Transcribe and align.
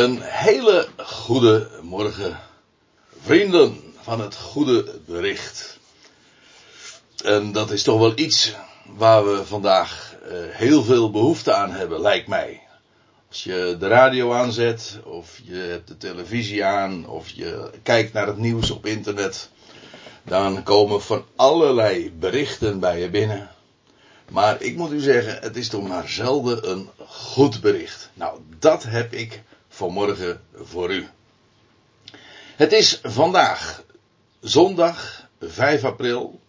Een 0.00 0.20
hele 0.22 0.88
goede 0.96 1.68
morgen, 1.82 2.38
vrienden 3.22 3.94
van 4.00 4.20
het 4.20 4.36
goede 4.36 5.00
bericht. 5.06 5.78
En 7.24 7.52
dat 7.52 7.70
is 7.70 7.82
toch 7.82 7.98
wel 7.98 8.12
iets 8.14 8.54
waar 8.96 9.24
we 9.24 9.46
vandaag 9.46 10.14
uh, 10.22 10.32
heel 10.32 10.82
veel 10.82 11.10
behoefte 11.10 11.52
aan 11.52 11.70
hebben, 11.70 12.00
lijkt 12.00 12.26
mij. 12.26 12.62
Als 13.28 13.44
je 13.44 13.76
de 13.78 13.88
radio 13.88 14.32
aanzet, 14.32 14.98
of 15.04 15.40
je 15.44 15.56
hebt 15.56 15.88
de 15.88 15.96
televisie 15.96 16.64
aan, 16.64 17.08
of 17.08 17.28
je 17.28 17.70
kijkt 17.82 18.12
naar 18.12 18.26
het 18.26 18.38
nieuws 18.38 18.70
op 18.70 18.86
internet, 18.86 19.50
dan 20.22 20.62
komen 20.62 21.02
van 21.02 21.24
allerlei 21.36 22.12
berichten 22.12 22.80
bij 22.80 23.00
je 23.00 23.10
binnen. 23.10 23.50
Maar 24.30 24.62
ik 24.62 24.76
moet 24.76 24.92
u 24.92 25.00
zeggen, 25.00 25.38
het 25.40 25.56
is 25.56 25.68
toch 25.68 25.88
maar 25.88 26.08
zelden 26.08 26.70
een 26.70 26.88
goed 27.06 27.60
bericht. 27.60 28.10
Nou, 28.14 28.38
dat 28.58 28.82
heb 28.82 29.12
ik 29.12 29.42
vanmorgen 29.80 30.40
voor 30.54 30.94
u. 30.94 31.08
Het 32.56 32.72
is 32.72 33.00
vandaag 33.02 33.84
zondag 34.40 35.26
5 35.40 35.84
april. 35.84 36.40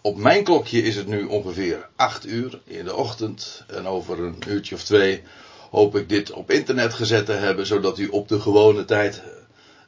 Op 0.00 0.16
mijn 0.16 0.44
klokje 0.44 0.82
is 0.82 0.96
het 0.96 1.06
nu 1.06 1.24
ongeveer 1.24 1.88
8 1.96 2.26
uur 2.26 2.60
in 2.64 2.84
de 2.84 2.94
ochtend. 2.94 3.64
En 3.66 3.86
over 3.86 4.18
een 4.18 4.42
uurtje 4.48 4.74
of 4.74 4.82
twee 4.82 5.22
hoop 5.70 5.96
ik 5.96 6.08
dit 6.08 6.30
op 6.30 6.50
internet 6.50 6.94
gezet 6.94 7.26
te 7.26 7.32
hebben, 7.32 7.66
zodat 7.66 7.98
u 7.98 8.08
op 8.08 8.28
de 8.28 8.40
gewone 8.40 8.84
tijd, 8.84 9.22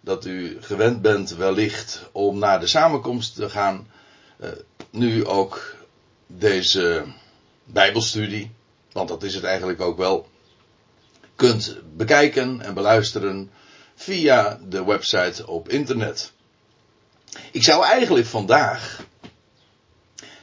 dat 0.00 0.24
u 0.24 0.56
gewend 0.60 1.02
bent 1.02 1.30
wellicht 1.30 2.08
om 2.12 2.38
naar 2.38 2.60
de 2.60 2.66
samenkomst 2.66 3.34
te 3.34 3.50
gaan, 3.50 3.88
eh, 4.38 4.48
nu 4.91 5.27
ook 5.27 5.74
deze 6.27 7.05
Bijbelstudie, 7.64 8.50
want 8.92 9.08
dat 9.08 9.22
is 9.22 9.34
het 9.34 9.44
eigenlijk 9.44 9.80
ook 9.80 9.97
wel, 9.97 10.28
kunt 11.36 11.76
bekijken 11.96 12.60
en 12.60 12.74
beluisteren 12.74 13.50
via 13.94 14.60
de 14.68 14.84
website 14.84 15.46
op 15.46 15.68
internet. 15.68 16.33
Ik 17.50 17.62
zou 17.62 17.84
eigenlijk 17.84 18.27
vandaag 18.27 19.05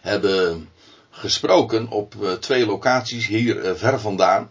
hebben 0.01 0.69
gesproken 1.09 1.87
op 1.89 2.23
eh, 2.23 2.31
twee 2.31 2.65
locaties 2.65 3.27
hier 3.27 3.65
eh, 3.65 3.75
ver 3.75 3.99
vandaan. 3.99 4.49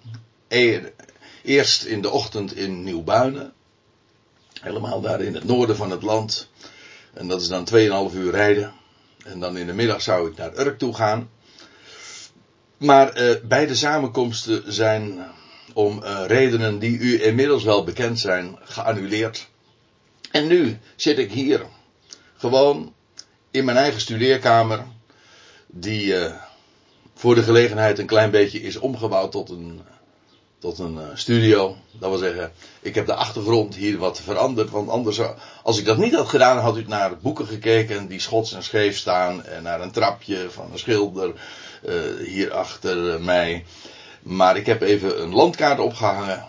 Eerst 1.43 1.85
in 1.85 2.03
de 2.03 2.11
ochtend 2.11 2.57
in 2.57 2.83
Nieuwbuinen. 2.83 3.53
Helemaal 4.61 5.01
daar 5.01 5.21
in 5.21 5.35
het 5.35 5.45
noorden 5.45 5.77
van 5.77 5.91
het 5.91 6.03
land. 6.03 6.49
En 7.15 7.29
dat 7.29 7.41
is 7.41 7.49
dan 7.49 7.69
2,5 8.11 8.17
uur 8.17 8.31
rijden. 8.31 8.73
En 9.25 9.41
dan 9.41 9.57
in 9.57 9.67
de 9.67 9.73
middag 9.73 10.03
zou 10.03 10.31
ik 10.31 10.37
naar 10.37 10.59
Urk 10.59 10.79
toe 10.79 10.95
gaan. 10.95 11.31
Maar 12.77 13.23
uh, 13.23 13.35
beide 13.45 13.75
samenkomsten 13.75 14.73
zijn 14.73 15.25
om 15.73 16.03
uh, 16.03 16.23
redenen 16.27 16.79
die 16.79 16.99
u 16.99 17.23
inmiddels 17.25 17.65
wel 17.65 17.85
bekend 17.85 18.19
zijn 18.19 18.59
geannuleerd. 18.63 19.49
En 20.31 20.47
nu 20.47 20.79
zit 20.97 21.19
ik 21.19 21.33
hier 21.33 21.67
gewoon 22.37 22.93
in 23.51 23.65
mijn 23.65 23.77
eigen 23.77 24.01
studeerkamer, 24.01 24.85
die 25.67 26.05
uh, 26.05 26.33
voor 27.15 27.35
de 27.35 27.43
gelegenheid 27.43 27.99
een 27.99 28.07
klein 28.07 28.31
beetje 28.31 28.63
is 28.63 28.77
omgebouwd 28.77 29.33
tot 29.33 29.51
een, 29.51 29.81
tot 30.59 30.79
een 30.79 30.99
studio. 31.15 31.77
Dat 31.93 32.11
wil 32.11 32.19
zeggen, 32.19 32.53
ik 32.81 32.95
heb 32.95 33.07
de 33.07 33.15
achtergrond 33.15 33.75
hier 33.75 33.99
wat 33.99 34.21
veranderd, 34.21 34.71
want 34.71 34.89
anders, 34.89 35.21
als 35.63 35.79
ik 35.79 35.85
dat 35.85 35.99
niet 35.99 36.15
had 36.15 36.29
gedaan, 36.29 36.59
had 36.59 36.77
u 36.77 36.85
naar 36.87 37.19
boeken 37.19 37.47
gekeken 37.47 38.09
die 38.09 38.21
schots 38.21 38.53
en 38.53 38.63
scheef 38.63 38.99
staan 38.99 39.45
en 39.45 39.63
naar 39.63 39.81
een 39.81 39.93
trapje 39.93 40.51
van 40.51 40.73
een 40.73 40.79
schilder 40.79 41.33
hier 42.25 42.53
achter 42.53 43.21
mij. 43.21 43.65
Maar 44.23 44.57
ik 44.57 44.67
heb 44.67 44.83
even 44.83 45.23
een 45.23 45.35
landkaart 45.35 45.79
opgehangen 45.79 46.49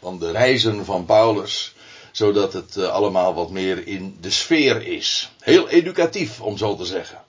van 0.00 0.18
de 0.18 0.30
reizen 0.30 0.84
van 0.84 1.04
Paulus, 1.04 1.74
zodat 2.12 2.52
het 2.52 2.76
uh, 2.76 2.88
allemaal 2.88 3.34
wat 3.34 3.50
meer 3.50 3.86
in 3.86 4.16
de 4.20 4.30
sfeer 4.30 4.82
is. 4.86 5.30
Heel 5.40 5.68
educatief, 5.68 6.40
om 6.40 6.56
zo 6.56 6.76
te 6.76 6.84
zeggen. 6.84 7.22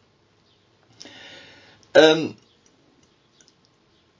En 1.92 2.38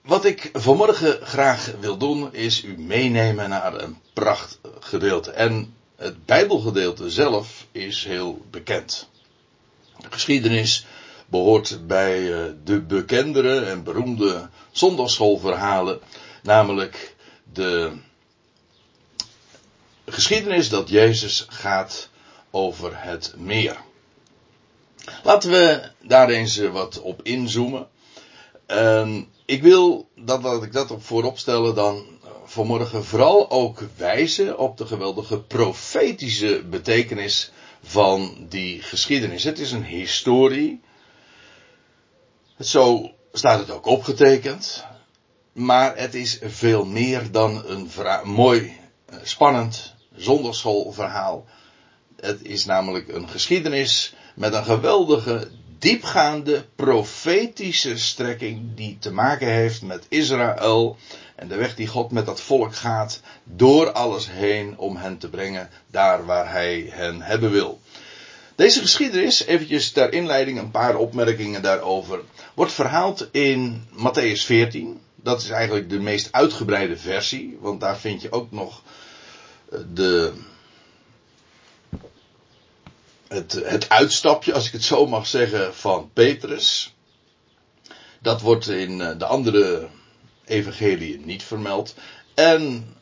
wat 0.02 0.26
ik 0.26 0.50
vanmorgen 0.54 1.26
graag 1.26 1.72
wil 1.80 1.98
doen, 1.98 2.34
is 2.34 2.64
u 2.64 2.78
meenemen 2.78 3.50
naar 3.50 3.82
een 3.82 3.98
prachtgedeelte. 4.14 5.32
En 5.32 5.76
het 5.96 6.26
Bijbelgedeelte 6.26 7.10
zelf 7.10 7.66
is 7.72 8.04
heel 8.04 8.46
bekend. 8.52 9.10
De 10.00 10.08
geschiedenis 10.10 10.86
behoort 11.26 11.88
bij 11.88 12.34
eh, 12.34 12.52
de 12.64 12.82
bekendere 12.82 13.60
en 13.60 13.84
beroemde 13.84 14.50
zondagschoolverhalen, 14.72 16.00
namelijk 16.44 17.16
de 17.54 17.92
geschiedenis 20.06 20.70
dat 20.70 20.90
Jezus 20.90 21.46
gaat 21.50 22.10
over 22.52 22.92
het 23.04 23.34
meer. 23.38 23.78
Laten 25.24 25.50
we 25.50 25.92
daar 26.02 26.30
eens 26.30 26.58
eh, 26.58 26.72
wat 26.72 27.02
op 27.02 27.20
inzoomen. 27.24 27.88
Uh, 28.68 29.18
ik 29.46 29.62
wil 29.62 30.10
dat, 30.16 30.64
ik 30.64 30.74
dat 30.74 30.92
op 30.92 31.04
voorop 31.04 31.38
stellen 31.38 31.76
dan 31.76 32.06
vanmorgen 32.46 33.06
vooral 33.06 33.52
ook 33.52 33.84
wijzen 33.98 34.58
op 34.58 34.78
de 34.78 34.86
geweldige 34.86 35.40
profetische 35.40 36.64
betekenis 36.70 37.52
van 37.84 38.46
die 38.50 38.82
geschiedenis. 38.82 39.44
Het 39.44 39.60
is 39.60 39.72
een 39.72 39.86
historie 39.86 40.82
zo 42.60 43.12
staat 43.32 43.60
het 43.60 43.72
ook 43.72 43.86
opgetekend. 43.86 44.86
Maar 45.54 45.98
het 45.98 46.14
is 46.14 46.40
veel 46.42 46.86
meer 46.86 47.32
dan 47.32 47.64
een 47.66 47.90
mooi, 48.24 48.78
eh, 49.06 49.18
spannend 49.24 49.94
zondagschoolverhaal. 50.16 51.46
Het 52.20 52.44
is 52.44 52.66
namelijk 52.66 53.08
een 53.08 53.30
geschiedenis 53.30 54.16
met 54.36 54.54
een 54.54 54.64
geweldige, 54.64 55.48
diepgaande, 55.80 56.66
profetische 56.76 57.98
strekking 57.98 58.76
die 58.76 58.98
te 59.00 59.12
maken 59.12 59.48
heeft 59.48 59.82
met 59.82 60.06
Israël 60.10 60.98
en 61.36 61.48
de 61.48 61.56
weg 61.56 61.76
die 61.76 61.88
God 61.88 62.12
met 62.12 62.26
dat 62.26 62.42
volk 62.42 62.76
gaat 62.76 63.22
door 63.44 63.92
alles 63.92 64.30
heen 64.30 64.78
om 64.78 64.96
hen 64.96 65.18
te 65.18 65.30
brengen 65.30 65.70
daar 65.92 66.26
waar 66.26 66.52
hij 66.52 66.88
hen 66.90 67.22
hebben 67.22 67.52
wil. 67.52 67.80
Deze 68.56 68.80
geschiedenis, 68.80 69.46
eventjes 69.46 69.92
ter 69.92 70.14
inleiding 70.14 70.60
een 70.60 70.72
paar 70.72 70.96
opmerkingen 70.96 71.62
daarover, 71.62 72.22
wordt 72.54 72.72
verhaald 72.72 73.28
in 73.32 73.88
Matthäus 73.92 74.46
14. 74.46 75.02
Dat 75.16 75.42
is 75.42 75.50
eigenlijk 75.50 75.90
de 75.90 76.00
meest 76.00 76.32
uitgebreide 76.32 76.98
versie, 76.98 77.58
want 77.60 77.82
daar 77.82 77.98
vind 77.98 78.22
je 78.22 78.32
ook 78.32 78.52
nog 78.52 78.82
eh, 79.72 79.80
de, 79.94 80.34
het, 83.28 83.52
het 83.64 83.90
uitstapje, 83.90 84.54
als 84.54 84.66
ik 84.66 84.72
het 84.72 84.84
zo 84.84 85.08
mag 85.08 85.28
zeggen, 85.28 85.76
van 85.76 86.10
Petrus. 86.14 86.94
Dat 88.20 88.42
wordt 88.42 88.70
in 88.70 89.02
eh, 89.02 89.18
de 89.18 89.26
andere 89.26 89.88
evangeliën 90.46 91.22
niet 91.26 91.44
vermeld. 91.44 91.96
En 92.34 92.94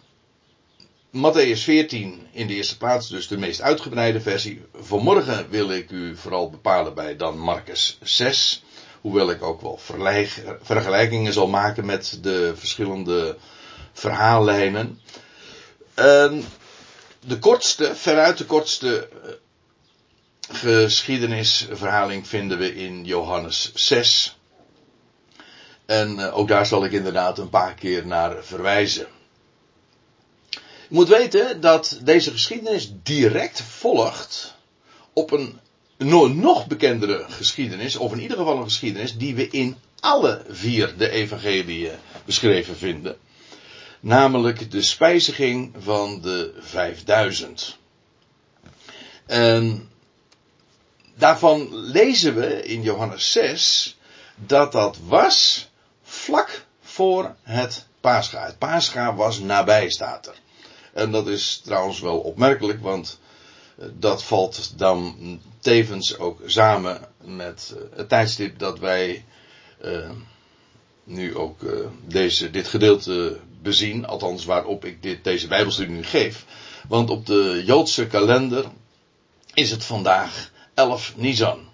Matthäus 1.11 1.63
14 1.63 2.27
in 2.31 2.47
de 2.47 2.53
eerste 2.53 2.77
plaats, 2.77 3.09
dus 3.09 3.27
de 3.27 3.37
meest 3.37 3.61
uitgebreide 3.61 4.21
versie. 4.21 4.61
Vanmorgen 4.73 5.49
wil 5.49 5.71
ik 5.71 5.91
u 5.91 6.15
vooral 6.15 6.49
bepalen 6.49 6.93
bij 6.93 7.15
dan 7.15 7.37
Marcus 7.37 7.97
6. 8.01 8.63
Hoewel 9.01 9.29
ik 9.29 9.43
ook 9.43 9.61
wel 9.61 9.79
vergelijkingen 10.61 11.33
zal 11.33 11.47
maken 11.47 11.85
met 11.85 12.17
de 12.21 12.53
verschillende 12.55 13.37
verhaallijnen. 13.93 15.01
En 15.93 16.43
de 17.25 17.39
kortste, 17.39 17.95
veruit 17.95 18.37
de 18.37 18.45
kortste 18.45 19.09
eh, 19.09 19.29
geschiedenisverhaling 20.57 22.27
vinden 22.27 22.57
we 22.57 22.75
in 22.75 23.05
Johannes 23.05 23.71
6. 23.73 24.37
En 25.85 26.19
eh, 26.19 26.37
ook 26.37 26.47
daar 26.47 26.65
zal 26.65 26.85
ik 26.85 26.91
inderdaad 26.91 27.37
een 27.37 27.49
paar 27.49 27.73
keer 27.73 28.07
naar 28.07 28.43
verwijzen. 28.43 29.07
Je 30.91 30.97
moet 30.97 31.07
weten 31.07 31.61
dat 31.61 31.99
deze 32.03 32.31
geschiedenis 32.31 32.91
direct 33.03 33.61
volgt 33.61 34.55
op 35.13 35.31
een 35.31 35.59
nog 36.41 36.67
bekendere 36.67 37.25
geschiedenis, 37.29 37.95
of 37.95 38.11
in 38.11 38.19
ieder 38.19 38.37
geval 38.37 38.57
een 38.57 38.63
geschiedenis 38.63 39.17
die 39.17 39.35
we 39.35 39.47
in 39.47 39.77
alle 39.99 40.41
vier 40.49 40.97
de 40.97 41.09
evangeliën 41.09 41.95
beschreven 42.25 42.77
vinden. 42.77 43.17
Namelijk 43.99 44.71
de 44.71 44.81
spijziging 44.81 45.75
van 45.77 46.21
de 46.21 46.53
5000. 46.59 47.77
En 49.25 49.89
daarvan 51.15 51.75
lezen 51.75 52.35
we 52.35 52.63
in 52.63 52.81
Johannes 52.81 53.31
6 53.31 53.97
dat 54.35 54.71
dat 54.71 54.97
was 55.07 55.69
vlak 56.03 56.65
voor 56.81 57.35
het 57.43 57.85
Pascha. 58.01 58.45
Het 58.45 58.57
Pascha 58.57 59.15
was 59.15 59.39
nabij, 59.39 59.89
staat 59.89 60.27
er. 60.27 60.35
En 60.93 61.11
dat 61.11 61.27
is 61.27 61.61
trouwens 61.63 61.99
wel 61.99 62.19
opmerkelijk, 62.19 62.81
want 62.81 63.19
eh, 63.77 63.85
dat 63.99 64.23
valt 64.23 64.73
dan 64.77 65.15
tevens 65.59 66.17
ook 66.17 66.39
samen 66.45 67.07
met 67.23 67.73
eh, 67.75 67.97
het 67.97 68.09
tijdstip 68.09 68.59
dat 68.59 68.79
wij 68.79 69.25
uh, 69.85 70.09
nu 71.03 71.35
ook 71.35 71.59
deze, 72.07 72.51
dit 72.51 72.67
gedeelte 72.67 73.39
bezien, 73.61 74.05
althans 74.05 74.45
waarop 74.45 74.85
ik 74.85 75.01
dit, 75.01 75.23
deze 75.23 75.47
Bijbelstudie 75.47 75.95
nu 75.95 76.03
geef. 76.03 76.45
Want 76.87 77.09
op 77.09 77.25
de 77.25 77.61
Joodse 77.65 78.07
kalender 78.07 78.65
is 79.53 79.71
het 79.71 79.83
vandaag 79.83 80.51
11 80.73 81.13
Nisan. 81.15 81.69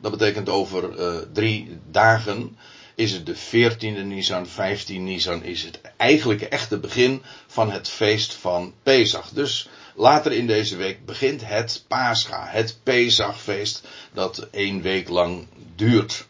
Dat 0.00 0.10
betekent 0.10 0.48
over 0.48 0.90
drie 1.32 1.78
dagen 1.90 2.56
is 3.00 3.12
het 3.12 3.26
de 3.26 3.36
14e 3.36 4.04
Nisan, 4.04 4.46
15 4.46 5.04
Nisan 5.04 5.44
is 5.44 5.62
het 5.62 5.80
eigenlijke 5.96 6.48
echte 6.48 6.78
begin 6.78 7.22
van 7.46 7.70
het 7.70 7.88
feest 7.88 8.34
van 8.34 8.74
Pesach. 8.82 9.28
Dus 9.28 9.68
later 9.94 10.32
in 10.32 10.46
deze 10.46 10.76
week 10.76 11.04
begint 11.04 11.44
het 11.44 11.84
Pascha, 11.88 12.46
het 12.48 12.78
Pesachfeest 12.82 13.82
dat 14.12 14.48
één 14.50 14.82
week 14.82 15.08
lang 15.08 15.46
duurt. 15.76 16.26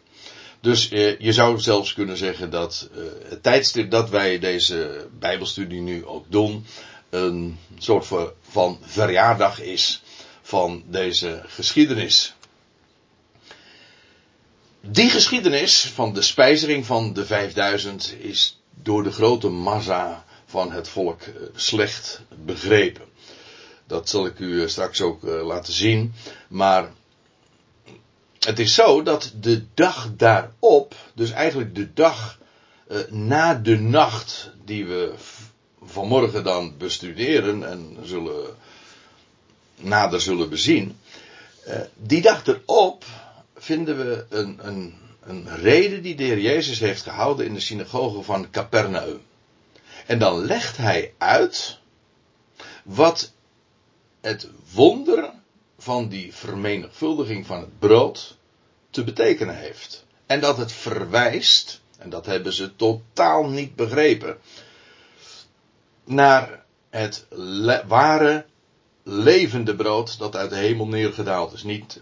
Dus 0.61 0.89
eh, 0.89 1.19
je 1.19 1.33
zou 1.33 1.59
zelfs 1.59 1.93
kunnen 1.93 2.17
zeggen 2.17 2.49
dat 2.49 2.89
eh, 2.93 3.29
het 3.29 3.43
tijdstip 3.43 3.91
dat 3.91 4.09
wij 4.09 4.39
deze 4.39 5.07
Bijbelstudie 5.19 5.81
nu 5.81 6.05
ook 6.05 6.25
doen, 6.29 6.65
een 7.09 7.57
soort 7.77 8.07
van 8.49 8.79
verjaardag 8.81 9.61
is 9.61 10.03
van 10.41 10.83
deze 10.87 11.41
geschiedenis. 11.47 12.35
Die 14.81 15.09
geschiedenis 15.09 15.91
van 15.93 16.13
de 16.13 16.21
spijzering 16.21 16.85
van 16.85 17.13
de 17.13 17.25
5000 17.25 18.15
is 18.19 18.61
door 18.73 19.03
de 19.03 19.11
grote 19.11 19.49
massa 19.49 20.25
van 20.45 20.71
het 20.71 20.87
volk 20.87 21.21
eh, 21.21 21.33
slecht 21.55 22.21
begrepen. 22.43 23.05
Dat 23.87 24.09
zal 24.09 24.25
ik 24.25 24.39
u 24.39 24.69
straks 24.69 25.01
ook 25.01 25.23
laten 25.23 25.73
zien. 25.73 26.13
Maar 26.47 26.91
het 28.39 28.59
is 28.59 28.73
zo 28.73 29.03
dat 29.03 29.33
de 29.39 29.63
dag 29.73 30.09
daarop, 30.15 30.95
dus 31.13 31.31
eigenlijk 31.31 31.75
de 31.75 31.93
dag 31.93 32.39
na 33.09 33.53
de 33.53 33.79
nacht 33.79 34.51
die 34.65 34.85
we 34.85 35.13
vanmorgen 35.83 36.43
dan 36.43 36.77
bestuderen 36.77 37.69
en 37.69 37.97
zullen, 38.03 38.55
nader 39.75 40.21
zullen 40.21 40.49
bezien, 40.49 40.97
die 41.95 42.21
dag 42.21 42.45
erop 42.45 43.05
vinden 43.61 43.97
we 43.97 44.25
een, 44.29 44.59
een, 44.67 44.93
een 45.23 45.55
reden 45.55 46.01
die 46.01 46.15
de 46.15 46.23
Heer 46.23 46.39
Jezus 46.39 46.79
heeft 46.79 47.03
gehouden 47.03 47.45
in 47.45 47.53
de 47.53 47.59
synagoge 47.59 48.21
van 48.21 48.49
Capernaum. 48.49 49.21
En 50.05 50.19
dan 50.19 50.45
legt 50.45 50.77
hij 50.77 51.13
uit 51.17 51.79
wat 52.83 53.31
het 54.21 54.47
wonder 54.73 55.31
van 55.77 56.07
die 56.07 56.33
vermenigvuldiging 56.33 57.45
van 57.45 57.59
het 57.59 57.79
brood 57.79 58.37
te 58.89 59.03
betekenen 59.03 59.57
heeft. 59.57 60.05
En 60.25 60.39
dat 60.39 60.57
het 60.57 60.71
verwijst, 60.71 61.81
en 61.97 62.09
dat 62.09 62.25
hebben 62.25 62.53
ze 62.53 62.75
totaal 62.75 63.49
niet 63.49 63.75
begrepen, 63.75 64.37
naar 66.03 66.63
het 66.89 67.25
ware 67.87 68.45
levende 69.03 69.75
brood 69.75 70.19
dat 70.19 70.35
uit 70.35 70.49
de 70.49 70.55
hemel 70.55 70.87
neergedaald 70.87 71.53
is. 71.53 71.63
Niet 71.63 72.01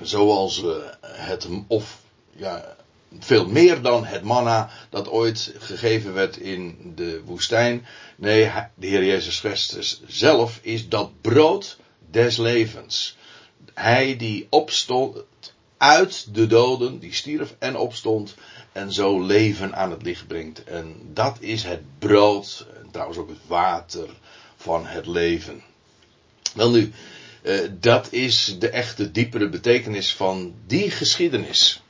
zoals 0.00 0.62
uh, 0.62 0.74
het, 1.02 1.48
of 1.66 2.00
ja, 2.32 2.76
veel 3.18 3.46
meer 3.46 3.82
dan 3.82 4.04
het 4.04 4.22
manna 4.22 4.70
dat 4.90 5.08
ooit 5.08 5.54
gegeven 5.58 6.14
werd 6.14 6.36
in 6.36 6.92
de 6.96 7.22
woestijn. 7.24 7.86
Nee, 8.16 8.50
de 8.74 8.86
Heer 8.86 9.04
Jezus 9.04 9.38
Christus 9.38 10.02
zelf 10.06 10.58
is 10.62 10.88
dat 10.88 11.20
brood 11.20 11.78
des 12.10 12.36
levens. 12.36 13.16
Hij 13.74 14.16
die 14.16 14.46
opstond 14.50 15.24
uit 15.76 16.34
de 16.34 16.46
doden, 16.46 16.98
die 16.98 17.14
stierf 17.14 17.54
en 17.58 17.76
opstond 17.76 18.34
en 18.72 18.92
zo 18.92 19.20
leven 19.20 19.74
aan 19.76 19.90
het 19.90 20.02
licht 20.02 20.26
brengt. 20.26 20.64
En 20.64 20.96
dat 21.12 21.36
is 21.40 21.62
het 21.62 21.80
brood, 21.98 22.66
en 22.80 22.90
trouwens 22.90 23.18
ook 23.18 23.28
het 23.28 23.46
water 23.46 24.08
van 24.56 24.86
het 24.86 25.06
leven. 25.06 25.62
Wel 26.54 26.70
nu, 26.70 26.92
eh, 27.42 27.58
dat 27.70 28.12
is 28.12 28.56
de 28.58 28.68
echte 28.68 29.10
diepere 29.10 29.48
betekenis 29.48 30.14
van 30.14 30.54
die 30.66 30.90
geschiedenis. 30.90 31.82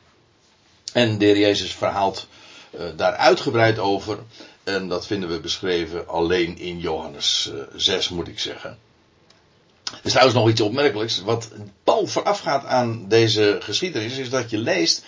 En 0.93 1.19
de 1.19 1.39
Jezus 1.39 1.73
verhaalt 1.73 2.29
uh, 2.71 2.81
daar 2.97 3.13
uitgebreid 3.13 3.79
over. 3.79 4.19
En 4.65 4.89
dat 4.89 5.07
vinden 5.07 5.29
we 5.29 5.41
beschreven 5.41 6.09
alleen 6.09 6.59
in 6.59 6.79
Johannes 6.79 7.51
uh, 7.53 7.61
eh, 7.61 7.67
6, 7.75 8.09
moet 8.09 8.29
ik 8.29 8.39
zeggen. 8.39 8.79
Er 9.85 9.99
is 10.03 10.11
trouwens 10.11 10.39
nog 10.39 10.49
iets 10.49 10.61
opmerkelijks. 10.61 11.21
Wat 11.21 11.49
pal 11.85 12.07
voorafgaat 12.07 12.65
aan 12.65 13.09
deze 13.09 13.59
geschiedenis 13.63 14.17
is 14.17 14.31
dat 14.31 14.51
je 14.51 14.59
leest 14.59 15.05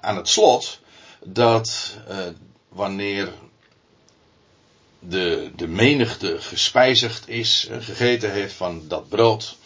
aan 0.00 0.16
het 0.16 0.28
slot 0.28 0.80
dat 1.24 1.96
wanneer 2.68 3.32
de, 4.98 5.50
de 5.56 5.66
menigte 5.66 6.36
gespijzigd 6.40 7.28
is, 7.28 7.68
uh, 7.70 7.76
gegeten 7.80 8.32
heeft 8.32 8.54
van 8.54 8.82
dat 8.88 9.08
brood, 9.08 9.56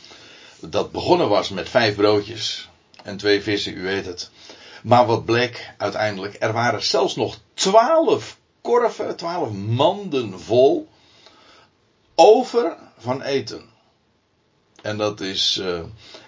dat 0.61 0.93
begonnen 0.93 1.29
was 1.29 1.49
met 1.49 1.69
vijf 1.69 1.95
broodjes 1.95 2.69
en 3.03 3.17
twee 3.17 3.43
vissen, 3.43 3.77
u 3.77 3.83
weet 3.83 4.07
het. 4.07 4.31
Maar 4.83 5.07
wat 5.07 5.25
bleek 5.25 5.75
uiteindelijk, 5.79 6.37
er 6.39 6.53
waren 6.53 6.83
zelfs 6.83 7.17
nog 7.17 7.39
twaalf 7.55 8.39
korven, 8.61 9.17
twaalf 9.17 9.53
manden 9.53 10.41
vol 10.41 10.89
over 12.15 12.77
van 12.99 13.23
eten. 13.23 13.69
En 14.83 14.97
dat 14.97 15.21
is 15.21 15.59
uh, 15.61 15.81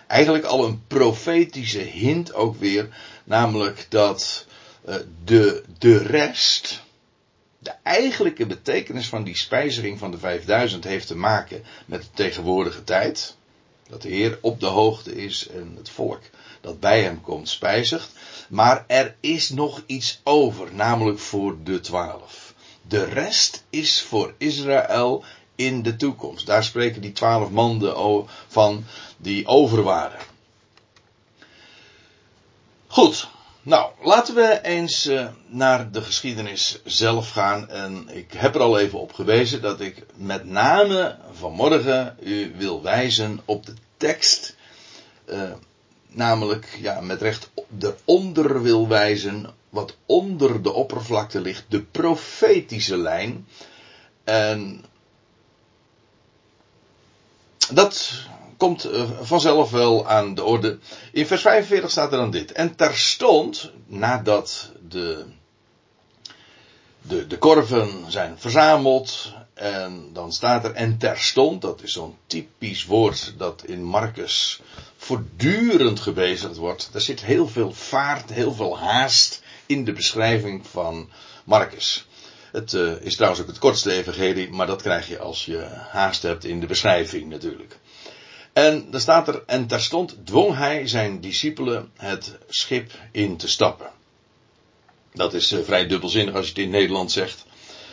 eigenlijk 0.07 0.45
al 0.45 0.65
een 0.65 0.83
profetische 0.87 1.79
hint 1.79 2.35
ook 2.35 2.57
weer. 2.57 2.89
Namelijk 3.25 3.87
dat 3.89 4.47
uh, 4.89 4.95
de, 5.25 5.63
de 5.79 5.99
rest, 5.99 6.82
de 7.63 7.75
eigenlijke 7.83 8.47
betekenis 8.47 9.09
van 9.09 9.25
die 9.25 9.37
spijzering 9.37 9.99
van 9.99 10.11
de 10.11 10.19
5000 10.19 10.85
heeft 10.85 11.07
te 11.07 11.17
maken 11.17 11.63
met 11.87 12.03
de 12.03 12.09
tegenwoordige 12.15 12.85
tijd. 12.85 13.37
Dat 13.89 14.03
de 14.03 14.09
Heer 14.09 14.39
op 14.41 14.61
de 14.61 14.67
hoogte 14.67 15.15
is 15.15 15.49
en 15.49 15.75
het 15.77 15.91
volk 15.91 16.21
dat 16.61 16.81
bij 16.81 17.03
hem 17.03 17.21
komt 17.21 17.49
spijzigt. 17.49 18.11
Maar 18.49 18.85
er 18.87 19.17
is 19.21 19.51
nog 19.51 19.83
iets 19.87 20.21
over, 20.25 20.75
namelijk 20.75 21.19
voor 21.19 21.57
de 21.63 21.81
twaalf. 21.81 22.55
De 22.89 23.05
rest 23.05 23.65
is 23.71 24.03
voor 24.03 24.35
Israël 24.39 25.25
in 25.55 25.83
de 25.83 25.97
toekomst. 25.97 26.47
Daar 26.47 26.65
spreken 26.65 27.03
die 27.03 27.13
twaalf 27.13 27.51
mannen 27.51 28.27
van 28.49 28.85
die 29.17 29.47
over 29.47 29.83
waren. 29.83 30.21
Goed, 32.87 33.29
nou 33.63 33.91
laten 34.03 34.35
we 34.35 34.61
eens 34.63 35.07
uh, 35.07 35.29
naar 35.47 35.91
de 35.91 36.03
geschiedenis 36.03 36.81
zelf 36.85 37.31
gaan. 37.31 37.69
En 37.69 38.09
ik 38.09 38.33
heb 38.33 38.55
er 38.55 38.61
al 38.61 38.79
even 38.79 39.01
op 39.01 39.13
gewezen 39.13 39.63
dat 39.63 39.81
ik 39.81 40.07
met 40.15 40.45
name 40.45 41.17
vanmorgen 41.33 42.17
u 42.21 42.55
wil 42.57 42.83
wijzen 42.83 43.41
op 43.45 43.67
de 43.67 43.75
tekst. 43.97 44.57
Uh, 45.27 45.53
namelijk, 46.09 46.79
ja, 46.81 47.01
met 47.01 47.23
recht 47.23 47.51
eronder 47.79 48.63
wil 48.63 48.89
wijzen 48.89 49.47
wat 49.69 49.97
onder 50.07 50.63
de 50.63 50.73
oppervlakte 50.73 51.41
ligt, 51.41 51.65
de 51.69 51.83
profetische 51.83 52.97
lijn. 52.97 53.47
En 54.25 54.85
dat 57.71 58.13
komt 58.63 58.85
eh, 58.85 59.11
vanzelf 59.21 59.71
wel 59.71 60.09
aan 60.09 60.35
de 60.35 60.45
orde. 60.45 60.79
In 61.13 61.27
vers 61.27 61.41
45 61.41 61.91
staat 61.91 62.13
er 62.13 62.19
dan 62.19 62.31
dit. 62.31 62.53
En 62.53 62.77
terstond, 62.77 63.71
nadat 63.87 64.71
de, 64.89 65.25
de, 67.01 67.27
de 67.27 67.39
korven 67.39 68.05
zijn 68.09 68.39
verzameld, 68.39 69.33
en 69.55 70.11
dan 70.13 70.33
staat 70.33 70.65
er 70.65 70.73
en 70.73 70.99
terstond, 70.99 71.63
dat 71.63 71.83
is 71.83 71.93
zo'n 71.93 72.17
typisch 72.27 72.85
woord 72.85 73.35
dat 73.39 73.65
in 73.65 73.85
Marcus 73.85 74.61
voortdurend 74.97 76.01
gebezigd 76.01 76.57
wordt. 76.57 76.91
Er 76.93 77.01
zit 77.01 77.21
heel 77.21 77.49
veel 77.49 77.73
vaart, 77.73 78.31
heel 78.31 78.55
veel 78.55 78.79
haast 78.79 79.43
in 79.67 79.85
de 79.85 79.93
beschrijving 79.93 80.67
van 80.67 81.11
Marcus. 81.45 82.07
Het 82.53 82.73
uh, 82.73 82.93
is 83.01 83.15
trouwens 83.15 83.43
ook 83.43 83.49
het 83.49 83.59
kortste 83.59 83.93
evangelie, 83.93 84.51
maar 84.51 84.67
dat 84.67 84.83
krijg 84.83 85.09
je 85.09 85.19
als 85.19 85.45
je 85.45 85.67
haast 85.91 86.23
hebt 86.23 86.45
in 86.45 86.61
de 86.61 86.67
beschrijving 86.67 87.29
natuurlijk. 87.29 87.79
En 88.53 88.91
dan 88.91 89.01
staat 89.01 89.29
er, 89.29 89.43
en 89.47 89.67
terstond 89.67 90.17
dwong 90.25 90.57
hij 90.57 90.89
zijn 90.89 91.21
discipelen 91.21 91.91
het 91.97 92.39
schip 92.49 92.91
in 93.13 93.37
te 93.37 93.49
stappen. 93.49 93.91
Dat 95.15 95.35
is 95.35 95.53
uh, 95.53 95.65
vrij 95.65 95.87
dubbelzinnig 95.87 96.35
als 96.35 96.45
je 96.45 96.53
het 96.53 96.61
in 96.61 96.71
Nederland 96.71 97.13
zegt, 97.13 97.45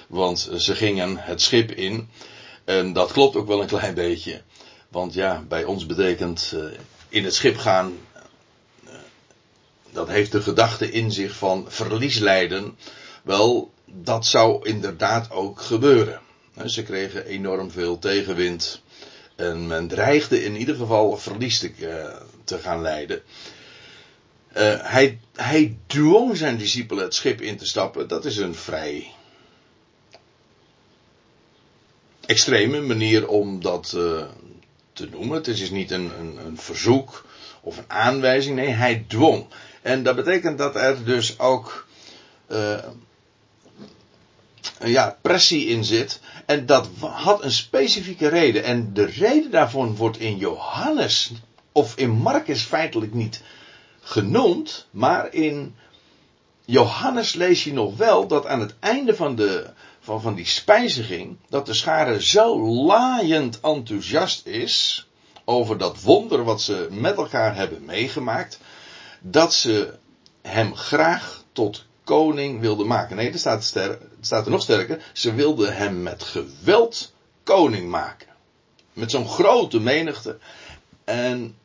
want 0.07 0.49
uh, 0.51 0.57
ze 0.57 0.75
gingen 0.75 1.17
het 1.17 1.41
schip 1.41 1.71
in. 1.71 2.09
En 2.65 2.93
dat 2.93 3.11
klopt 3.11 3.35
ook 3.35 3.47
wel 3.47 3.61
een 3.61 3.67
klein 3.67 3.93
beetje. 3.93 4.41
Want 4.89 5.13
ja, 5.13 5.43
bij 5.47 5.63
ons 5.63 5.85
betekent 5.85 6.55
in 7.09 7.23
het 7.23 7.35
schip 7.35 7.57
gaan, 7.57 7.97
dat 9.91 10.07
heeft 10.07 10.31
de 10.31 10.41
gedachte 10.41 10.91
in 10.91 11.11
zich 11.11 11.35
van 11.35 11.65
verlies 11.67 12.17
lijden. 12.17 12.77
Wel, 13.23 13.71
dat 13.85 14.25
zou 14.25 14.67
inderdaad 14.67 15.31
ook 15.31 15.61
gebeuren. 15.61 16.19
Ze 16.65 16.83
kregen 16.83 17.25
enorm 17.25 17.71
veel 17.71 17.99
tegenwind. 17.99 18.81
En 19.39 19.67
men 19.67 19.87
dreigde 19.87 20.43
in 20.43 20.55
ieder 20.55 20.75
geval 20.75 21.17
verlies 21.17 21.59
te, 21.59 21.71
uh, 21.77 22.15
te 22.43 22.57
gaan 22.57 22.81
leiden. 22.81 23.21
Uh, 24.57 24.75
hij, 24.81 25.19
hij 25.35 25.77
dwong 25.87 26.37
zijn 26.37 26.57
discipelen 26.57 27.03
het 27.03 27.13
schip 27.13 27.41
in 27.41 27.57
te 27.57 27.65
stappen. 27.65 28.07
Dat 28.07 28.25
is 28.25 28.37
een 28.37 28.55
vrij 28.55 29.11
extreme 32.25 32.81
manier 32.81 33.27
om 33.27 33.61
dat 33.61 33.93
uh, 33.95 34.25
te 34.93 35.07
noemen. 35.11 35.37
Het 35.37 35.47
is 35.47 35.69
niet 35.69 35.91
een, 35.91 36.11
een, 36.19 36.37
een, 36.45 36.57
verzoek 36.57 37.25
of 37.61 37.77
een 37.77 37.89
aanwijzing. 37.89 38.55
Nee, 38.55 38.67
hij 38.67 39.05
dwong. 39.07 39.45
En 39.81 40.03
dat 40.03 40.15
betekent 40.15 40.57
dat 40.57 40.75
er 40.75 41.05
dus 41.05 41.39
ook 41.39 41.87
uh, 42.47 42.83
ja, 44.83 45.17
pressie 45.21 45.67
in 45.67 45.83
zit. 45.83 46.19
En 46.49 46.65
dat 46.65 46.89
had 46.99 47.43
een 47.43 47.51
specifieke 47.51 48.27
reden. 48.27 48.63
En 48.63 48.93
de 48.93 49.05
reden 49.05 49.51
daarvan 49.51 49.95
wordt 49.95 50.19
in 50.19 50.37
Johannes 50.37 51.31
of 51.71 51.95
in 51.95 52.09
Marcus 52.09 52.61
feitelijk 52.61 53.13
niet 53.13 53.41
genoemd. 54.01 54.87
Maar 54.91 55.33
in 55.33 55.75
Johannes 56.65 57.33
lees 57.33 57.63
je 57.63 57.73
nog 57.73 57.97
wel 57.97 58.27
dat 58.27 58.45
aan 58.45 58.59
het 58.59 58.75
einde 58.79 59.15
van, 59.15 59.35
de, 59.35 59.69
van, 59.99 60.21
van 60.21 60.35
die 60.35 60.45
spijziging. 60.45 61.37
dat 61.49 61.65
de 61.65 61.73
schare 61.73 62.23
zo 62.23 62.59
laaiend 62.59 63.59
enthousiast 63.59 64.45
is. 64.45 65.07
over 65.45 65.77
dat 65.77 66.01
wonder 66.01 66.43
wat 66.43 66.61
ze 66.61 66.87
met 66.91 67.17
elkaar 67.17 67.55
hebben 67.55 67.85
meegemaakt. 67.85 68.59
dat 69.19 69.53
ze 69.53 69.93
hem 70.41 70.75
graag 70.75 71.43
tot 71.51 71.85
koning 72.09 72.59
wilde 72.59 72.83
maken. 72.83 73.15
Nee, 73.15 73.31
er 73.31 73.39
staat, 73.39 73.63
staat 74.21 74.45
er 74.45 74.51
nog 74.51 74.61
sterker. 74.61 75.03
Ze 75.13 75.33
wilden 75.33 75.75
hem 75.75 76.03
met 76.03 76.23
geweld 76.23 77.13
koning 77.43 77.89
maken. 77.89 78.27
Met 78.93 79.11
zo'n 79.11 79.27
grote 79.27 79.79
menigte. 79.79 80.37
En 81.03 81.55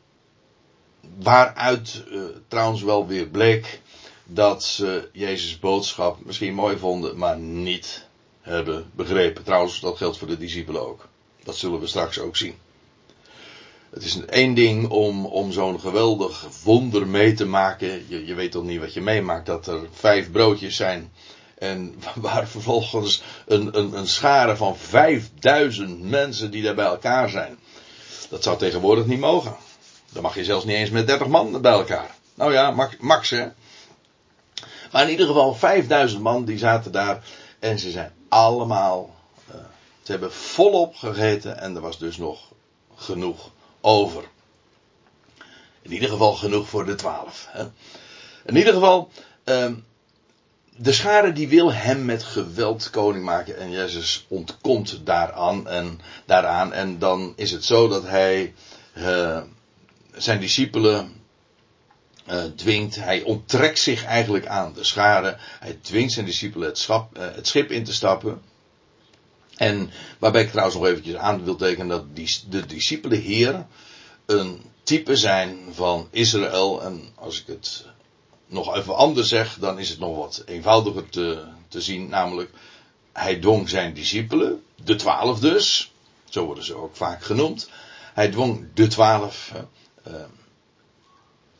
waaruit 1.18 2.04
uh, 2.10 2.22
trouwens 2.48 2.82
wel 2.82 3.06
weer 3.06 3.26
bleek 3.26 3.80
dat 4.24 4.64
ze 4.64 5.08
Jezus' 5.12 5.58
boodschap 5.58 6.24
misschien 6.24 6.54
mooi 6.54 6.78
vonden, 6.78 7.16
maar 7.16 7.38
niet 7.38 8.06
hebben 8.40 8.90
begrepen. 8.94 9.44
Trouwens, 9.44 9.80
dat 9.80 9.96
geldt 9.96 10.18
voor 10.18 10.28
de 10.28 10.38
discipelen 10.38 10.88
ook. 10.88 11.08
Dat 11.44 11.56
zullen 11.56 11.80
we 11.80 11.86
straks 11.86 12.18
ook 12.18 12.36
zien. 12.36 12.54
Het 13.94 14.04
is 14.04 14.24
één 14.24 14.54
ding 14.54 14.88
om, 14.88 15.26
om 15.26 15.52
zo'n 15.52 15.80
geweldig 15.80 16.46
wonder 16.62 17.06
mee 17.06 17.32
te 17.32 17.46
maken. 17.46 18.04
Je, 18.08 18.26
je 18.26 18.34
weet 18.34 18.52
toch 18.52 18.64
niet 18.64 18.80
wat 18.80 18.94
je 18.94 19.00
meemaakt. 19.00 19.46
Dat 19.46 19.66
er 19.66 19.80
vijf 19.92 20.30
broodjes 20.30 20.76
zijn. 20.76 21.12
En 21.58 21.94
waar 22.14 22.48
vervolgens 22.48 23.22
een, 23.46 23.78
een, 23.78 23.96
een 23.96 24.08
schare 24.08 24.56
van 24.56 24.76
vijfduizend 24.76 26.02
mensen 26.02 26.50
die 26.50 26.62
daar 26.62 26.74
bij 26.74 26.84
elkaar 26.84 27.28
zijn. 27.28 27.58
Dat 28.28 28.42
zou 28.42 28.58
tegenwoordig 28.58 29.06
niet 29.06 29.18
mogen. 29.18 29.56
Dan 30.12 30.22
mag 30.22 30.34
je 30.34 30.44
zelfs 30.44 30.64
niet 30.64 30.76
eens 30.76 30.90
met 30.90 31.06
dertig 31.06 31.28
man 31.28 31.60
bij 31.60 31.72
elkaar. 31.72 32.14
Nou 32.34 32.52
ja, 32.52 32.88
max, 33.00 33.30
hè. 33.30 33.46
Maar 34.92 35.02
in 35.02 35.10
ieder 35.10 35.26
geval 35.26 35.54
5000 35.54 36.22
man 36.22 36.44
die 36.44 36.58
zaten 36.58 36.92
daar. 36.92 37.24
En 37.58 37.78
ze 37.78 37.90
zijn 37.90 38.12
allemaal. 38.28 39.14
Uh, 39.48 39.54
ze 40.02 40.10
hebben 40.10 40.32
volop 40.32 40.94
gegeten. 40.94 41.58
En 41.58 41.74
er 41.74 41.80
was 41.80 41.98
dus 41.98 42.16
nog 42.16 42.52
genoeg 42.94 43.50
over. 43.84 44.24
In 45.82 45.92
ieder 45.92 46.08
geval 46.08 46.32
genoeg 46.32 46.68
voor 46.68 46.84
de 46.84 46.94
twaalf. 46.94 47.48
In 48.44 48.56
ieder 48.56 48.72
geval. 48.72 49.10
Uh, 49.44 49.72
de 50.76 50.92
schare 50.92 51.32
die 51.32 51.48
wil 51.48 51.72
hem 51.72 52.04
met 52.04 52.22
geweld 52.22 52.90
koning 52.90 53.24
maken. 53.24 53.58
En 53.58 53.70
Jezus 53.70 54.26
ontkomt 54.28 55.00
daaraan. 55.06 55.68
En, 55.68 56.00
daaraan, 56.26 56.72
en 56.72 56.98
dan 56.98 57.32
is 57.36 57.50
het 57.50 57.64
zo 57.64 57.88
dat 57.88 58.02
hij. 58.02 58.54
Uh, 58.94 59.42
zijn 60.16 60.40
discipelen 60.40 61.12
uh, 62.30 62.44
dwingt, 62.56 62.96
hij 62.96 63.22
onttrekt 63.22 63.78
zich 63.78 64.04
eigenlijk 64.04 64.46
aan 64.46 64.72
de 64.72 64.84
schade. 64.84 65.36
Hij 65.60 65.78
dwingt 65.80 66.12
zijn 66.12 66.26
discipelen 66.26 66.68
het, 66.68 66.88
het 67.18 67.46
schip 67.46 67.70
in 67.70 67.84
te 67.84 67.92
stappen. 67.92 68.42
En 69.56 69.90
waarbij 70.18 70.42
ik 70.42 70.50
trouwens 70.50 70.76
nog 70.76 70.86
eventjes 70.86 71.16
aan 71.16 71.44
wil 71.44 71.56
tekenen 71.56 71.88
dat 71.88 72.04
de 72.48 72.66
discipelen 72.66 73.20
Heer 73.20 73.66
een 74.26 74.62
type 74.82 75.16
zijn 75.16 75.58
van 75.72 76.08
Israël. 76.10 76.82
En 76.82 77.02
als 77.14 77.40
ik 77.40 77.46
het 77.46 77.84
nog 78.46 78.76
even 78.76 78.96
anders 78.96 79.28
zeg, 79.28 79.58
dan 79.58 79.78
is 79.78 79.88
het 79.88 79.98
nog 79.98 80.16
wat 80.16 80.42
eenvoudiger 80.46 81.08
te, 81.08 81.44
te 81.68 81.80
zien. 81.80 82.08
Namelijk, 82.08 82.50
hij 83.12 83.36
dwong 83.36 83.68
zijn 83.68 83.94
discipelen, 83.94 84.62
de 84.84 84.94
twaalf 84.94 85.40
dus, 85.40 85.92
zo 86.28 86.44
worden 86.44 86.64
ze 86.64 86.74
ook 86.74 86.96
vaak 86.96 87.24
genoemd. 87.24 87.70
Hij 88.14 88.28
dwong 88.28 88.66
de 88.74 88.86
twaalf. 88.86 89.52
Uh, 90.08 90.14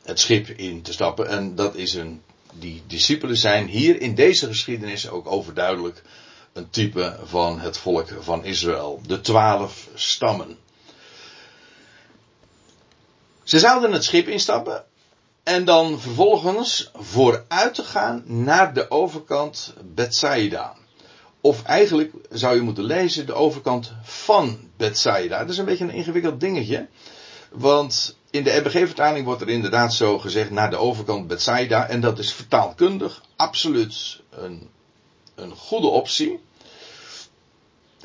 het 0.03 0.21
schip 0.21 0.49
in 0.49 0.83
te 0.83 0.93
stappen. 0.93 1.29
En 1.29 1.55
dat 1.55 1.75
is 1.75 1.95
een, 1.95 2.23
die 2.53 2.83
discipelen 2.87 3.37
zijn 3.37 3.67
hier 3.67 4.01
in 4.01 4.15
deze 4.15 4.47
geschiedenis 4.47 5.09
ook 5.09 5.27
overduidelijk 5.27 6.03
een 6.55 6.71
type 6.71 7.19
van 7.25 7.61
het 7.61 7.79
volk 7.79 8.09
van 8.21 8.45
Israël. 8.45 9.01
De 9.07 9.21
twaalf 9.21 9.89
stammen. 9.95 10.59
Ze 13.43 13.59
zouden 13.59 13.93
het 13.93 14.05
schip 14.05 14.29
instappen 14.29 14.85
en 15.43 15.65
dan 15.65 16.01
vervolgens 16.01 16.91
vooruit 16.95 17.75
te 17.75 17.83
gaan 17.83 18.23
naar 18.27 18.75
de 18.75 18.91
overkant 18.91 19.75
Bethsaida. 19.95 20.77
Of 21.41 21.63
eigenlijk 21.63 22.13
zou 22.31 22.55
je 22.55 22.61
moeten 22.61 22.85
lezen 22.85 23.27
de 23.27 23.35
overkant 23.35 23.93
van 24.03 24.59
Bethsaida. 24.77 25.39
Dat 25.39 25.51
is 25.51 25.59
een 25.59 25.65
beetje 25.65 25.85
een 25.85 25.91
ingewikkeld 25.91 26.41
dingetje. 26.41 26.89
Want 27.51 28.17
in 28.31 28.45
de 28.45 28.57
RBG-vertaling 28.57 29.25
wordt 29.25 29.41
er 29.41 29.49
inderdaad 29.49 29.95
zo 29.95 30.19
gezegd 30.19 30.51
naar 30.51 30.71
de 30.71 30.77
overkant 30.77 31.27
Bethsaida. 31.27 31.89
En 31.89 32.01
dat 32.01 32.19
is 32.19 32.33
vertaalkundig 32.33 33.23
absoluut 33.37 34.21
een, 34.31 34.69
een 35.35 35.55
goede 35.57 35.87
optie. 35.87 36.41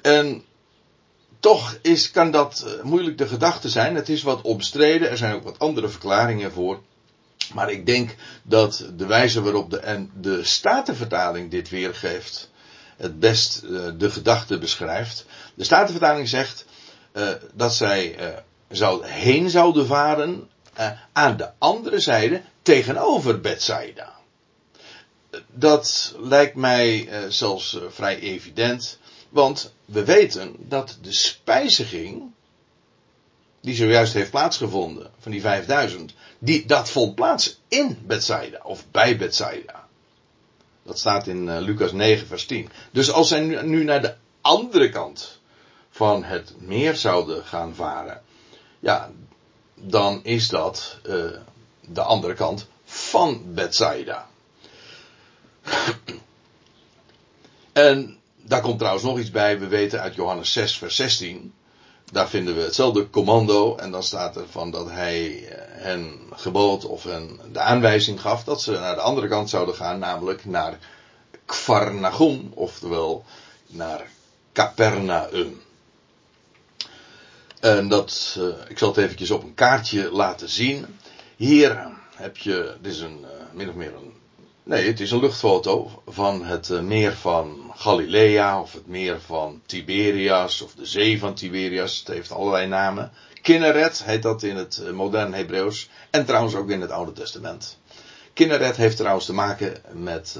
En 0.01 0.43
toch 1.39 1.77
is, 1.81 2.11
kan 2.11 2.31
dat 2.31 2.65
eh, 2.67 2.83
moeilijk 2.83 3.17
de 3.17 3.27
gedachte 3.27 3.69
zijn. 3.69 3.95
Het 3.95 4.09
is 4.09 4.21
wat 4.21 4.41
omstreden. 4.41 5.09
Er 5.09 5.17
zijn 5.17 5.33
ook 5.33 5.43
wat 5.43 5.59
andere 5.59 5.89
verklaringen 5.89 6.51
voor. 6.51 6.81
Maar 7.53 7.71
ik 7.71 7.85
denk 7.85 8.15
dat 8.43 8.85
de 8.97 9.05
wijze 9.05 9.41
waarop 9.41 9.69
de, 9.69 9.79
en 9.79 10.11
de 10.15 10.43
Statenvertaling 10.43 11.51
dit 11.51 11.69
weergeeft. 11.69 12.49
het 12.97 13.19
best 13.19 13.61
uh, 13.63 13.89
de 13.97 14.11
gedachte 14.11 14.57
beschrijft. 14.57 15.25
De 15.53 15.63
Statenvertaling 15.63 16.29
zegt 16.29 16.65
uh, 17.13 17.29
dat 17.53 17.73
zij 17.73 18.15
zou, 18.69 19.05
heen 19.05 19.49
zouden 19.49 19.87
varen 19.87 20.49
aan 21.11 21.37
de 21.37 21.49
andere 21.57 21.99
zijde 21.99 22.41
tegenover 22.61 23.41
Bethsaida. 23.41 24.18
Dat 25.51 26.15
lijkt 26.17 26.55
mij 26.55 27.07
uh, 27.07 27.29
zelfs 27.29 27.73
uh, 27.73 27.81
vrij 27.89 28.19
evident, 28.19 28.99
want 29.29 29.73
we 29.85 30.05
weten 30.05 30.55
dat 30.57 30.97
de 31.01 31.11
spijziging, 31.11 32.31
die 33.61 33.75
zojuist 33.75 34.13
heeft 34.13 34.29
plaatsgevonden, 34.29 35.11
van 35.19 35.31
die 35.31 35.41
5000, 35.41 36.13
die, 36.39 36.65
dat 36.65 36.89
vond 36.89 37.15
plaats 37.15 37.59
in 37.67 37.99
Bethsaida, 38.05 38.59
of 38.63 38.85
bij 38.91 39.17
Bethsaida. 39.17 39.87
Dat 40.83 40.99
staat 40.99 41.27
in 41.27 41.59
Lucas 41.59 41.91
9, 41.91 42.27
vers 42.27 42.45
10. 42.45 42.69
Dus 42.91 43.11
als 43.11 43.27
zij 43.27 43.39
nu, 43.61 43.83
naar 43.83 44.01
de 44.01 44.15
andere 44.41 44.89
kant 44.89 45.39
van 45.89 46.23
het 46.23 46.53
meer 46.57 46.95
zouden 46.95 47.45
gaan 47.45 47.75
varen, 47.75 48.21
ja, 48.79 49.11
dan 49.75 50.19
is 50.23 50.47
dat 50.47 50.97
de 51.81 52.01
andere 52.01 52.33
kant 52.33 52.67
van 52.83 53.53
Bethsaida. 53.53 54.29
en 57.73 58.17
daar 58.35 58.61
komt 58.61 58.77
trouwens 58.77 59.05
nog 59.05 59.19
iets 59.19 59.31
bij. 59.31 59.59
We 59.59 59.67
weten 59.67 60.01
uit 60.01 60.15
Johannes 60.15 60.51
6, 60.51 60.77
vers 60.77 60.95
16. 60.95 61.53
Daar 62.11 62.29
vinden 62.29 62.55
we 62.55 62.61
hetzelfde 62.61 63.09
commando. 63.09 63.75
En 63.75 63.91
dan 63.91 64.03
staat 64.03 64.35
er 64.35 64.47
van 64.49 64.71
dat 64.71 64.89
hij 64.89 65.47
eh, 65.47 65.83
hen 65.83 66.19
gebood 66.31 66.85
of 66.85 67.03
hen 67.03 67.39
de 67.51 67.59
aanwijzing 67.59 68.21
gaf 68.21 68.43
dat 68.43 68.61
ze 68.61 68.71
naar 68.71 68.95
de 68.95 69.01
andere 69.01 69.27
kant 69.27 69.49
zouden 69.49 69.75
gaan. 69.75 69.99
Namelijk 69.99 70.45
naar 70.45 70.77
Kvarnagum. 71.45 72.51
Oftewel 72.53 73.25
naar 73.67 74.07
Capernaum. 74.53 75.61
En 77.59 77.87
dat, 77.87 78.35
uh, 78.39 78.47
ik 78.67 78.77
zal 78.77 78.87
het 78.87 78.97
eventjes 78.97 79.31
op 79.31 79.43
een 79.43 79.53
kaartje 79.53 80.11
laten 80.11 80.49
zien. 80.49 80.85
Hier 81.35 81.87
heb 82.15 82.37
je, 82.37 82.75
dit 82.81 82.93
is 82.93 82.99
een, 82.99 83.19
uh, 83.21 83.27
min 83.53 83.69
of 83.69 83.75
meer 83.75 83.95
een, 83.95 84.08
nee, 84.69 84.87
het 84.87 84.99
is 84.99 85.11
een 85.11 85.19
luchtfoto 85.19 86.01
van 86.07 86.45
het 86.45 86.69
uh, 86.69 86.81
meer 86.81 87.13
van 87.13 87.71
Galilea, 87.75 88.61
of 88.61 88.73
het 88.73 88.87
meer 88.87 89.21
van 89.21 89.61
Tiberias, 89.65 90.61
of 90.61 90.73
de 90.73 90.85
zee 90.85 91.19
van 91.19 91.33
Tiberias. 91.33 91.99
Het 91.99 92.07
heeft 92.07 92.31
allerlei 92.31 92.67
namen. 92.67 93.11
Kinneret 93.41 94.03
heet 94.03 94.21
dat 94.23 94.43
in 94.43 94.55
het 94.55 94.81
moderne 94.93 95.35
Hebreeuws, 95.35 95.89
en 96.09 96.25
trouwens 96.25 96.55
ook 96.55 96.69
in 96.69 96.81
het 96.81 96.91
Oude 96.91 97.11
Testament. 97.11 97.77
Kinneret 98.33 98.75
heeft 98.75 98.97
trouwens 98.97 99.25
te 99.25 99.33
maken 99.33 99.81
met, 99.91 100.37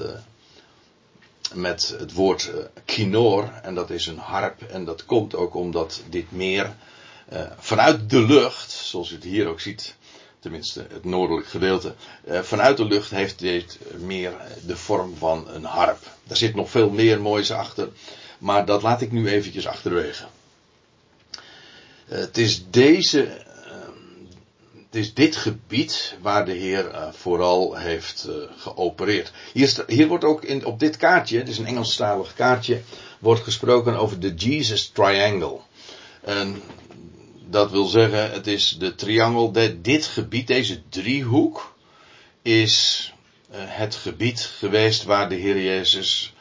met 1.54 1.94
het 1.98 2.12
woord 2.12 2.50
kinor, 2.84 3.52
en 3.62 3.74
dat 3.74 3.90
is 3.90 4.06
een 4.06 4.18
harp, 4.18 4.62
en 4.62 4.84
dat 4.84 5.04
komt 5.04 5.34
ook 5.34 5.54
omdat 5.54 6.02
dit 6.10 6.32
meer 6.32 6.74
uh, 7.32 7.40
vanuit 7.58 8.10
de 8.10 8.20
lucht, 8.20 8.70
zoals 8.70 9.10
u 9.10 9.14
het 9.14 9.24
hier 9.24 9.46
ook 9.46 9.60
ziet, 9.60 9.94
tenminste 10.40 10.86
het 10.92 11.04
noordelijk 11.04 11.46
gedeelte, 11.46 11.94
uh, 12.24 12.40
vanuit 12.40 12.76
de 12.76 12.84
lucht 12.84 13.10
heeft 13.10 13.38
dit 13.38 13.78
meer 13.98 14.32
de 14.66 14.76
vorm 14.76 15.16
van 15.16 15.48
een 15.48 15.64
harp. 15.64 15.98
Daar 16.24 16.36
zit 16.36 16.54
nog 16.54 16.70
veel 16.70 16.90
meer 16.90 17.20
moois 17.20 17.52
achter, 17.52 17.88
maar 18.38 18.66
dat 18.66 18.82
laat 18.82 19.00
ik 19.00 19.12
nu 19.12 19.28
eventjes 19.28 19.66
achterwege. 19.66 20.24
het 22.04 22.38
is 22.38 22.64
deze, 22.70 23.18
het 24.72 24.94
is 24.94 25.14
dit 25.14 25.36
gebied 25.36 26.16
waar 26.20 26.44
de 26.44 26.52
Heer 26.52 26.90
vooral 27.12 27.76
heeft 27.76 28.28
geopereerd. 28.56 29.32
Hier, 29.52 29.84
hier 29.86 30.08
wordt 30.08 30.24
ook 30.24 30.44
in, 30.44 30.64
op 30.64 30.78
dit 30.78 30.96
kaartje, 30.96 31.38
het 31.38 31.48
is 31.48 31.58
een 31.58 31.66
Engelstalig 31.66 32.34
kaartje, 32.34 32.80
wordt 33.18 33.42
gesproken 33.42 33.96
over 33.96 34.20
de 34.20 34.34
Jesus 34.34 34.88
Triangle. 34.88 35.58
En 36.20 36.62
dat 37.50 37.70
wil 37.70 37.86
zeggen, 37.86 38.30
het 38.30 38.46
is 38.46 38.76
de 38.78 38.94
triangel, 38.94 39.52
dit 39.82 40.06
gebied, 40.06 40.46
deze 40.46 40.88
driehoek, 40.88 41.74
is 42.42 43.12
uh, 43.50 43.56
het 43.60 43.94
gebied 43.94 44.40
geweest 44.40 45.04
waar 45.04 45.28
de 45.28 45.34
Heer 45.34 45.62
Jezus, 45.62 46.34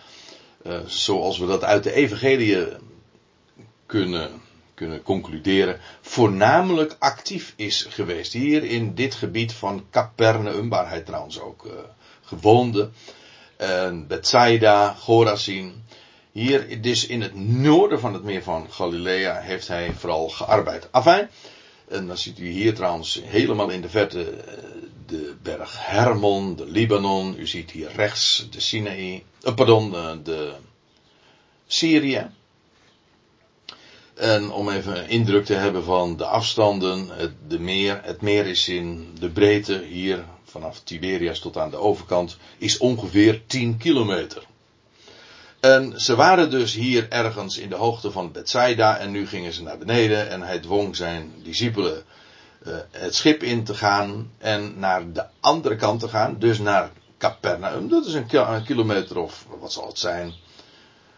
uh, 0.65 0.79
zoals 0.85 1.37
we 1.37 1.45
dat 1.45 1.63
uit 1.63 1.83
de 1.83 1.91
Evangelie 1.91 2.67
kunnen, 3.85 4.41
kunnen 4.73 5.01
concluderen, 5.01 5.79
voornamelijk 6.01 6.95
actief 6.99 7.53
is 7.55 7.85
geweest. 7.89 8.33
Hier 8.33 8.63
in 8.63 8.95
dit 8.95 9.15
gebied 9.15 9.53
van 9.53 9.85
Capernaum, 9.91 10.69
waar 10.69 10.89
hij 10.89 11.01
trouwens 11.01 11.39
ook 11.39 11.65
uh, 11.65 11.71
gewoonde, 12.21 12.89
en 13.57 14.07
Bethsaida, 14.07 14.93
Chorazin. 14.93 15.83
Hier, 16.39 16.81
dus 16.81 17.05
in 17.05 17.22
het 17.22 17.36
noorden 17.36 18.00
van 18.00 18.13
het 18.13 18.24
meer 18.24 18.43
van 18.43 18.67
Galilea, 18.69 19.39
heeft 19.39 19.67
hij 19.67 19.93
vooral 19.93 20.29
gearbeid. 20.29 20.88
Afijn, 20.91 21.29
en 21.88 22.08
dan 22.08 22.17
ziet 22.17 22.39
u 22.39 22.48
hier 22.48 22.75
trouwens 22.75 23.22
helemaal 23.24 23.69
in 23.69 23.81
de 23.81 23.89
verte 23.89 24.29
eh, 24.29 24.53
de 25.05 25.36
berg 25.41 25.75
Hermon, 25.77 26.55
de 26.55 26.65
Libanon. 26.65 27.36
U 27.39 27.48
ziet 27.48 27.72
hier 27.72 27.91
rechts 27.96 28.48
de 28.51 28.60
Sinaï, 28.60 29.24
uh, 29.43 29.53
pardon, 29.53 29.91
de, 29.91 30.19
de 30.24 30.53
Syrië. 31.67 32.29
En 34.15 34.51
om 34.51 34.69
even 34.69 34.98
een 34.98 35.10
indruk 35.10 35.46
te 35.46 35.53
hebben 35.53 35.84
van 35.84 36.17
de 36.17 36.25
afstanden, 36.25 37.10
het, 37.10 37.60
meer, 37.60 38.00
het 38.03 38.22
meer 38.22 38.48
is 38.48 38.67
in 38.67 39.15
de 39.19 39.29
breedte 39.29 39.84
hier 39.89 40.25
vanaf 40.43 40.79
Tiberias 40.84 41.39
tot 41.39 41.58
aan 41.58 41.69
de 41.69 41.77
overkant, 41.77 42.38
is 42.58 42.77
ongeveer 42.77 43.41
10 43.46 43.77
kilometer. 43.77 44.48
En 45.59 46.01
ze 46.01 46.15
waren 46.15 46.49
dus 46.49 46.73
hier 46.73 47.09
ergens 47.09 47.57
in 47.57 47.69
de 47.69 47.75
hoogte 47.75 48.11
van 48.11 48.31
Bethsaida 48.31 48.97
en 48.97 49.11
nu 49.11 49.27
gingen 49.27 49.53
ze 49.53 49.63
naar 49.63 49.77
beneden 49.77 50.29
en 50.29 50.41
hij 50.41 50.59
dwong 50.59 50.95
zijn 50.95 51.33
discipelen 51.43 52.03
uh, 52.67 52.73
het 52.91 53.15
schip 53.15 53.43
in 53.43 53.63
te 53.63 53.75
gaan 53.75 54.31
en 54.37 54.79
naar 54.79 55.11
de 55.11 55.25
andere 55.39 55.75
kant 55.75 55.99
te 55.99 56.07
gaan, 56.07 56.35
dus 56.39 56.59
naar 56.59 56.91
Capernaum. 57.17 57.89
Dat 57.89 58.05
is 58.05 58.13
een, 58.13 58.27
een 58.31 58.63
kilometer 58.63 59.17
of 59.17 59.45
wat 59.59 59.71
zal 59.71 59.87
het 59.87 59.99
zijn. 59.99 60.33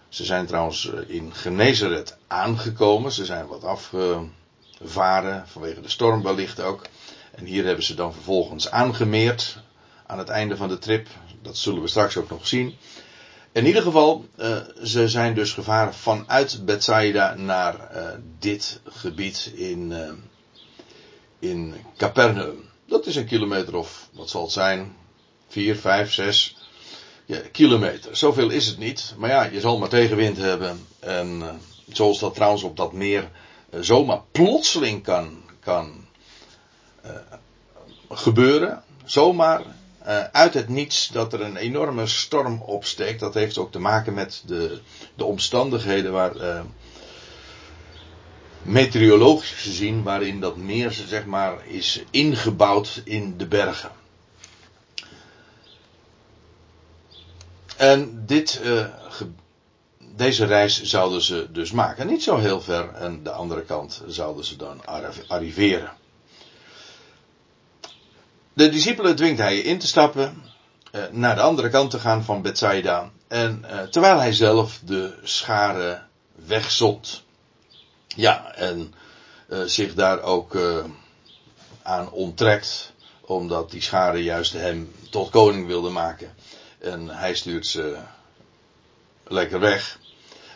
Ze 0.10 0.26
zijn 0.26 0.46
trouwens 0.46 0.92
eh, 0.92 1.16
in 1.16 1.34
Genezeret 1.34 2.18
aangekomen. 2.28 3.12
Ze 3.12 3.26
zijn 3.26 3.48
wat 3.48 3.64
afgevaren 3.64 5.48
vanwege 5.48 5.82
de 5.82 5.90
storm 5.90 6.24
wellicht 6.24 6.62
ook. 6.62 6.82
En 7.36 7.46
hier 7.46 7.66
hebben 7.66 7.84
ze 7.84 7.96
dan 7.96 8.14
vervolgens 8.14 8.72
aangemeerd 8.72 9.58
aan 10.06 10.18
het 10.18 10.30
einde 10.30 10.58
van 10.58 10.68
de 10.68 10.78
trip. 10.78 11.08
Dat 11.42 11.58
zullen 11.58 11.82
we 11.82 11.88
straks 11.88 12.18
ook 12.18 12.30
nog 12.30 12.48
zien. 12.48 12.78
In 13.54 13.66
ieder 13.66 13.82
geval, 13.82 14.26
uh, 14.40 14.58
ze 14.84 15.10
zijn 15.10 15.34
dus 15.34 15.54
gevaren 15.54 15.94
vanuit 15.94 16.66
Bethsaida 16.66 17.34
naar 17.34 17.76
uh, 17.96 18.08
dit 18.40 18.82
gebied 18.86 19.52
in, 19.56 19.92
uh, 19.92 20.12
in 21.40 21.76
Capernaum. 21.98 22.70
Dat 22.88 23.06
is 23.06 23.16
een 23.16 23.26
kilometer 23.26 23.76
of, 23.76 24.10
wat 24.14 24.30
zal 24.30 24.42
het 24.42 24.52
zijn, 24.52 24.96
4, 25.48 25.76
5, 25.76 26.12
6 26.12 26.58
ja, 27.26 27.40
kilometer. 27.52 28.18
Zoveel 28.18 28.50
is 28.50 28.68
het 28.68 28.78
niet, 28.78 29.14
maar 29.18 29.30
ja, 29.30 29.44
je 29.44 29.60
zal 29.60 29.78
maar 29.78 29.90
tegenwind 29.90 30.38
hebben. 30.38 30.88
En 31.00 31.60
zoals 31.88 32.20
dat 32.20 32.34
trouwens 32.34 32.64
op 32.64 32.78
dat 32.78 32.94
meer 32.94 33.30
zomaar 33.80 34.22
plotseling 34.32 35.04
kan, 35.04 35.44
kan 35.60 36.06
gebeuren. 38.10 38.84
Zomaar 39.06 39.62
uh, 40.08 40.24
uit 40.24 40.54
het 40.54 40.70
niets 40.70 41.08
dat 41.08 41.34
er 41.34 41.42
een 41.42 41.56
enorme 41.56 42.08
storm 42.08 42.62
opsteekt. 42.62 43.20
Dat 43.20 43.34
heeft 43.34 43.58
ook 43.58 43.72
te 43.72 43.80
maken 43.80 44.14
met 44.14 44.44
de, 44.46 44.80
de 45.16 45.26
omstandigheden 45.26 46.12
waar. 46.12 46.36
Uh, 46.36 46.62
meteorologisch 48.64 49.52
gezien, 49.52 50.04
waarin 50.04 50.40
dat 50.40 50.58
meer 50.58 50.92
zeg 50.92 51.26
maar 51.26 51.68
is 51.68 52.04
ingebouwd 52.10 53.02
in 53.04 53.38
de 53.38 53.48
bergen. 53.48 53.92
En 57.78 58.24
dit, 58.26 58.62
uh, 58.64 58.86
deze 60.16 60.46
reis 60.46 60.82
zouden 60.82 61.22
ze 61.22 61.48
dus 61.52 61.72
maken. 61.72 62.08
Niet 62.08 62.24
zo 62.24 62.38
heel 62.38 62.62
ver 62.62 62.94
en 62.94 63.24
de 63.24 63.32
andere 63.32 63.62
kant 63.62 64.04
zouden 64.08 64.46
ze 64.46 64.56
dan 64.56 64.82
arriveren. 65.28 65.92
De 68.54 68.70
discipelen 68.70 69.16
dwingt 69.16 69.40
hij 69.40 69.60
in 69.60 69.80
te 69.80 69.88
stappen, 69.88 70.44
uh, 70.92 71.04
naar 71.12 71.36
de 71.36 71.42
andere 71.42 71.70
kant 71.70 71.92
te 71.92 72.00
gaan 72.00 72.24
van 72.24 72.42
Bethsaida. 72.42 73.10
En 73.28 73.66
uh, 73.72 73.82
terwijl 73.82 74.20
hij 74.20 74.34
zelf 74.34 74.80
de 74.86 75.14
scharen 75.24 76.08
wegzond. 76.46 77.24
Ja, 78.08 78.54
en 78.56 78.94
uh, 79.50 79.62
zich 79.66 79.94
daar 79.94 80.22
ook 80.22 80.58
aan 81.82 82.12
onttrekt, 82.12 82.94
omdat 83.22 83.72
die 83.72 83.82
scharen 83.82 84.22
juist 84.22 84.54
hem 84.54 84.92
tot 85.10 85.30
koning 85.30 85.68
wilden 85.68 85.94
maken. 85.94 86.36
En 86.80 87.10
hij 87.10 87.36
stuurt 87.36 87.68
ze 87.68 87.98
lekker 89.28 89.60
weg. 89.60 90.00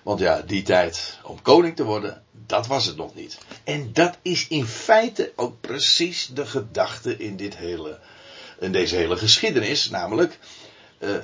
Want 0.05 0.19
ja, 0.19 0.41
die 0.41 0.61
tijd 0.61 1.19
om 1.23 1.41
koning 1.41 1.75
te 1.75 1.83
worden, 1.83 2.23
dat 2.31 2.67
was 2.67 2.85
het 2.85 2.95
nog 2.95 3.15
niet. 3.15 3.37
En 3.63 3.93
dat 3.93 4.17
is 4.21 4.47
in 4.47 4.65
feite 4.65 5.33
ook 5.35 5.61
precies 5.61 6.29
de 6.33 6.45
gedachte 6.45 7.17
in, 7.17 7.35
dit 7.35 7.57
hele, 7.57 7.99
in 8.59 8.71
deze 8.71 8.95
hele 8.95 9.17
geschiedenis. 9.17 9.89
Namelijk, 9.89 10.39
uh, 10.99 11.17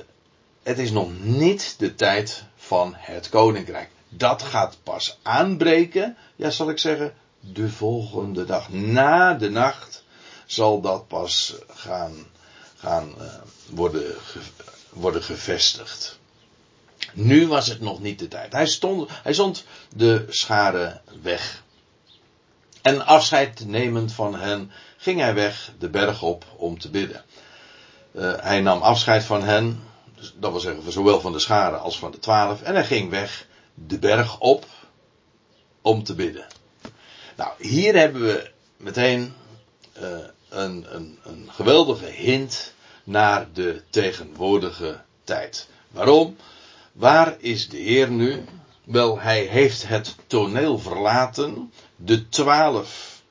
het 0.64 0.80
is 0.80 0.92
nog 0.92 1.10
niet 1.20 1.76
de 1.78 1.96
tijd 1.96 2.44
van 2.56 2.94
het 2.98 3.30
koninkrijk. 3.30 3.90
Dat 4.10 4.42
gaat 4.42 4.78
pas 4.84 5.20
aanbreken, 5.22 6.18
ja 6.36 6.50
zal 6.50 6.70
ik 6.70 6.80
zeggen, 6.80 7.14
de 7.40 7.70
volgende 7.70 8.46
dag. 8.46 8.70
Na 8.70 9.34
de 9.34 9.50
nacht 9.50 10.04
zal 10.46 10.82
dat 10.82 11.08
pas 11.08 11.56
gaan, 11.68 12.14
gaan 12.78 13.14
uh, 13.20 13.26
worden, 13.70 14.16
worden 14.90 15.24
gevestigd. 15.24 16.20
Nu 17.14 17.48
was 17.48 17.68
het 17.68 17.82
nog 17.82 18.00
niet 18.00 18.20
de 18.20 18.28
tijd. 18.28 18.52
Hij, 18.54 18.68
stond, 18.68 19.10
hij 19.24 19.34
zond 19.34 19.64
de 19.96 20.26
schade 20.30 21.02
weg. 21.22 21.64
En 22.82 23.06
afscheid 23.06 23.66
nemend 23.66 24.14
van 24.14 24.36
hen 24.36 24.72
ging 24.98 25.20
hij 25.20 25.34
weg 25.34 25.72
de 25.80 25.90
berg 25.90 26.22
op 26.22 26.46
om 26.56 26.80
te 26.80 26.90
bidden. 26.90 27.24
Uh, 28.12 28.34
hij 28.38 28.62
nam 28.62 28.82
afscheid 28.82 29.24
van 29.24 29.44
hen, 29.44 29.84
dus 30.16 30.34
dat 30.40 30.52
wil 30.52 30.60
zeggen 30.60 30.92
zowel 30.92 31.22
van 31.22 31.32
de 31.32 31.40
schade 31.40 31.78
als 31.78 32.00
van 32.00 32.12
de 32.12 32.20
twaalf, 32.20 32.62
en 32.62 32.74
hij 32.74 32.86
ging 32.86 33.10
weg 33.10 33.48
de 33.74 34.00
berg 34.00 34.40
op 34.40 34.66
om 35.82 36.04
te 36.04 36.16
bidden. 36.16 36.46
Nou, 37.36 37.52
hier 37.58 37.96
hebben 37.96 38.22
we 38.22 38.52
meteen 38.78 39.34
uh, 40.02 40.18
een, 40.50 40.96
een, 40.96 41.20
een 41.24 41.50
geweldige 41.52 42.06
hint 42.06 42.74
naar 43.04 43.48
de 43.54 43.82
tegenwoordige 43.90 45.02
tijd. 45.24 45.68
Waarom? 45.88 46.38
Waar 46.92 47.36
is 47.40 47.70
de 47.70 47.78
Heer 47.78 48.12
nu? 48.12 48.44
Wel, 48.84 49.20
hij 49.20 49.44
heeft 49.44 49.88
het 49.88 50.16
toneel 50.28 50.80
verlaten. 50.80 51.74
De 51.96 52.30
twaalf, 52.30 53.22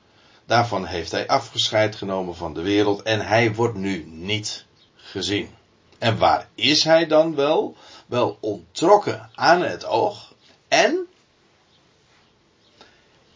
daarvan 0.45 0.85
heeft 0.85 1.11
hij 1.11 1.27
afgescheid 1.27 1.95
genomen 1.95 2.35
van 2.35 2.53
de 2.53 2.61
wereld. 2.61 3.01
En 3.01 3.27
hij 3.27 3.53
wordt 3.53 3.75
nu 3.75 4.05
niet 4.05 4.65
gezien. 4.95 5.49
En 5.97 6.17
waar 6.17 6.47
is 6.55 6.83
hij 6.83 7.07
dan 7.07 7.35
wel? 7.35 7.75
Wel 8.05 8.37
ontrokken 8.39 9.29
aan 9.35 9.61
het 9.61 9.85
oog. 9.85 10.33
En 10.67 11.07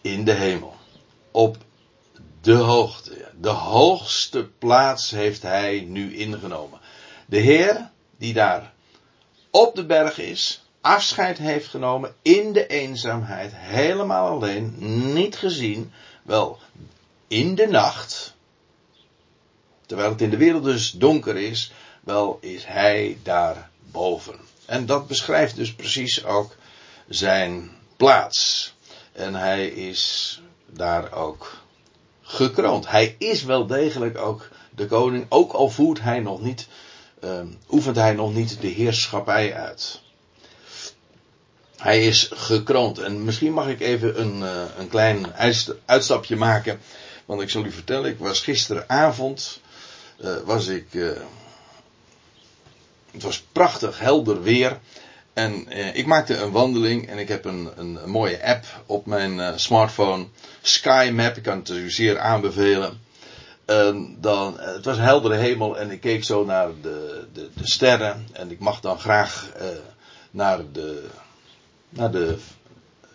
in 0.01 0.25
de 0.25 0.33
hemel. 0.33 0.75
Op 1.31 1.57
de 2.41 2.53
hoogte. 2.53 3.31
De 3.39 3.49
hoogste 3.49 4.49
plaats 4.59 5.11
heeft 5.11 5.41
hij 5.41 5.85
nu 5.87 6.15
ingenomen. 6.15 6.79
De 7.25 7.37
Heer, 7.37 7.89
die 8.17 8.33
daar 8.33 8.73
op 9.55 9.75
de 9.75 9.85
berg 9.85 10.17
is, 10.17 10.63
afscheid 10.81 11.37
heeft 11.37 11.67
genomen 11.67 12.15
in 12.21 12.53
de 12.53 12.67
eenzaamheid, 12.67 13.51
helemaal 13.55 14.27
alleen, 14.27 14.75
niet 15.13 15.35
gezien, 15.35 15.91
wel 16.23 16.59
in 17.27 17.55
de 17.55 17.67
nacht, 17.67 18.35
terwijl 19.85 20.09
het 20.09 20.21
in 20.21 20.29
de 20.29 20.37
wereld 20.37 20.63
dus 20.63 20.91
donker 20.91 21.37
is, 21.37 21.71
wel 22.03 22.37
is 22.41 22.65
hij 22.65 23.17
daar 23.23 23.69
boven. 23.91 24.35
En 24.65 24.85
dat 24.85 25.07
beschrijft 25.07 25.55
dus 25.55 25.73
precies 25.73 26.25
ook 26.25 26.55
zijn 27.07 27.71
plaats. 27.97 28.73
En 29.11 29.35
hij 29.35 29.67
is 29.67 30.41
daar 30.65 31.13
ook 31.13 31.57
gekroond. 32.21 32.89
Hij 32.89 33.15
is 33.17 33.43
wel 33.43 33.67
degelijk 33.67 34.17
ook 34.17 34.49
de 34.69 34.85
koning, 34.85 35.25
ook 35.29 35.51
al 35.51 35.69
voert 35.69 36.01
hij 36.01 36.19
nog 36.19 36.41
niet 36.41 36.67
oefent 37.69 37.95
hij 37.95 38.13
nog 38.13 38.33
niet 38.33 38.61
de 38.61 38.67
heerschappij 38.67 39.53
uit. 39.53 40.01
Hij 41.77 42.05
is 42.05 42.29
gekroond. 42.33 42.99
En 42.99 43.23
misschien 43.23 43.53
mag 43.53 43.67
ik 43.67 43.79
even 43.79 44.21
een, 44.21 44.39
uh, 44.39 44.61
een 44.77 44.87
klein 44.87 45.25
uitstapje 45.85 46.35
maken. 46.35 46.79
Want 47.25 47.41
ik 47.41 47.49
zal 47.49 47.65
u 47.65 47.71
vertellen, 47.71 48.09
ik 48.09 48.19
was 48.19 48.41
gisteravond. 48.41 49.59
Uh, 50.23 50.35
was 50.45 50.67
ik. 50.67 50.93
Uh, 50.93 51.11
het 53.11 53.23
was 53.23 53.43
prachtig 53.51 53.99
helder 53.99 54.41
weer. 54.41 54.79
En 55.33 55.67
ik 55.95 56.05
maakte 56.05 56.37
een 56.37 56.51
wandeling 56.51 57.07
en 57.07 57.17
ik 57.17 57.27
heb 57.27 57.45
een, 57.45 57.69
een, 57.75 57.99
een 58.03 58.09
mooie 58.09 58.45
app 58.45 58.65
op 58.85 59.05
mijn 59.05 59.59
smartphone. 59.59 60.27
Sky 60.61 61.11
Map, 61.13 61.37
ik 61.37 61.43
kan 61.43 61.57
het 61.57 61.69
u 61.69 61.91
zeer 61.91 62.19
aanbevelen. 62.19 63.01
Dan, 64.17 64.59
het 64.59 64.85
was 64.85 64.97
heldere 64.97 65.35
hemel 65.35 65.77
en 65.77 65.91
ik 65.91 66.01
keek 66.01 66.23
zo 66.23 66.45
naar 66.45 66.69
de, 66.81 67.27
de, 67.33 67.49
de 67.53 67.67
sterren. 67.67 68.27
En 68.33 68.51
ik 68.51 68.59
mag 68.59 68.79
dan 68.79 68.99
graag 68.99 69.51
naar 70.31 70.71
de, 70.71 71.07
naar 71.89 72.11
de 72.11 72.37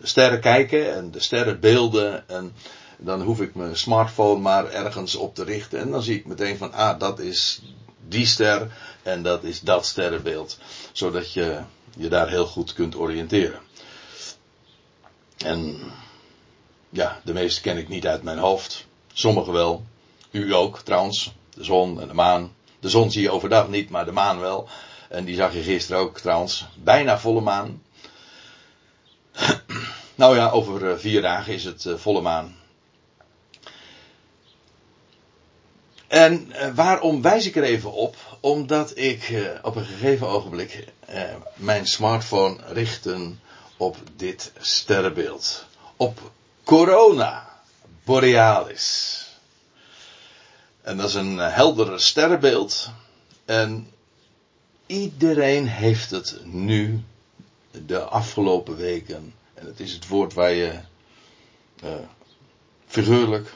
sterren 0.03 0.39
kijken 0.39 0.95
en 0.95 1.11
de 1.11 1.19
sterrenbeelden. 1.19 2.29
En 2.29 2.53
dan 2.97 3.21
hoef 3.21 3.41
ik 3.41 3.55
mijn 3.55 3.77
smartphone 3.77 4.41
maar 4.41 4.71
ergens 4.71 5.15
op 5.15 5.35
te 5.35 5.43
richten. 5.43 5.79
En 5.79 5.91
dan 5.91 6.03
zie 6.03 6.15
ik 6.15 6.25
meteen 6.25 6.57
van, 6.57 6.73
ah, 6.73 6.99
dat 6.99 7.19
is 7.19 7.61
die 8.07 8.25
ster 8.25 8.71
en 9.03 9.23
dat 9.23 9.43
is 9.43 9.59
dat 9.59 9.85
sterrenbeeld. 9.85 10.57
Zodat 10.91 11.33
je 11.33 11.59
je 11.97 12.09
daar 12.09 12.29
heel 12.29 12.45
goed 12.45 12.73
kunt 12.73 12.95
oriënteren. 12.95 13.59
En 15.37 15.79
ja, 16.89 17.21
de 17.23 17.33
meeste 17.33 17.61
ken 17.61 17.77
ik 17.77 17.87
niet 17.87 18.07
uit 18.07 18.23
mijn 18.23 18.37
hoofd. 18.37 18.85
Sommige 19.13 19.51
wel. 19.51 19.85
U 20.31 20.53
ook 20.53 20.79
trouwens. 20.79 21.33
De 21.53 21.63
zon 21.63 22.01
en 22.01 22.07
de 22.07 22.13
maan. 22.13 22.55
De 22.79 22.89
zon 22.89 23.11
zie 23.11 23.21
je 23.21 23.31
overdag 23.31 23.67
niet, 23.67 23.89
maar 23.89 24.05
de 24.05 24.11
maan 24.11 24.39
wel. 24.39 24.67
En 25.09 25.25
die 25.25 25.35
zag 25.35 25.53
je 25.53 25.61
gisteren 25.61 26.01
ook 26.01 26.19
trouwens. 26.19 26.67
Bijna 26.75 27.19
volle 27.19 27.41
maan. 27.41 27.83
nou 30.15 30.35
ja, 30.35 30.49
over 30.49 30.91
eh, 30.91 30.97
vier 30.97 31.21
dagen 31.21 31.53
is 31.53 31.63
het 31.63 31.85
eh, 31.85 31.95
volle 31.95 32.21
maan. 32.21 32.55
En 36.07 36.51
eh, 36.51 36.73
waarom 36.75 37.21
wijs 37.21 37.45
ik 37.45 37.55
er 37.55 37.63
even 37.63 37.93
op? 37.93 38.15
Omdat 38.39 38.97
ik 38.97 39.33
op 39.61 39.75
een 39.75 39.85
gegeven 39.85 40.27
ogenblik 40.27 40.87
mijn 41.55 41.87
smartphone 41.87 42.57
richtte 42.67 43.33
op 43.77 43.97
dit 44.15 44.51
sterrenbeeld. 44.59 45.65
Op 45.95 46.31
Corona 46.63 47.49
Borealis. 48.03 49.20
En 50.81 50.97
dat 50.97 51.09
is 51.09 51.13
een 51.13 51.37
heldere 51.37 51.99
sterrenbeeld. 51.99 52.89
En 53.45 53.87
iedereen 54.85 55.67
heeft 55.67 56.11
het 56.11 56.39
nu 56.43 57.03
de 57.85 57.99
afgelopen 57.99 58.75
weken. 58.75 59.33
En 59.53 59.65
het 59.65 59.79
is 59.79 59.93
het 59.93 60.07
woord 60.07 60.33
waar 60.33 60.51
je 60.51 60.79
uh, 61.83 61.89
figuurlijk 62.87 63.53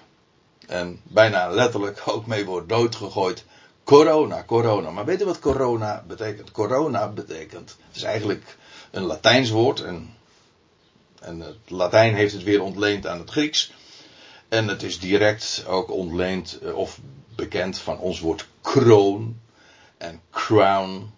en 0.67 0.99
bijna 1.03 1.49
letterlijk 1.49 2.01
ook 2.05 2.25
mee 2.25 2.45
wordt 2.45 2.69
doodgegooid. 2.69 3.45
Corona, 3.83 4.43
corona. 4.43 4.89
Maar 4.89 5.05
weet 5.05 5.19
je 5.19 5.25
wat 5.25 5.39
corona 5.39 6.03
betekent? 6.07 6.51
Corona 6.51 7.07
betekent, 7.07 7.77
het 7.87 7.95
is 7.95 8.03
eigenlijk 8.03 8.57
een 8.91 9.03
Latijns 9.03 9.49
woord. 9.49 9.81
En, 9.81 10.15
en 11.19 11.39
het 11.39 11.57
Latijn 11.67 12.15
heeft 12.15 12.33
het 12.33 12.43
weer 12.43 12.61
ontleend 12.61 13.07
aan 13.07 13.19
het 13.19 13.29
Grieks. 13.29 13.73
En 14.49 14.67
het 14.67 14.83
is 14.83 14.99
direct 14.99 15.63
ook 15.67 15.91
ontleend 15.91 16.59
eh, 16.59 16.75
of 16.75 16.99
bekend 17.35 17.77
van 17.77 17.99
ons 17.99 18.19
woord 18.19 18.47
kroon 18.61 19.39
en 19.97 20.21
crown 20.31 21.11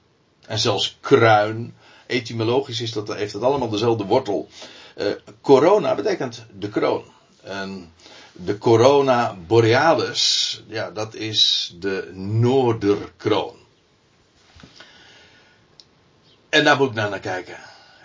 en 0.46 0.60
zelfs 0.60 0.98
kruin. 1.02 1.76
Etymologisch 2.08 2.82
is 2.82 2.92
dat, 2.92 3.14
heeft 3.14 3.34
het 3.34 3.44
allemaal 3.44 3.70
dezelfde 3.70 4.06
wortel. 4.06 4.48
Uh, 4.98 5.12
corona 5.42 5.96
betekent 5.96 6.46
de 6.60 6.70
kroon. 6.70 7.04
En 7.44 7.94
de 8.32 8.58
corona 8.58 9.38
borealis, 9.48 10.64
ja, 10.68 10.92
dat 10.92 11.16
is 11.16 11.74
de 11.80 12.12
noorderkroon. 12.14 13.56
En 16.50 16.64
daar 16.64 16.78
moet 16.78 16.90
ik 16.90 16.96
naar, 16.96 17.10
naar 17.10 17.20
kijken. 17.20 17.58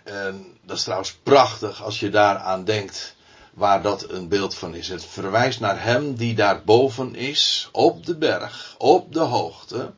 En 0.04 0.56
dat 0.62 0.76
is 0.76 0.82
trouwens 0.82 1.12
prachtig 1.22 1.82
als 1.82 2.00
je 2.00 2.10
daaraan 2.10 2.64
denkt 2.64 3.16
waar 3.54 3.82
dat 3.82 4.10
een 4.10 4.28
beeld 4.28 4.54
van 4.54 4.74
is. 4.74 4.88
Het 4.88 5.04
verwijst 5.04 5.60
naar 5.60 5.82
hem 5.82 6.14
die 6.14 6.34
daar 6.34 6.64
boven 6.64 7.14
is, 7.14 7.68
op 7.72 8.06
de 8.06 8.16
berg, 8.16 8.74
op 8.78 9.12
de 9.12 9.20
hoogte. 9.20 9.92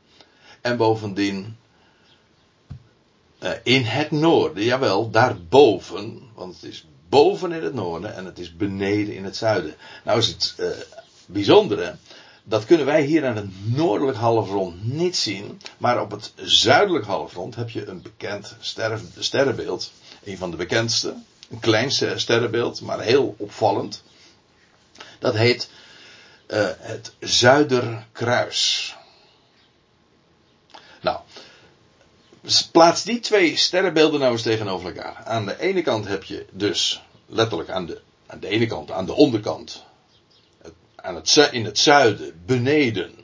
En 0.61 0.77
bovendien 0.77 1.57
uh, 3.43 3.51
in 3.63 3.85
het 3.85 4.11
noorden, 4.11 4.65
jawel, 4.65 5.11
daarboven, 5.11 6.23
want 6.35 6.55
het 6.55 6.65
is 6.65 6.87
boven 7.09 7.53
in 7.53 7.63
het 7.63 7.75
noorden 7.75 8.15
en 8.15 8.25
het 8.25 8.39
is 8.39 8.57
beneden 8.57 9.15
in 9.15 9.25
het 9.25 9.37
zuiden. 9.37 9.75
Nou 10.05 10.19
is 10.19 10.27
het 10.27 10.55
uh, 10.59 10.67
bijzondere, 11.27 11.97
dat 12.45 12.65
kunnen 12.65 12.87
wij 12.87 13.03
hier 13.03 13.27
aan 13.27 13.37
het 13.37 13.75
noordelijk 13.77 14.19
halfrond 14.19 14.93
niet 14.93 15.17
zien, 15.17 15.61
maar 15.79 16.01
op 16.01 16.11
het 16.11 16.33
zuidelijk 16.37 17.05
halfrond 17.05 17.55
heb 17.55 17.71
je 17.71 17.87
een 17.87 18.03
bekend 18.03 18.57
ster, 18.61 19.01
sterrenbeeld, 19.19 19.93
een 20.25 20.39
van 20.39 20.51
de 20.51 20.57
bekendste, 20.57 21.15
een 21.55 21.61
klein 21.61 21.91
sterrenbeeld, 22.17 22.81
maar 22.81 23.01
heel 23.01 23.35
opvallend. 23.39 24.03
Dat 25.19 25.35
heet 25.35 25.71
uh, 26.49 26.69
het 26.79 27.13
Zuiderkruis. 27.21 28.95
Nou, 31.01 31.19
Plaats 32.73 33.05
die 33.05 33.21
twee 33.21 33.57
sterrenbeelden 33.57 34.21
nou 34.21 34.33
eens 34.33 34.43
tegenover 34.43 34.87
elkaar. 34.87 35.23
Aan 35.25 35.47
de 35.47 35.61
ene 35.61 35.83
kant 35.83 36.07
heb 36.07 36.25
je 36.25 36.47
dus 36.51 37.03
letterlijk 37.27 37.71
aan 37.71 37.87
de, 37.87 38.01
aan 38.27 38.41
de 38.41 38.49
ene 38.49 38.67
kant, 38.67 38.91
aan 38.91 39.07
de 39.07 39.13
onderkant, 39.15 39.85
aan 40.95 41.15
het, 41.15 41.49
in 41.53 41.65
het 41.65 41.79
zuiden, 41.79 42.43
beneden, 42.47 43.15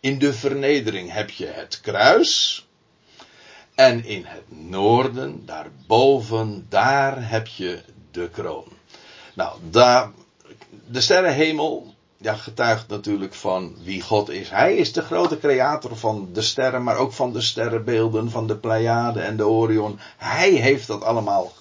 in 0.00 0.18
de 0.18 0.32
vernedering 0.32 1.12
heb 1.12 1.30
je 1.30 1.46
het 1.46 1.80
kruis. 1.80 2.63
En 3.74 4.04
in 4.04 4.24
het 4.26 4.44
noorden, 4.48 5.46
daarboven, 5.46 6.66
daar 6.68 7.28
heb 7.30 7.46
je 7.46 7.82
de 8.10 8.28
kroon. 8.28 8.68
Nou, 9.34 9.58
daar, 9.70 10.10
de 10.86 11.00
sterrenhemel, 11.00 11.94
ja, 12.16 12.34
getuigt 12.34 12.88
natuurlijk 12.88 13.34
van 13.34 13.76
wie 13.82 14.02
God 14.02 14.30
is. 14.30 14.50
Hij 14.50 14.76
is 14.76 14.92
de 14.92 15.02
grote 15.02 15.38
creator 15.38 15.96
van 15.96 16.28
de 16.32 16.42
sterren, 16.42 16.82
maar 16.82 16.96
ook 16.96 17.12
van 17.12 17.32
de 17.32 17.40
sterrenbeelden, 17.40 18.30
van 18.30 18.46
de 18.46 18.56
Pleiade 18.56 19.20
en 19.20 19.36
de 19.36 19.46
Orion. 19.46 19.98
Hij 20.16 20.50
heeft 20.50 20.86
dat 20.86 21.02
allemaal 21.02 21.52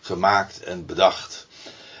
gemaakt 0.00 0.62
en 0.62 0.86
bedacht. 0.86 1.46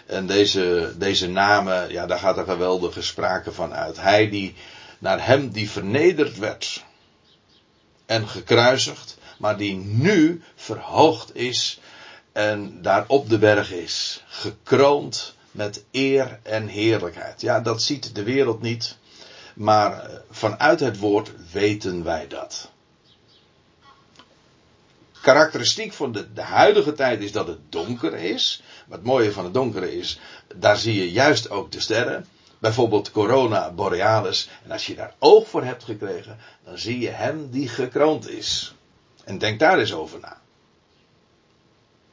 En 0.06 0.26
deze, 0.26 0.94
deze 0.98 1.28
namen, 1.28 1.92
ja, 1.92 2.06
daar 2.06 2.18
gaat 2.18 2.38
er 2.38 2.44
geweldige 2.44 3.02
sprake 3.02 3.52
van 3.52 3.74
uit. 3.74 4.00
Hij 4.00 4.30
die, 4.30 4.54
naar 4.98 5.26
hem 5.26 5.50
die 5.50 5.70
vernederd 5.70 6.38
werd 6.38 6.84
en 8.06 8.28
gekruisigd, 8.28 9.11
maar 9.42 9.56
die 9.56 9.76
nu 9.76 10.42
verhoogd 10.54 11.36
is 11.36 11.80
en 12.32 12.82
daar 12.82 13.04
op 13.06 13.28
de 13.28 13.38
berg 13.38 13.72
is, 13.72 14.24
gekroond 14.26 15.34
met 15.50 15.84
eer 15.90 16.38
en 16.42 16.66
heerlijkheid. 16.66 17.40
Ja, 17.40 17.60
dat 17.60 17.82
ziet 17.82 18.14
de 18.14 18.22
wereld 18.22 18.62
niet, 18.62 18.96
maar 19.54 20.04
eh, 20.04 20.16
vanuit 20.30 20.80
het 20.80 20.98
woord 20.98 21.32
weten 21.52 22.04
wij 22.04 22.28
dat. 22.28 22.70
Karakteristiek 25.22 25.92
van 25.92 26.12
de, 26.12 26.32
de 26.32 26.42
huidige 26.42 26.92
tijd 26.92 27.20
is 27.20 27.32
dat 27.32 27.46
het 27.46 27.72
donker 27.72 28.14
is. 28.14 28.62
Maar 28.86 28.98
het 28.98 29.06
mooie 29.06 29.32
van 29.32 29.44
het 29.44 29.54
donkere 29.54 29.96
is, 29.96 30.20
daar 30.54 30.76
zie 30.76 30.94
je 30.94 31.12
juist 31.12 31.50
ook 31.50 31.72
de 31.72 31.80
sterren. 31.80 32.26
Bijvoorbeeld 32.58 33.10
Corona 33.10 33.70
Borealis. 33.70 34.48
En 34.64 34.70
als 34.70 34.86
je 34.86 34.94
daar 34.94 35.14
oog 35.18 35.48
voor 35.48 35.64
hebt 35.64 35.84
gekregen, 35.84 36.38
dan 36.64 36.78
zie 36.78 36.98
je 36.98 37.10
hem 37.10 37.50
die 37.50 37.68
gekroond 37.68 38.28
is. 38.28 38.74
En 39.24 39.38
denk 39.38 39.58
daar 39.58 39.78
eens 39.78 39.94
over 39.94 40.20
na. 40.20 40.40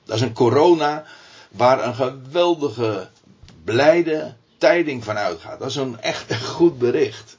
Dat 0.06 0.15
is 0.15 0.22
een 0.22 0.34
corona 0.34 1.06
waar 1.50 1.84
een 1.84 1.95
geweldige 1.95 3.10
blijde 3.63 4.36
tijding 4.58 5.04
van 5.04 5.17
uitgaat. 5.17 5.60
Dat 5.60 5.69
is 5.69 5.76
een 5.76 6.02
echt 6.02 6.36
goed 6.36 6.78
bericht. 6.78 7.38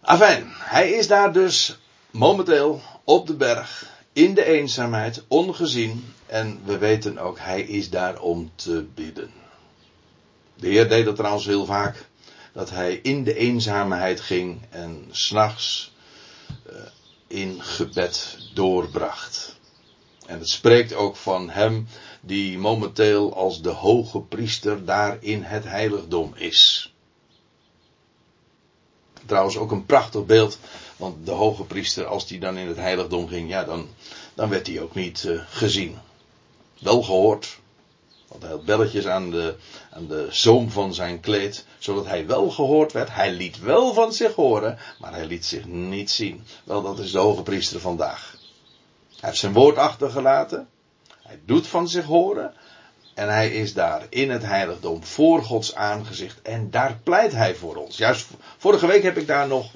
Afijn, 0.00 0.52
hij 0.54 0.90
is 0.90 1.06
daar 1.06 1.32
dus 1.32 1.78
momenteel 2.10 2.80
op 3.04 3.26
de 3.26 3.34
berg, 3.34 3.90
in 4.12 4.34
de 4.34 4.44
eenzaamheid, 4.44 5.24
ongezien. 5.28 6.14
En 6.26 6.60
we 6.64 6.78
weten 6.78 7.18
ook, 7.18 7.38
hij 7.38 7.60
is 7.62 7.90
daar 7.90 8.20
om 8.20 8.50
te 8.54 8.86
bidden. 8.94 9.30
De 10.54 10.68
Heer 10.68 10.88
deed 10.88 11.04
dat 11.04 11.16
trouwens 11.16 11.46
heel 11.46 11.64
vaak. 11.64 12.06
Dat 12.52 12.70
hij 12.70 12.94
in 12.94 13.24
de 13.24 13.34
eenzaamheid 13.34 14.20
ging 14.20 14.60
en 14.70 15.08
s'nachts 15.10 15.94
uh, 16.70 16.76
in 17.26 17.62
gebed 17.62 18.38
doorbracht. 18.54 19.56
En 20.26 20.38
het 20.38 20.48
spreekt 20.48 20.94
ook 20.94 21.16
van 21.16 21.50
hem 21.50 21.88
die 22.20 22.58
momenteel 22.58 23.34
als 23.34 23.62
de 23.62 23.70
hoge 23.70 24.20
priester 24.20 24.84
daar 24.84 25.18
in 25.20 25.42
het 25.42 25.64
heiligdom 25.64 26.32
is. 26.34 26.92
Trouwens 29.26 29.56
ook 29.56 29.70
een 29.70 29.86
prachtig 29.86 30.24
beeld, 30.26 30.58
want 30.96 31.26
de 31.26 31.32
hoge 31.32 31.64
priester, 31.64 32.06
als 32.06 32.26
die 32.26 32.38
dan 32.38 32.56
in 32.56 32.66
het 32.66 32.76
heiligdom 32.76 33.28
ging, 33.28 33.48
ja, 33.48 33.64
dan, 33.64 33.88
dan 34.34 34.48
werd 34.48 34.66
hij 34.66 34.80
ook 34.80 34.94
niet 34.94 35.24
uh, 35.24 35.42
gezien. 35.48 35.98
wel 36.78 37.02
gehoord. 37.02 37.58
Want 38.28 38.42
hij 38.42 38.50
had 38.50 38.64
belletjes 38.64 39.06
aan 39.06 39.30
de, 39.30 39.56
aan 39.90 40.06
de 40.06 40.26
zoom 40.30 40.70
van 40.70 40.94
zijn 40.94 41.20
kleed, 41.20 41.66
zodat 41.78 42.06
hij 42.06 42.26
wel 42.26 42.50
gehoord 42.50 42.92
werd. 42.92 43.14
Hij 43.14 43.32
liet 43.32 43.60
wel 43.60 43.94
van 43.94 44.12
zich 44.12 44.34
horen, 44.34 44.78
maar 44.98 45.12
hij 45.12 45.26
liet 45.26 45.44
zich 45.46 45.64
niet 45.64 46.10
zien. 46.10 46.44
Wel, 46.64 46.82
dat 46.82 46.98
is 46.98 47.12
de 47.12 47.18
hoge 47.18 47.42
priester 47.42 47.80
vandaag. 47.80 48.36
Hij 49.10 49.28
heeft 49.28 49.38
zijn 49.38 49.52
woord 49.52 49.76
achtergelaten. 49.76 50.68
Hij 51.22 51.40
doet 51.44 51.66
van 51.66 51.88
zich 51.88 52.04
horen. 52.04 52.54
En 53.14 53.28
hij 53.28 53.50
is 53.50 53.74
daar 53.74 54.06
in 54.08 54.30
het 54.30 54.42
heiligdom 54.42 55.04
voor 55.04 55.42
Gods 55.42 55.74
aangezicht. 55.74 56.42
En 56.42 56.70
daar 56.70 56.98
pleit 57.02 57.32
hij 57.32 57.54
voor 57.54 57.76
ons. 57.76 57.96
Juist 57.96 58.26
vorige 58.56 58.86
week 58.86 59.02
heb 59.02 59.16
ik 59.16 59.26
daar 59.26 59.48
nog, 59.48 59.72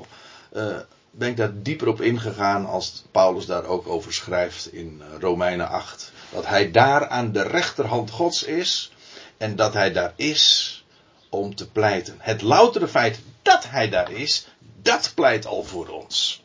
uh, 0.53 0.77
ben 1.11 1.29
ik 1.29 1.37
daar 1.37 1.63
dieper 1.63 1.89
op 1.89 2.01
ingegaan 2.01 2.67
als 2.67 3.05
Paulus 3.11 3.47
daar 3.47 3.65
ook 3.65 3.87
over 3.87 4.13
schrijft 4.13 4.73
in 4.73 5.03
eh, 5.03 5.21
Romeinen 5.21 5.69
8. 5.69 6.13
Dat 6.33 6.47
hij 6.47 6.71
daar 6.71 7.09
aan 7.09 7.33
de 7.33 7.43
rechterhand 7.43 8.11
Gods 8.11 8.43
is. 8.43 8.93
En 9.37 9.57
dat 9.57 9.73
hij 9.73 9.93
daar 9.93 10.13
is 10.17 10.85
om 11.29 11.55
te 11.55 11.71
pleiten. 11.71 12.17
Het 12.19 12.43
loutere 12.43 12.89
feit 12.89 13.21
dat 13.43 13.71
hij 13.71 13.89
daar 13.89 14.11
is, 14.13 14.47
dat 14.83 15.13
pleit 15.15 15.47
al 15.47 15.63
voor 15.63 15.89
ons. 15.89 16.43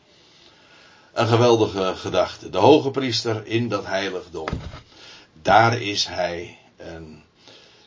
Een 1.12 1.26
geweldige 1.26 1.94
gedachte. 1.96 2.50
De 2.50 2.58
hoge 2.58 2.90
priester 2.90 3.46
in 3.46 3.68
dat 3.68 3.86
heiligdom. 3.86 4.48
Daar 5.42 5.80
is 5.80 6.06
hij. 6.06 6.58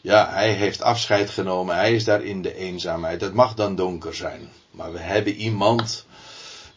Ja, 0.01 0.29
hij 0.31 0.51
heeft 0.51 0.81
afscheid 0.81 1.29
genomen. 1.29 1.75
Hij 1.75 1.93
is 1.93 2.03
daar 2.03 2.23
in 2.23 2.41
de 2.41 2.55
eenzaamheid. 2.55 3.21
Het 3.21 3.33
mag 3.33 3.53
dan 3.53 3.75
donker 3.75 4.15
zijn. 4.15 4.49
Maar 4.71 4.91
we 4.91 4.99
hebben 4.99 5.33
iemand, 5.33 6.05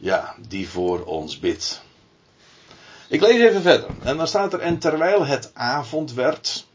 ja, 0.03 0.35
die 0.49 0.69
voor 0.69 1.05
ons 1.05 1.39
bidt. 1.39 1.83
Ik 3.09 3.21
lees 3.21 3.41
even 3.41 3.63
verder. 3.63 3.91
En 4.03 4.17
dan 4.17 4.29
staat 4.29 4.53
er, 4.53 4.61
en 4.61 4.79
terwijl 4.79 5.25
het 5.25 5.51
avond 5.55 6.13
werd. 6.13 6.67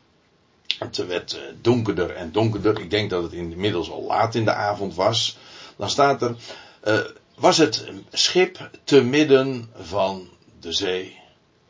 Het 0.80 0.98
werd 0.98 1.34
eh, 1.34 1.42
donkerder 1.62 2.16
en 2.16 2.32
donkerder. 2.32 2.80
Ik 2.80 2.90
denk 2.90 3.10
dat 3.10 3.24
het 3.24 3.32
inmiddels 3.32 3.92
al 3.92 4.04
laat 4.04 4.36
in 4.36 4.46
de 4.46 4.54
avond 4.54 4.96
was. 4.96 5.38
Dan 5.76 5.90
staat 5.90 6.22
er, 6.22 6.36
uh, 6.84 7.00
was 7.36 7.58
het 7.58 7.86
schip 8.12 8.70
te 8.84 9.02
midden 9.02 9.70
van 9.76 10.30
de 10.60 10.72
zee. 10.72 11.20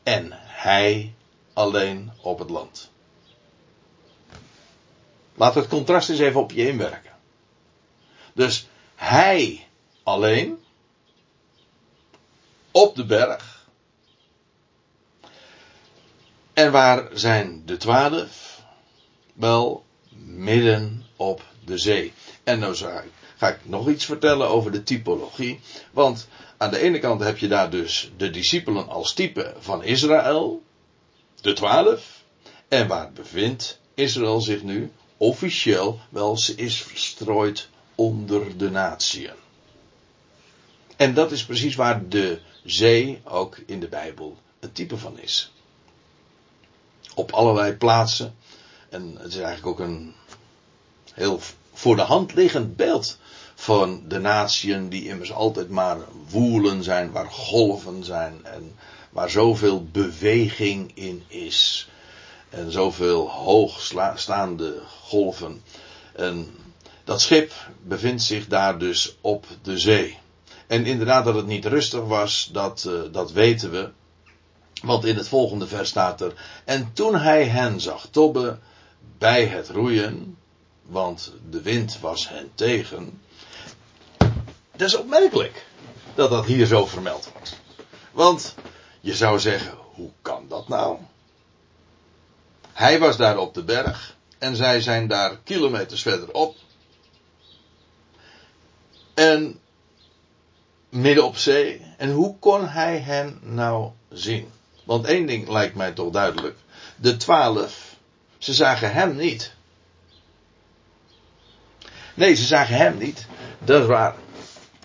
En 0.03 0.29
hij 0.43 1.13
alleen 1.53 2.11
op 2.21 2.39
het 2.39 2.49
land. 2.49 2.89
Laat 5.35 5.55
het 5.55 5.67
contrast 5.67 6.09
eens 6.09 6.19
even 6.19 6.41
op 6.41 6.51
je 6.51 6.67
inwerken. 6.67 7.11
Dus 8.33 8.67
hij 8.95 9.67
alleen 10.03 10.65
op 12.77 12.95
de 12.95 13.05
berg. 13.05 13.65
En 16.53 16.71
waar 16.71 17.07
zijn 17.13 17.61
de 17.65 17.77
twaalf? 17.77 18.61
Wel, 19.33 19.85
midden 20.25 21.05
op 21.15 21.43
de 21.65 21.77
zee. 21.77 22.13
En 22.43 22.59
nou 22.59 22.75
ga 23.37 23.47
ik 23.47 23.59
nog 23.63 23.89
iets 23.89 24.05
vertellen 24.05 24.47
over 24.47 24.71
de 24.71 24.83
typologie. 24.83 25.59
Want 25.91 26.27
aan 26.57 26.71
de 26.71 26.79
ene 26.79 26.99
kant 26.99 27.23
heb 27.23 27.37
je 27.37 27.47
daar 27.47 27.69
dus 27.69 28.11
de 28.17 28.29
discipelen 28.29 28.87
als 28.87 29.13
type 29.13 29.53
van 29.59 29.83
Israël 29.83 30.63
de 31.41 31.53
twaalf. 31.53 32.23
En 32.67 32.87
waar 32.87 33.11
bevindt 33.11 33.79
Israël 33.93 34.41
zich 34.41 34.63
nu? 34.63 34.91
Officieel, 35.17 35.99
wel, 36.09 36.37
ze 36.37 36.55
is 36.55 36.81
verstrooid 36.81 37.69
onder 37.95 38.57
de 38.57 38.69
natieën. 38.69 39.35
En 40.95 41.13
dat 41.13 41.31
is 41.31 41.45
precies 41.45 41.75
waar 41.75 42.09
de 42.09 42.39
zee 42.67 43.21
ook 43.23 43.58
in 43.65 43.80
de 43.80 43.88
Bijbel 43.88 44.38
een 44.60 44.71
type 44.71 44.97
van 44.97 45.19
is. 45.19 45.51
Op 47.15 47.32
allerlei 47.32 47.73
plaatsen. 47.73 48.36
En 48.89 49.15
het 49.19 49.34
is 49.34 49.39
eigenlijk 49.39 49.67
ook 49.67 49.88
een 49.88 50.13
heel 51.13 51.39
voor 51.73 51.95
de 51.95 52.01
hand 52.01 52.34
liggend 52.34 52.75
beeld 52.75 53.17
van 53.56 54.03
de 54.08 54.19
natieën 54.19 54.89
die 54.89 55.08
immers 55.08 55.32
altijd 55.32 55.69
maar 55.69 55.97
woelen 56.30 56.84
zijn, 56.84 57.12
waar 57.12 57.32
golven 57.32 58.03
zijn 58.03 58.45
en 58.45 58.75
waar 59.10 59.30
zoveel 59.30 59.86
beweging 59.86 60.91
in 60.93 61.23
is. 61.27 61.89
En 62.49 62.71
zoveel 62.71 63.30
hoogstaande 63.30 64.82
golven. 65.01 65.63
En 66.15 66.56
dat 67.03 67.21
schip 67.21 67.53
bevindt 67.82 68.23
zich 68.23 68.47
daar 68.47 68.80
dus 68.80 69.15
op 69.21 69.45
de 69.62 69.77
zee. 69.77 70.17
En 70.67 70.86
inderdaad 70.86 71.25
dat 71.25 71.36
het 71.36 71.45
niet 71.45 71.65
rustig 71.65 72.01
was, 72.01 72.49
dat, 72.53 72.86
uh, 72.88 73.01
dat 73.12 73.32
weten 73.32 73.71
we. 73.71 73.89
Want 74.82 75.06
in 75.06 75.15
het 75.15 75.27
volgende 75.27 75.67
vers 75.67 75.89
staat 75.89 76.21
er. 76.21 76.34
En 76.65 76.93
toen 76.93 77.15
hij 77.15 77.45
hen 77.45 77.82
zag 77.82 78.08
tobben 78.12 78.62
bij 79.17 79.45
het 79.45 79.69
roeien, 79.69 80.38
want 80.82 81.34
de 81.49 81.62
wind 81.62 81.99
was 81.99 82.30
hen 82.30 82.51
tegen. 82.56 83.21
Dat 84.71 84.88
is 84.88 84.95
opmerkelijk 84.95 85.65
dat 86.15 86.30
dat 86.30 86.45
hier 86.45 86.65
zo 86.65 86.86
vermeld 86.86 87.30
wordt. 87.34 87.60
Want 88.12 88.56
je 88.99 89.15
zou 89.15 89.39
zeggen, 89.39 89.73
hoe 89.93 90.10
kan 90.21 90.45
dat 90.47 90.67
nou? 90.67 90.97
Hij 92.73 92.99
was 92.99 93.17
daar 93.17 93.38
op 93.38 93.53
de 93.53 93.63
berg 93.63 94.15
en 94.38 94.56
zij 94.56 94.82
zijn 94.82 95.08
daar 95.08 95.38
kilometers 95.43 96.01
verderop. 96.01 96.56
En 99.13 99.60
midden 100.89 101.26
op 101.26 101.38
zee. 101.38 101.82
En 101.97 102.12
hoe 102.12 102.36
kon 102.39 102.67
hij 102.67 103.00
hen 103.00 103.39
nou 103.41 103.91
zien? 104.10 104.52
Want 104.84 105.06
één 105.06 105.26
ding 105.26 105.50
lijkt 105.50 105.76
mij 105.76 105.91
toch 105.91 106.12
duidelijk. 106.12 106.58
De 106.95 107.17
twaalf, 107.17 107.95
ze 108.38 108.54
zagen 108.54 108.93
hem 108.93 109.15
niet. 109.15 109.54
Nee, 112.13 112.34
ze 112.34 112.45
zagen 112.45 112.76
hem 112.76 112.97
niet. 112.97 113.26
Dat 113.60 113.82
is 113.82 113.88
waar. 113.88 114.15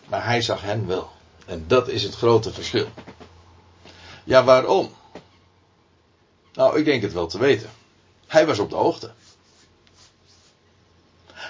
Maar 0.08 0.24
hij 0.24 0.42
zag 0.42 0.62
hen 0.62 0.86
wel. 0.86 1.10
En 1.46 1.64
dat 1.66 1.88
is 1.88 2.02
het 2.02 2.14
grote 2.14 2.52
verschil. 2.52 2.88
Ja, 4.24 4.44
waarom? 4.44 4.94
Nou, 6.52 6.78
ik 6.78 6.84
denk 6.84 7.02
het 7.02 7.12
wel 7.12 7.26
te 7.26 7.38
weten. 7.38 7.70
Hij 8.26 8.46
was 8.46 8.58
op 8.58 8.70
de 8.70 8.76
hoogte. 8.76 9.10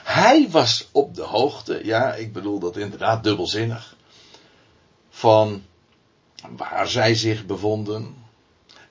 Hij 0.05 0.51
was 0.51 0.89
op 0.93 1.15
de 1.15 1.23
hoogte, 1.23 1.81
ja, 1.85 2.15
ik 2.15 2.33
bedoel 2.33 2.59
dat 2.59 2.77
inderdaad 2.77 3.25
dubbelzinnig. 3.25 3.97
Van 5.23 5.65
waar 6.57 6.89
zij 6.89 7.15
zich 7.15 7.47
bevonden. 7.47 8.17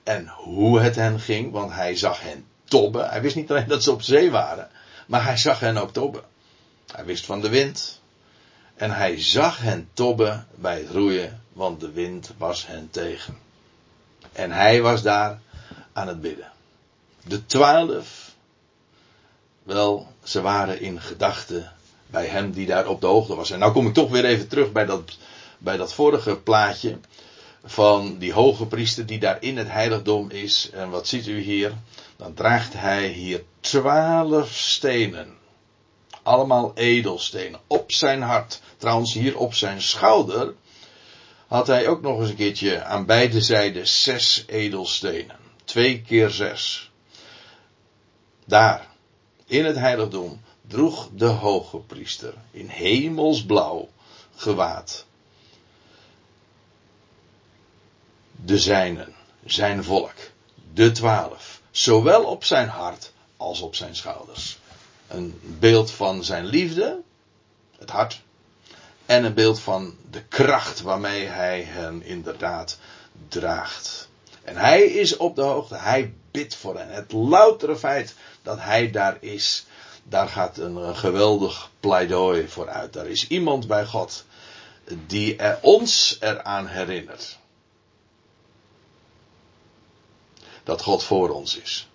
En 0.02 0.28
hoe 0.28 0.80
het 0.80 0.96
hen 0.96 1.20
ging, 1.20 1.52
want 1.52 1.72
hij 1.72 1.96
zag 1.96 2.20
hen 2.20 2.46
tobben. 2.64 3.08
Hij 3.08 3.20
wist 3.20 3.36
niet 3.36 3.50
alleen 3.50 3.68
dat 3.68 3.82
ze 3.82 3.92
op 3.92 4.02
zee 4.02 4.30
waren, 4.30 4.70
maar 5.06 5.24
hij 5.24 5.36
zag 5.36 5.60
hen 5.60 5.76
ook 5.76 5.92
tobben. 5.92 6.22
Hij 6.92 7.04
wist 7.04 7.26
van 7.26 7.40
de 7.40 7.48
wind. 7.48 8.00
En 8.74 8.90
hij 8.90 9.20
zag 9.20 9.58
hen 9.58 9.88
tobben 9.92 10.46
bij 10.54 10.78
het 10.78 10.90
roeien, 10.90 11.42
want 11.52 11.80
de 11.80 11.90
wind 11.90 12.32
was 12.36 12.66
hen 12.66 12.90
tegen. 12.90 13.38
En 14.32 14.50
hij 14.50 14.82
was 14.82 15.02
daar 15.02 15.40
aan 15.92 16.08
het 16.08 16.20
bidden. 16.20 16.50
De 17.24 17.46
twaalf, 17.46 18.34
wel, 19.62 20.12
ze 20.22 20.40
waren 20.40 20.80
in 20.80 21.00
gedachten 21.00 21.72
bij 22.06 22.26
hem 22.26 22.52
die 22.52 22.66
daar 22.66 22.86
op 22.86 23.00
de 23.00 23.06
hoogte 23.06 23.34
was. 23.34 23.50
En 23.50 23.58
nou 23.58 23.72
kom 23.72 23.86
ik 23.86 23.94
toch 23.94 24.10
weer 24.10 24.24
even 24.24 24.48
terug 24.48 24.72
bij 24.72 24.84
dat, 24.84 25.16
bij 25.62 25.76
dat 25.76 25.94
vorige 25.94 26.36
plaatje 26.36 26.98
van 27.64 28.18
die 28.18 28.32
hoge 28.32 28.66
priester 28.66 29.06
die 29.06 29.18
daar 29.18 29.42
in 29.42 29.56
het 29.56 29.68
heiligdom 29.70 30.30
is. 30.30 30.70
En 30.72 30.90
wat 30.90 31.06
ziet 31.06 31.26
u 31.26 31.40
hier? 31.40 31.72
Dan 32.16 32.34
draagt 32.34 32.72
hij 32.72 33.08
hier 33.08 33.44
twaalf 33.60 34.54
stenen. 34.54 35.36
Allemaal 36.22 36.72
edelstenen 36.74 37.60
op 37.66 37.92
zijn 37.92 38.22
hart. 38.22 38.60
Trouwens 38.76 39.12
hier 39.14 39.38
op 39.38 39.54
zijn 39.54 39.82
schouder 39.82 40.54
had 41.46 41.66
hij 41.66 41.88
ook 41.88 42.02
nog 42.02 42.20
eens 42.20 42.30
een 42.30 42.36
keertje 42.36 42.84
aan 42.84 43.06
beide 43.06 43.40
zijden 43.40 43.88
zes 43.88 44.44
edelstenen. 44.46 45.36
Twee 45.64 46.02
keer 46.02 46.30
zes. 46.30 46.90
Daar, 48.44 48.88
in 49.46 49.64
het 49.64 49.76
heiligdom, 49.76 50.40
droeg 50.68 51.08
de 51.14 51.26
hoge 51.26 51.78
priester 51.78 52.34
in 52.50 52.68
hemelsblauw 52.68 53.88
gewaad 54.34 55.06
de 58.44 58.58
zijnen, 58.58 59.14
zijn 59.44 59.84
volk, 59.84 60.14
de 60.72 60.92
twaalf, 60.92 61.60
zowel 61.70 62.24
op 62.24 62.44
zijn 62.44 62.68
hart 62.68 63.12
als 63.36 63.60
op 63.60 63.74
zijn 63.74 63.96
schouders. 63.96 64.58
Een 65.08 65.40
beeld 65.58 65.90
van 65.90 66.24
zijn 66.24 66.44
liefde, 66.44 67.00
het 67.78 67.90
hart, 67.90 68.20
en 69.06 69.24
een 69.24 69.34
beeld 69.34 69.60
van 69.60 69.96
de 70.10 70.22
kracht 70.22 70.80
waarmee 70.80 71.26
hij 71.26 71.62
hen 71.62 72.02
inderdaad 72.02 72.78
draagt. 73.28 74.08
En 74.42 74.56
hij 74.56 74.82
is 74.82 75.16
op 75.16 75.36
de 75.36 75.42
hoogte, 75.42 75.74
hij 75.74 76.12
bidt 76.30 76.54
voor 76.54 76.78
hen. 76.78 76.88
Het 76.88 77.12
loutere 77.12 77.76
feit 77.76 78.14
dat 78.42 78.60
hij 78.60 78.90
daar 78.90 79.16
is, 79.20 79.66
daar 80.02 80.28
gaat 80.28 80.56
een 80.56 80.96
geweldig 80.96 81.70
pleidooi 81.80 82.48
voor 82.48 82.68
uit. 82.68 82.92
Daar 82.92 83.06
is 83.06 83.26
iemand 83.28 83.66
bij 83.66 83.86
God 83.86 84.24
die 85.06 85.36
er 85.36 85.58
ons 85.62 86.16
eraan 86.20 86.66
herinnert. 86.66 87.38
Dat 90.64 90.82
God 90.82 91.04
voor 91.04 91.30
ons 91.30 91.56
is. 91.56 91.88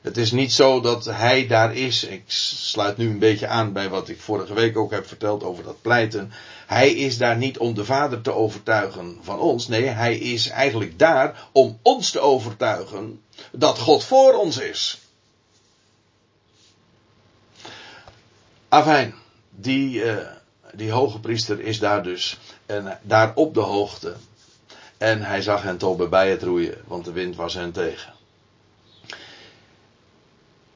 Het 0.00 0.16
is 0.16 0.32
niet 0.32 0.52
zo 0.52 0.80
dat 0.80 1.04
hij 1.04 1.46
daar 1.46 1.74
is. 1.74 2.04
Ik 2.04 2.22
sluit 2.26 2.96
nu 2.96 3.10
een 3.10 3.18
beetje 3.18 3.46
aan 3.46 3.72
bij 3.72 3.88
wat 3.88 4.08
ik 4.08 4.20
vorige 4.20 4.54
week 4.54 4.76
ook 4.76 4.90
heb 4.90 5.06
verteld 5.06 5.42
over 5.42 5.64
dat 5.64 5.82
pleiten. 5.82 6.32
Hij 6.66 6.90
is 6.90 7.18
daar 7.18 7.36
niet 7.36 7.58
om 7.58 7.74
de 7.74 7.84
Vader 7.84 8.20
te 8.20 8.32
overtuigen 8.32 9.18
van 9.22 9.38
ons. 9.38 9.68
Nee, 9.68 9.86
hij 9.86 10.18
is 10.18 10.48
eigenlijk 10.48 10.98
daar 10.98 11.48
om 11.52 11.78
ons 11.82 12.10
te 12.10 12.20
overtuigen 12.20 13.22
dat 13.52 13.78
God 13.78 14.04
voor 14.04 14.34
ons 14.34 14.58
is. 14.58 15.00
Afijn, 18.68 19.14
die, 19.50 20.04
uh, 20.04 20.16
die 20.74 20.90
hoge 20.90 21.20
priester 21.20 21.60
is 21.60 21.78
daar 21.78 22.02
dus. 22.02 22.38
En 22.66 22.98
daar 23.02 23.32
op 23.34 23.54
de 23.54 23.60
hoogte. 23.60 24.16
En 25.00 25.22
hij 25.22 25.42
zag 25.42 25.62
hen 25.62 25.78
toch 25.78 26.08
bij 26.08 26.30
het 26.30 26.42
roeien, 26.42 26.78
want 26.86 27.04
de 27.04 27.12
wind 27.12 27.36
was 27.36 27.54
hen 27.54 27.72
tegen. 27.72 28.12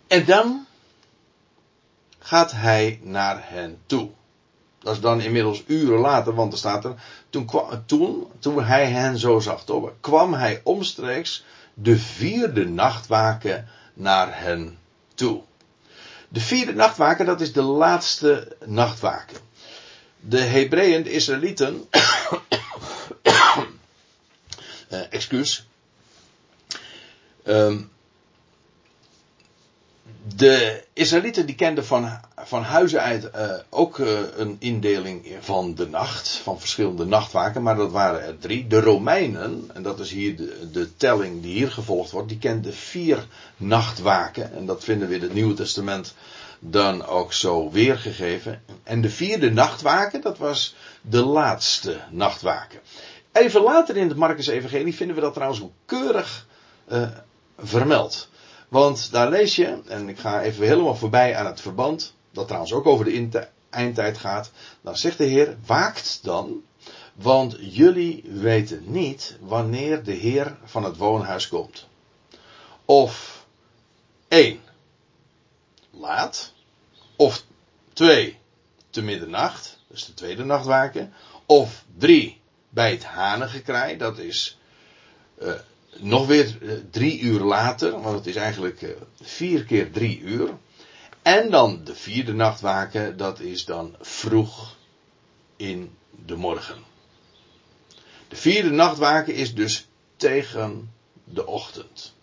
En 0.07 0.25
dan 0.25 0.67
gaat 2.19 2.53
hij 2.53 3.01
naar 3.03 3.41
hen 3.43 3.79
toe. 3.87 4.11
Dat 4.79 4.95
is 4.95 5.01
dan 5.01 5.21
inmiddels 5.21 5.63
uren 5.67 5.99
later, 5.99 6.35
want 6.35 6.53
er 6.53 6.59
staat 6.59 6.85
er. 6.85 6.95
Toen, 7.31 7.51
toen, 7.87 8.27
toen 8.39 8.65
hij 8.65 8.87
hen 8.87 9.19
zo 9.19 9.39
zag, 9.39 9.65
toch, 9.65 9.93
kwam 10.01 10.35
hij 10.35 10.61
omstreeks 10.63 11.45
de 11.75 11.99
vierde 11.99 12.69
nachtwaken 12.69 13.69
naar 13.95 14.41
hen 14.41 14.79
toe. 15.15 15.43
De 16.29 16.41
vierde 16.41 16.75
nachtwaken, 16.75 17.27
dat 17.27 17.41
is 17.41 17.53
de 17.53 17.63
laatste 17.63 18.57
nachtwaken. 18.65 19.37
De 20.21 20.41
Hebreeën, 20.41 21.03
de 21.03 21.11
Israëlieten. 21.11 21.89
Excuus. 25.15 25.67
Um, 27.45 27.93
de 30.37 30.85
Israëlieten 30.93 31.47
die 31.47 31.55
kenden 31.55 31.85
van, 31.85 32.21
van 32.37 32.63
huizen 32.63 33.01
uit 33.01 33.31
uh, 33.35 33.53
ook 33.71 33.99
uh, 33.99 34.19
een 34.37 34.57
indeling 34.59 35.27
van 35.41 35.75
de 35.75 35.89
nacht, 35.89 36.29
van 36.29 36.61
verschillende 36.61 37.05
nachtwaken, 37.05 37.63
maar 37.63 37.77
dat 37.77 37.91
waren 37.91 38.23
er 38.23 38.39
drie. 38.39 38.67
De 38.67 38.81
Romeinen, 38.81 39.71
en 39.75 39.83
dat 39.83 40.01
is 40.01 40.11
hier 40.11 40.37
de, 40.37 40.71
de 40.73 40.97
telling 40.97 41.43
die 41.43 41.53
hier 41.53 41.71
gevolgd 41.71 42.11
wordt, 42.11 42.29
die 42.29 42.39
kenden 42.39 42.75
vier 42.75 43.27
nachtwaken. 43.57 44.53
En 44.53 44.67
dat 44.67 44.85
vinden 44.85 45.09
we 45.09 45.15
in 45.15 45.23
het 45.23 45.35
Nieuwe 45.35 45.55
Testament 45.55 46.15
dan 46.59 47.07
ook 47.07 47.33
zo 47.33 47.71
weergegeven. 47.71 48.63
En 48.83 49.01
de 49.01 49.11
vierde 49.11 49.51
nachtwaken, 49.51 50.21
dat 50.21 50.39
was 50.39 50.75
de 51.01 51.25
laatste 51.25 52.01
nachtwaken. 52.11 52.81
Even 53.35 53.63
later 53.63 53.97
in 53.97 54.09
het 54.09 54.17
Marcus 54.17 54.47
Evangelie 54.47 54.95
vinden 54.95 55.17
we 55.17 55.23
dat 55.23 55.35
trouwens 55.35 55.63
ook 55.63 55.73
keurig 55.85 56.47
uh, 56.93 57.09
vermeld. 57.59 58.29
Want 58.69 59.11
daar 59.13 59.31
lees 59.31 59.57
je, 59.57 59.83
en 59.87 60.09
ik 60.09 60.19
ga 60.19 60.43
even 60.43 60.67
helemaal 60.67 60.97
voorbij 60.97 61.37
aan 61.37 61.47
het 61.47 61.61
verband, 61.61 62.15
dat 62.31 62.47
trouwens 62.47 62.73
ook 62.73 62.87
over 62.87 63.05
de 63.05 63.49
eindtijd 63.71 64.19
gaat. 64.19 64.51
Dan 64.81 64.97
zegt 64.97 65.19
de 65.19 65.25
Heer, 65.25 65.57
waakt 65.67 66.19
dan, 66.23 66.63
want 67.15 67.57
jullie 67.61 68.25
weten 68.27 68.83
niet 68.87 69.37
wanneer 69.41 70.05
de 70.05 70.13
Heer 70.13 70.57
van 70.65 70.85
het 70.85 70.97
woonhuis 70.97 71.49
komt. 71.49 71.87
Of 72.85 73.47
één, 74.29 74.61
laat. 75.91 76.53
Of 77.17 77.45
twee, 77.93 78.39
te 78.91 79.03
middernacht, 79.03 79.79
is 79.91 80.05
de 80.05 80.15
tweede 80.15 80.45
nachtwaken. 80.45 81.13
Of 81.47 81.85
drie, 81.99 82.43
bij 82.75 82.91
het 82.91 83.05
hanengekraai, 83.05 83.97
dat 83.97 84.19
is 84.19 84.59
uh, 85.43 85.53
nog 85.97 86.27
weer 86.27 86.59
uh, 86.61 86.73
drie 86.91 87.21
uur 87.21 87.41
later, 87.41 88.01
want 88.01 88.17
het 88.17 88.27
is 88.27 88.37
eigenlijk 88.37 88.83
uh, 88.83 88.91
vier 89.23 89.65
keer 89.65 89.91
drie 89.93 90.21
uur. 90.21 90.51
En 91.23 91.51
dan 91.51 91.85
de 91.85 91.95
vierde 91.95 92.33
nachtwaken, 92.33 93.17
dat 93.17 93.41
is 93.41 93.65
dan 93.65 93.97
vroeg 94.01 94.77
in 95.57 95.97
de 96.25 96.37
morgen. 96.37 96.79
De 98.29 98.37
vierde 98.37 98.71
nachtwaken 98.71 99.35
is 99.35 99.55
dus 99.55 99.87
tegen 100.17 100.93
de 101.25 101.47
ochtend. 101.47 102.15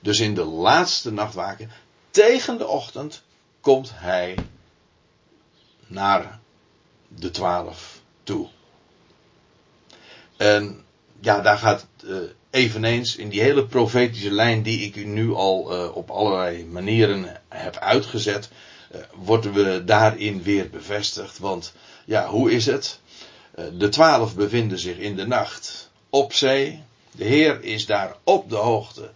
Dus 0.00 0.20
in 0.20 0.34
de 0.34 0.44
laatste 0.44 1.12
nachtwaken, 1.12 1.70
tegen 2.10 2.58
de 2.58 2.66
ochtend, 2.66 3.22
komt 3.60 3.90
hij 3.94 4.36
naar 5.86 6.40
de 7.08 7.30
twaalf 7.30 8.00
toe. 8.22 8.48
En 10.42 10.84
ja, 11.20 11.40
daar 11.40 11.58
gaat 11.58 11.86
uh, 12.04 12.16
eveneens 12.50 13.16
in 13.16 13.28
die 13.28 13.40
hele 13.40 13.66
profetische 13.66 14.30
lijn 14.30 14.62
die 14.62 14.80
ik 14.80 14.96
u 14.96 15.04
nu 15.04 15.32
al 15.32 15.72
uh, 15.72 15.96
op 15.96 16.10
allerlei 16.10 16.64
manieren 16.64 17.40
heb 17.48 17.76
uitgezet, 17.76 18.48
uh, 18.94 19.00
worden 19.14 19.52
we 19.52 19.82
daarin 19.84 20.42
weer 20.42 20.70
bevestigd. 20.70 21.38
Want 21.38 21.72
ja, 22.04 22.28
hoe 22.28 22.52
is 22.52 22.66
het? 22.66 23.00
de 23.78 23.88
twaalf 23.88 24.34
bevinden 24.34 24.78
zich 24.78 24.96
in 24.96 25.16
de 25.16 25.26
nacht 25.26 25.90
op 26.10 26.32
zee. 26.32 26.82
De 27.10 27.24
Heer 27.24 27.62
is 27.62 27.86
daar 27.86 28.16
op 28.24 28.50
de 28.50 28.56
hoogte 28.56 29.10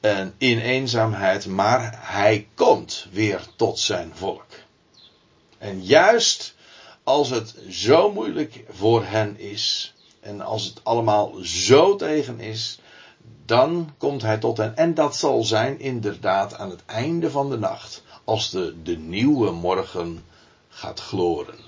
en 0.00 0.34
in 0.38 0.58
eenzaamheid, 0.58 1.46
maar 1.46 1.98
hij 1.98 2.48
komt 2.54 3.06
weer 3.12 3.40
tot 3.56 3.78
zijn 3.78 4.12
volk. 4.14 4.46
En 5.58 5.84
juist 5.84 6.54
als 7.02 7.30
het 7.30 7.54
zo 7.70 8.12
moeilijk 8.12 8.64
voor 8.70 9.04
hen 9.04 9.38
is, 9.38 9.94
en 10.26 10.40
als 10.40 10.64
het 10.64 10.80
allemaal 10.82 11.32
zo 11.42 11.96
tegen 11.96 12.40
is, 12.40 12.78
dan 13.44 13.90
komt 13.98 14.22
hij 14.22 14.38
tot 14.38 14.56
hen. 14.56 14.76
En 14.76 14.94
dat 14.94 15.16
zal 15.16 15.44
zijn 15.44 15.80
inderdaad 15.80 16.54
aan 16.54 16.70
het 16.70 16.84
einde 16.86 17.30
van 17.30 17.50
de 17.50 17.58
nacht, 17.58 18.02
als 18.24 18.50
de, 18.50 18.74
de 18.82 18.96
nieuwe 18.96 19.50
morgen 19.50 20.24
gaat 20.68 21.00
gloren. 21.00 21.58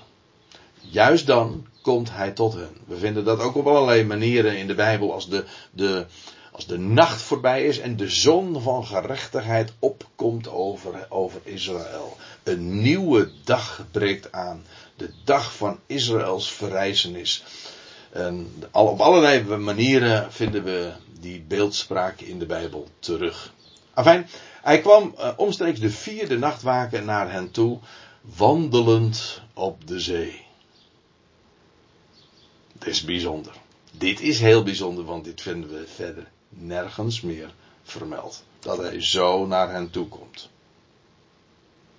Juist 0.79 1.25
dan 1.25 1.67
komt 1.81 2.11
hij 2.11 2.31
tot 2.31 2.53
hen. 2.53 2.77
We 2.87 2.97
vinden 2.97 3.25
dat 3.25 3.39
ook 3.39 3.55
op 3.55 3.67
allerlei 3.67 4.03
manieren 4.03 4.57
in 4.57 4.67
de 4.67 4.75
Bijbel, 4.75 5.13
als 5.13 5.29
de, 5.29 5.45
de, 5.71 6.05
als 6.51 6.65
de 6.65 6.77
nacht 6.77 7.21
voorbij 7.21 7.65
is 7.65 7.79
en 7.79 7.97
de 7.97 8.09
zon 8.09 8.61
van 8.61 8.85
gerechtigheid 8.85 9.73
opkomt 9.79 10.49
over, 10.49 11.05
over 11.09 11.41
Israël. 11.43 12.17
Een 12.43 12.81
nieuwe 12.81 13.31
dag 13.43 13.85
breekt 13.91 14.31
aan. 14.31 14.65
De 14.95 15.09
dag 15.23 15.55
van 15.55 15.79
Israëls 15.85 16.51
verrijzenis. 16.51 17.43
En 18.09 18.63
op 18.71 18.99
allerlei 18.99 19.57
manieren 19.57 20.31
vinden 20.31 20.63
we 20.63 20.91
die 21.19 21.41
beeldspraak 21.41 22.21
in 22.21 22.39
de 22.39 22.45
Bijbel 22.45 22.87
terug. 22.99 23.53
Afijn, 23.93 24.27
hij 24.61 24.79
kwam 24.79 25.15
uh, 25.17 25.31
omstreeks 25.35 25.79
de 25.79 25.89
vierde 25.89 26.37
nachtwaken 26.37 27.05
naar 27.05 27.31
hen 27.31 27.51
toe, 27.51 27.79
wandelend 28.21 29.41
op 29.53 29.87
de 29.87 29.99
zee. 29.99 30.45
Het 32.79 32.87
is 32.87 33.03
bijzonder. 33.03 33.53
Dit 33.91 34.21
is 34.21 34.39
heel 34.39 34.63
bijzonder, 34.63 35.05
want 35.05 35.23
dit 35.23 35.41
vinden 35.41 35.69
we 35.69 35.87
verder 35.95 36.27
nergens 36.49 37.21
meer 37.21 37.53
vermeld. 37.83 38.43
Dat 38.59 38.77
hij 38.77 39.01
zo 39.01 39.45
naar 39.45 39.71
hen 39.71 39.89
toe 39.89 40.07
komt. 40.07 40.49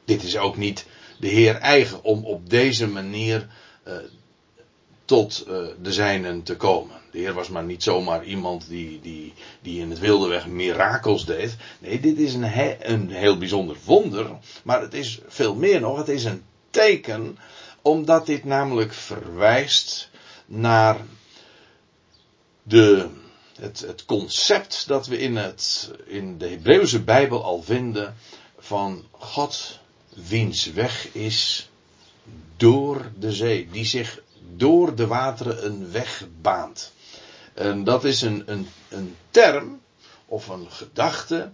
Dit 0.05 0.23
is 0.23 0.37
ook 0.37 0.57
niet 0.57 0.87
de 1.19 1.29
Heer 1.29 1.57
eigen 1.57 2.03
om 2.03 2.25
op 2.25 2.51
deze 2.51 2.89
manier 2.89 3.49
uh, 3.87 3.95
tot 5.11 5.45
uh, 5.49 5.67
de 5.83 5.93
zijnen 5.93 6.43
te 6.43 6.57
komen. 6.57 6.97
De 7.11 7.19
Heer 7.19 7.35
was 7.35 7.49
maar 7.49 7.65
niet 7.65 7.83
zomaar 7.83 8.25
iemand 8.25 8.69
die, 8.69 9.01
die, 9.01 9.33
die 9.63 9.81
in 9.81 9.91
het 9.91 9.99
wilde 9.99 10.29
weg 10.29 10.47
mirakels 10.47 11.25
deed. 11.25 11.57
Nee, 11.79 12.01
dit 12.01 12.19
is 12.19 12.35
een, 12.35 12.51
een 12.93 13.11
heel 13.11 13.39
bijzonder 13.39 13.77
wonder. 13.85 14.31
Maar 14.63 14.81
het 14.81 14.95
is 14.95 15.21
veel 15.27 15.55
meer 15.55 15.81
nog. 15.81 15.97
Het 15.97 16.09
is 16.09 16.25
een 16.25 16.43
teken. 16.71 17.39
Omdat 17.83 18.27
dit 18.27 18.45
namelijk 18.45 18.93
verwijst 18.93 20.11
naar 20.47 20.97
de, 22.63 23.09
het, 23.55 23.81
het 23.81 24.05
concept 24.05 24.85
dat 24.87 25.07
we 25.07 25.19
in, 25.19 25.37
het, 25.37 25.91
in 26.07 26.39
de 26.39 26.49
Hebreeuwse 26.49 27.03
Bijbel 27.03 27.45
al 27.45 27.63
vinden. 27.63 28.15
Van 28.59 29.05
God 29.11 29.79
wiens 30.15 30.73
weg 30.73 31.15
is 31.15 31.71
door 32.57 33.11
de 33.19 33.33
zee. 33.33 33.69
Die 33.71 33.85
zich 33.85 34.21
door 34.57 34.95
de 34.95 35.07
wateren 35.07 35.67
een 35.67 35.93
weg 35.93 36.27
baant. 36.41 36.93
En 37.55 37.85
dat 37.85 38.05
is 38.05 38.23
een, 38.23 38.43
een, 38.47 38.69
een 38.89 39.17
term 39.31 39.81
of 40.27 40.49
een 40.49 40.67
gedachte 40.71 41.51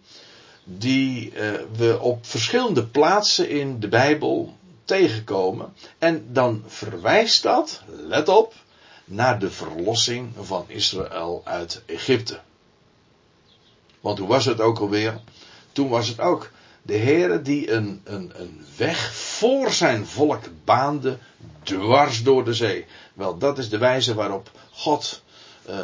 die 0.64 1.32
uh, 1.32 1.52
we 1.76 1.98
op 2.00 2.26
verschillende 2.26 2.86
plaatsen 2.86 3.48
in 3.48 3.80
de 3.80 3.88
Bijbel 3.88 4.56
tegenkomen. 4.84 5.72
En 5.98 6.26
dan 6.32 6.64
verwijst 6.66 7.42
dat, 7.42 7.82
let 7.86 8.28
op, 8.28 8.54
naar 9.04 9.38
de 9.38 9.50
verlossing 9.50 10.32
van 10.40 10.64
Israël 10.66 11.42
uit 11.44 11.82
Egypte. 11.86 12.40
Want 14.00 14.18
hoe 14.18 14.28
was 14.28 14.44
het 14.44 14.60
ook 14.60 14.78
alweer? 14.78 15.20
Toen 15.72 15.88
was 15.88 16.08
het 16.08 16.20
ook 16.20 16.50
de 16.86 16.96
Heere 16.96 17.42
die 17.42 17.70
een, 17.70 18.00
een, 18.04 18.32
een 18.34 18.66
weg 18.76 19.14
voor 19.14 19.72
zijn 19.72 20.06
volk 20.06 20.44
baande 20.64 21.18
dwars 21.62 22.22
door 22.22 22.44
de 22.44 22.54
zee. 22.54 22.86
Wel, 23.14 23.38
dat 23.38 23.58
is 23.58 23.68
de 23.68 23.78
wijze 23.78 24.14
waarop 24.14 24.50
God 24.70 25.22
uh, 25.68 25.78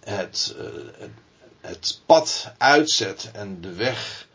het, 0.00 0.54
uh, 0.58 0.66
het 1.60 2.00
pad 2.06 2.52
uitzet 2.58 3.30
en 3.32 3.60
de 3.60 3.72
weg 3.72 4.26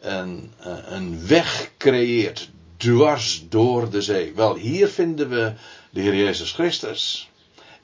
een, 0.00 0.52
eh, 0.58 0.76
een 0.84 1.26
weg 1.26 1.70
creëert 1.78 2.50
dwars 2.76 3.46
door 3.48 3.90
de 3.90 4.02
zee. 4.02 4.34
Wel, 4.34 4.54
hier 4.54 4.88
vinden 4.88 5.28
we 5.28 5.52
de 5.90 6.00
Heer 6.00 6.14
Jezus 6.14 6.52
Christus. 6.52 7.30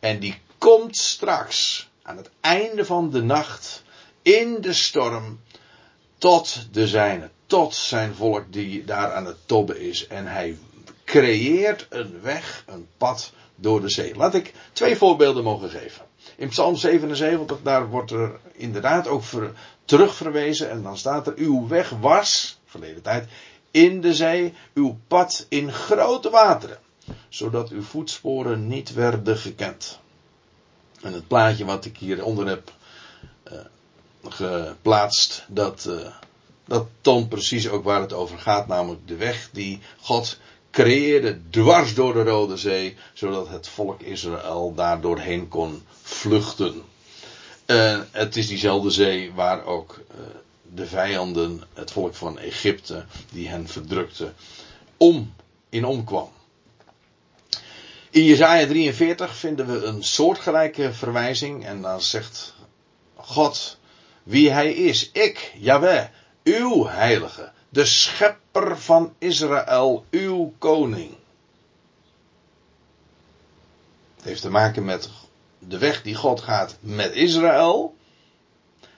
En 0.01 0.19
die 0.19 0.41
komt 0.59 0.97
straks 0.97 1.89
aan 2.03 2.17
het 2.17 2.31
einde 2.41 2.85
van 2.85 3.11
de 3.11 3.23
nacht 3.23 3.83
in 4.23 4.61
de 4.61 4.73
storm 4.73 5.41
tot 6.19 6.69
de 6.73 6.89
zijne, 6.89 7.31
tot 7.51 7.75
zijn 7.75 8.15
volk 8.15 8.53
die 8.53 8.85
daar 8.85 9.13
aan 9.13 9.27
het 9.27 9.37
tobben 9.47 9.81
is. 9.81 10.07
En 10.07 10.27
hij 10.27 10.57
creëert 11.05 11.87
een 11.89 12.21
weg, 12.23 12.65
een 12.67 12.87
pad 12.97 13.33
door 13.55 13.81
de 13.81 13.91
zee. 13.91 14.17
Laat 14.17 14.35
ik 14.35 14.55
twee 14.73 14.97
voorbeelden 14.97 15.45
mogen 15.45 15.71
geven. 15.71 16.05
In 16.37 16.49
Psalm 16.49 16.77
77, 16.77 17.59
daar 17.63 17.89
wordt 17.89 18.11
er 18.11 18.39
inderdaad 18.53 19.09
ook 19.09 19.25
ver, 19.25 19.53
terugverwezen. 19.85 20.71
En 20.71 20.83
dan 20.83 20.99
staat 20.99 21.27
er: 21.27 21.33
Uw 21.37 21.69
weg 21.69 21.91
was, 21.91 22.59
verleden 22.65 23.03
tijd, 23.03 23.29
in 23.71 24.01
de 24.01 24.15
zee, 24.15 24.55
uw 24.75 24.99
pad 25.09 25.47
in 25.49 25.73
grote 25.73 26.31
wateren, 26.31 26.79
zodat 27.29 27.71
uw 27.71 27.83
voetsporen 27.83 28.69
niet 28.69 28.93
werden 28.93 29.37
gekend. 29.37 29.99
En 31.03 31.13
het 31.13 31.29
plaatje 31.29 31.65
wat 31.65 31.85
ik 31.85 31.97
hieronder 31.97 32.47
heb 32.47 32.73
uh, 33.53 33.59
geplaatst, 34.29 35.45
dat, 35.49 35.87
uh, 35.89 36.07
dat 36.71 36.87
toont 37.01 37.29
precies 37.29 37.69
ook 37.69 37.85
waar 37.85 38.01
het 38.01 38.13
over 38.13 38.39
gaat, 38.39 38.67
namelijk 38.67 39.09
de 39.09 39.17
weg 39.17 39.49
die 39.53 39.81
God 40.01 40.39
creëerde 40.71 41.41
dwars 41.51 41.95
door 41.95 42.15
de 42.15 42.23
Rode 42.23 42.57
Zee, 42.57 42.97
zodat 43.13 43.49
het 43.49 43.69
volk 43.69 44.01
Israël 44.01 44.75
daar 44.75 45.01
doorheen 45.01 45.49
kon 45.49 45.83
vluchten. 46.03 46.83
Uh, 47.67 48.01
het 48.11 48.37
is 48.37 48.47
diezelfde 48.49 48.91
zee 48.91 49.33
waar 49.33 49.65
ook 49.65 49.99
uh, 49.99 50.21
de 50.75 50.87
vijanden, 50.87 51.63
het 51.75 51.91
volk 51.91 52.15
van 52.15 52.39
Egypte, 52.39 53.05
die 53.33 53.49
hen 53.49 53.69
verdrukte, 53.69 54.33
om 54.97 55.35
in 55.69 55.85
omkwam. 55.85 56.31
In 58.11 58.25
Jesaja 58.25 58.67
43 58.67 59.37
vinden 59.37 59.67
we 59.67 59.85
een 59.85 60.03
soortgelijke 60.03 60.93
verwijzing 60.93 61.67
en 61.67 61.83
dan 61.83 62.01
zegt 62.01 62.55
God 63.15 63.79
wie 64.23 64.51
hij 64.51 64.73
is. 64.73 65.11
Ik, 65.13 65.53
Yahweh, 65.59 66.05
uw 66.45 66.87
heilige, 66.87 67.53
de 67.69 67.85
schepper 67.85 68.79
van 68.79 69.15
Israël, 69.19 70.05
uw 70.11 70.55
koning. 70.59 71.15
Het 74.17 74.25
heeft 74.25 74.41
te 74.41 74.51
maken 74.51 74.85
met 74.85 75.11
de 75.59 75.79
weg 75.79 76.03
die 76.03 76.15
God 76.15 76.41
gaat 76.41 76.77
met 76.81 77.13
Israël. 77.13 77.97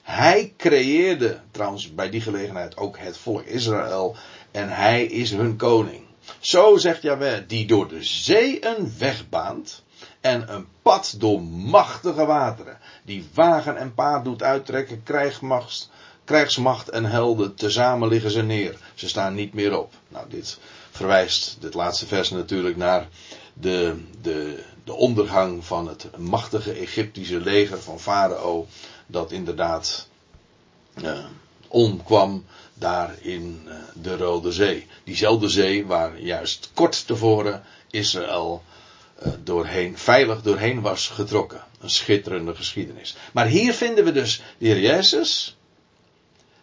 Hij 0.02 0.54
creëerde 0.56 1.40
trouwens 1.50 1.94
bij 1.94 2.10
die 2.10 2.20
gelegenheid 2.20 2.76
ook 2.76 2.98
het 2.98 3.16
volk 3.16 3.42
Israël 3.42 4.16
en 4.50 4.68
hij 4.68 5.04
is 5.04 5.30
hun 5.30 5.56
koning. 5.56 6.04
Zo 6.38 6.76
zegt 6.76 7.02
Jahweh, 7.02 7.42
die 7.46 7.66
door 7.66 7.88
de 7.88 8.04
zee 8.04 8.66
een 8.66 8.92
weg 8.98 9.28
baant 9.28 9.82
en 10.20 10.52
een 10.54 10.66
pad 10.82 11.14
door 11.18 11.42
machtige 11.42 12.24
wateren, 12.24 12.78
die 13.04 13.28
wagen 13.34 13.76
en 13.76 13.94
paard 13.94 14.24
doet 14.24 14.42
uittrekken, 14.42 15.02
krijgsmacht, 15.02 15.90
krijgsmacht 16.24 16.88
en 16.88 17.04
helden, 17.04 17.54
tezamen 17.54 18.08
liggen 18.08 18.30
ze 18.30 18.42
neer. 18.42 18.76
Ze 18.94 19.08
staan 19.08 19.34
niet 19.34 19.54
meer 19.54 19.78
op. 19.78 19.92
Nou, 20.08 20.26
dit 20.28 20.58
verwijst, 20.90 21.56
dit 21.60 21.74
laatste 21.74 22.06
vers 22.06 22.30
natuurlijk, 22.30 22.76
naar 22.76 23.08
de, 23.54 23.96
de, 24.22 24.62
de 24.84 24.94
ondergang 24.94 25.64
van 25.64 25.88
het 25.88 26.16
machtige 26.16 26.72
Egyptische 26.72 27.40
leger 27.40 27.82
van 27.82 28.00
Farao, 28.00 28.66
dat 29.06 29.32
inderdaad 29.32 30.08
uh, 31.02 31.24
omkwam 31.68 32.44
daar 32.74 33.14
in 33.20 33.62
uh, 33.66 33.74
de 33.94 34.16
Rode 34.16 34.52
Zee. 34.52 34.86
Diezelfde 35.04 35.48
zee 35.48 35.86
waar 35.86 36.20
juist 36.20 36.70
kort 36.74 37.06
tevoren 37.06 37.62
Israël 37.90 38.62
uh, 39.26 39.32
doorheen, 39.44 39.98
veilig 39.98 40.42
doorheen 40.42 40.80
was 40.80 41.08
getrokken. 41.08 41.64
Een 41.80 41.90
schitterende 41.90 42.54
geschiedenis. 42.54 43.16
Maar 43.32 43.46
hier 43.46 43.72
vinden 43.72 44.04
we 44.04 44.12
dus 44.12 44.42
de 44.58 44.66
Heer 44.66 44.80
Jezus. 44.80 45.56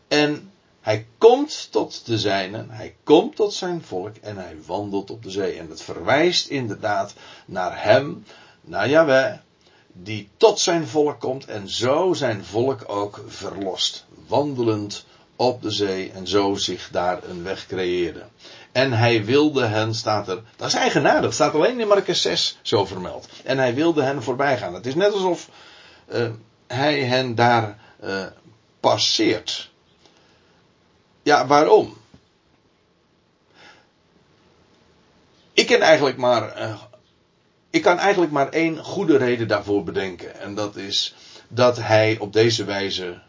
En 0.09 0.51
hij 0.81 1.05
komt 1.17 1.71
tot 1.71 2.05
de 2.05 2.17
zijnen, 2.17 2.69
hij 2.69 2.95
komt 3.03 3.35
tot 3.35 3.53
zijn 3.53 3.83
volk 3.83 4.15
en 4.21 4.37
hij 4.37 4.57
wandelt 4.65 5.11
op 5.11 5.23
de 5.23 5.29
zee. 5.29 5.59
En 5.59 5.69
het 5.69 5.81
verwijst 5.81 6.47
inderdaad 6.47 7.13
naar 7.45 7.83
hem, 7.83 8.25
naar 8.61 8.89
Yahweh, 8.89 9.33
die 9.93 10.29
tot 10.37 10.59
zijn 10.59 10.87
volk 10.87 11.19
komt 11.19 11.45
en 11.45 11.69
zo 11.69 12.13
zijn 12.13 12.45
volk 12.45 12.83
ook 12.87 13.23
verlost. 13.27 14.05
Wandelend 14.27 15.05
op 15.35 15.61
de 15.61 15.71
zee 15.71 16.11
en 16.11 16.27
zo 16.27 16.55
zich 16.55 16.89
daar 16.91 17.23
een 17.23 17.43
weg 17.43 17.67
creëerde. 17.67 18.23
En 18.71 18.91
hij 18.91 19.25
wilde 19.25 19.65
hen, 19.65 19.95
staat 19.95 20.27
er, 20.27 20.43
dat 20.55 20.67
is 20.67 20.73
eigenaardig, 20.73 21.33
staat 21.33 21.53
alleen 21.53 21.79
in 21.79 21.87
Marcus 21.87 22.21
6 22.21 22.57
zo 22.61 22.85
vermeld. 22.85 23.27
En 23.43 23.57
hij 23.57 23.73
wilde 23.73 24.01
hen 24.01 24.23
voorbij 24.23 24.57
gaan. 24.57 24.73
Het 24.73 24.85
is 24.85 24.95
net 24.95 25.13
alsof 25.13 25.49
uh, 26.13 26.29
hij 26.67 26.99
hen 26.99 27.35
daar 27.35 27.79
uh, 28.03 28.25
passeert. 28.79 29.68
Ja, 31.23 31.47
waarom? 31.47 31.97
Ik 35.53 35.67
ken 35.67 35.81
eigenlijk 35.81 36.17
maar. 36.17 36.61
Uh, 36.61 36.81
ik 37.69 37.81
kan 37.81 37.97
eigenlijk 37.97 38.31
maar 38.31 38.49
één 38.49 38.77
goede 38.77 39.17
reden 39.17 39.47
daarvoor 39.47 39.83
bedenken. 39.83 40.39
En 40.39 40.55
dat 40.55 40.75
is 40.75 41.15
dat 41.47 41.77
hij 41.77 42.17
op 42.19 42.33
deze 42.33 42.63
wijze 42.63 43.21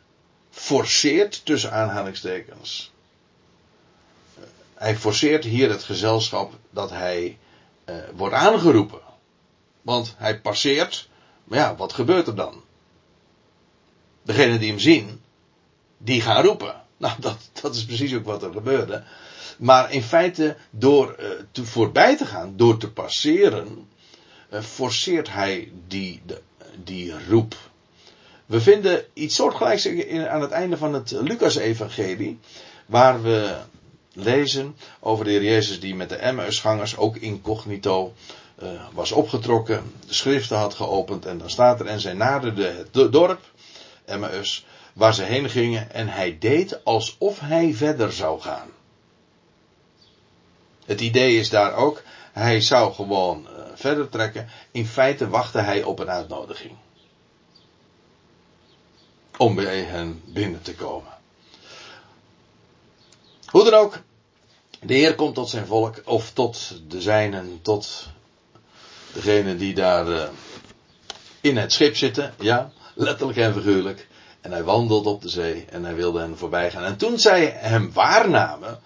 forceert 0.50 1.44
tussen 1.44 1.72
aanhalingstekens. 1.72 2.92
Hij 4.74 4.96
forceert 4.96 5.44
hier 5.44 5.70
het 5.70 5.82
gezelschap 5.82 6.52
dat 6.70 6.90
hij 6.90 7.38
uh, 7.84 7.96
wordt 8.14 8.34
aangeroepen. 8.34 9.00
Want 9.82 10.14
hij 10.16 10.40
passeert. 10.40 11.08
Maar 11.44 11.58
ja, 11.58 11.76
wat 11.76 11.92
gebeurt 11.92 12.26
er 12.26 12.34
dan? 12.34 12.62
Degenen 14.22 14.58
die 14.58 14.68
hem 14.68 14.78
zien, 14.78 15.22
die 15.98 16.20
gaan 16.20 16.44
roepen. 16.44 16.82
Nou, 17.00 17.14
dat, 17.20 17.38
dat 17.60 17.74
is 17.74 17.84
precies 17.84 18.14
ook 18.14 18.24
wat 18.24 18.42
er 18.42 18.52
gebeurde. 18.52 19.02
Maar 19.58 19.92
in 19.92 20.02
feite, 20.02 20.56
door 20.70 21.16
uh, 21.20 21.26
te 21.52 21.64
voorbij 21.64 22.16
te 22.16 22.24
gaan, 22.24 22.52
door 22.56 22.76
te 22.76 22.90
passeren, 22.90 23.88
uh, 24.52 24.60
forceert 24.60 25.32
hij 25.32 25.72
die, 25.88 26.22
de, 26.26 26.40
die 26.84 27.14
roep. 27.28 27.54
We 28.46 28.60
vinden 28.60 29.04
iets 29.12 29.34
soortgelijks 29.34 29.86
aan 30.28 30.40
het 30.40 30.50
einde 30.50 30.76
van 30.76 30.94
het 30.94 31.10
Lucas-evangelie, 31.10 32.38
waar 32.86 33.22
we 33.22 33.56
lezen 34.12 34.76
over 35.00 35.24
de 35.24 35.30
Heer 35.30 35.44
Jezus 35.44 35.80
die 35.80 35.94
met 35.94 36.08
de 36.08 36.16
Emmausgangers, 36.16 36.96
ook 36.96 37.16
incognito, 37.16 38.12
uh, 38.62 38.68
was 38.92 39.12
opgetrokken, 39.12 39.92
de 40.06 40.14
schriften 40.14 40.56
had 40.56 40.74
geopend 40.74 41.26
en 41.26 41.38
dan 41.38 41.50
staat 41.50 41.80
er 41.80 41.86
en 41.86 42.00
zij 42.00 42.12
naderden 42.12 42.76
het 42.76 43.12
dorp, 43.12 43.40
Emmaus, 44.04 44.64
waar 44.92 45.14
ze 45.14 45.22
heen 45.22 45.50
gingen 45.50 45.92
en 45.92 46.08
hij 46.08 46.38
deed 46.38 46.84
alsof 46.84 47.40
hij 47.40 47.74
verder 47.74 48.12
zou 48.12 48.40
gaan. 48.40 48.68
Het 50.84 51.00
idee 51.00 51.38
is 51.38 51.50
daar 51.50 51.74
ook, 51.74 52.02
hij 52.32 52.60
zou 52.60 52.92
gewoon 52.92 53.46
uh, 53.50 53.64
verder 53.74 54.08
trekken. 54.08 54.48
In 54.70 54.86
feite 54.86 55.28
wachtte 55.28 55.58
hij 55.58 55.82
op 55.82 55.98
een 55.98 56.10
uitnodiging. 56.10 56.76
Om 59.36 59.54
bij 59.54 59.82
hen 59.82 60.22
binnen 60.24 60.62
te 60.62 60.74
komen. 60.74 61.12
Hoe 63.46 63.64
dan 63.64 63.74
ook, 63.74 63.98
de 64.80 64.94
Heer 64.94 65.14
komt 65.14 65.34
tot 65.34 65.48
zijn 65.48 65.66
volk, 65.66 66.02
of 66.04 66.32
tot 66.32 66.80
de 66.88 67.00
zijnen, 67.00 67.58
tot 67.62 68.08
degenen 69.12 69.58
die 69.58 69.74
daar 69.74 70.08
uh, 70.08 70.28
in 71.40 71.56
het 71.56 71.72
schip 71.72 71.96
zitten, 71.96 72.34
ja, 72.38 72.72
letterlijk 72.94 73.38
en 73.38 73.52
figuurlijk. 73.52 74.08
En 74.40 74.52
hij 74.52 74.64
wandelt 74.64 75.06
op 75.06 75.22
de 75.22 75.28
zee 75.28 75.64
en 75.70 75.84
hij 75.84 75.94
wilde 75.94 76.20
hen 76.20 76.38
voorbij 76.38 76.70
gaan. 76.70 76.82
En 76.82 76.96
toen 76.96 77.18
zij 77.18 77.46
hem 77.56 77.92
waarnamen, 77.92 78.80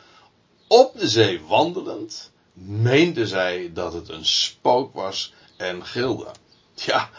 op 0.67 0.99
de 0.99 1.09
zee 1.09 1.41
wandelend, 1.49 2.31
meenden 2.53 3.27
zij 3.27 3.71
dat 3.75 3.93
het 3.93 4.09
een 4.09 4.27
spook 4.27 4.95
was 4.95 5.33
en 5.57 5.85
gilde. 5.85 6.27
Ja, 6.75 7.11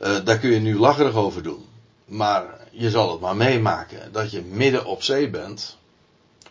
uh, 0.00 0.16
daar 0.24 0.38
kun 0.38 0.50
je 0.50 0.60
nu 0.60 0.78
lacherig 0.78 1.14
over 1.14 1.42
doen. 1.42 1.64
Maar 2.04 2.44
je 2.70 2.90
zal 2.90 3.10
het 3.10 3.20
maar 3.20 3.36
meemaken 3.36 4.12
dat 4.12 4.30
je 4.30 4.42
midden 4.42 4.84
op 4.84 5.02
zee 5.02 5.30
bent. 5.30 5.76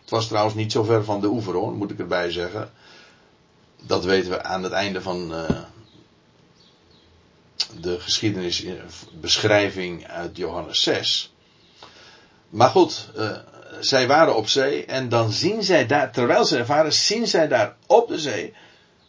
Het 0.01 0.09
was 0.09 0.27
trouwens 0.27 0.55
niet 0.55 0.71
zo 0.71 0.83
ver 0.83 1.03
van 1.03 1.21
de 1.21 1.27
oever 1.27 1.53
hoor, 1.53 1.73
moet 1.73 1.91
ik 1.91 1.99
erbij 1.99 2.31
zeggen. 2.31 2.71
Dat 3.81 4.05
weten 4.05 4.31
we 4.31 4.43
aan 4.43 4.63
het 4.63 4.71
einde 4.71 5.01
van 5.01 5.31
uh, 5.31 5.49
de 7.81 7.99
geschiedenisbeschrijving 7.99 10.07
uit 10.07 10.37
Johannes 10.37 10.83
6. 10.83 11.33
Maar 12.49 12.69
goed, 12.69 13.09
uh, 13.17 13.37
zij 13.79 14.07
waren 14.07 14.35
op 14.35 14.47
zee 14.47 14.85
en 14.85 15.09
dan 15.09 15.31
zien 15.31 15.63
zij 15.63 15.85
daar, 15.85 16.11
terwijl 16.11 16.45
ze 16.45 16.57
ervaren, 16.57 16.93
zien 16.93 17.27
zij 17.27 17.47
daar 17.47 17.75
op 17.85 18.07
de 18.07 18.19
zee 18.19 18.53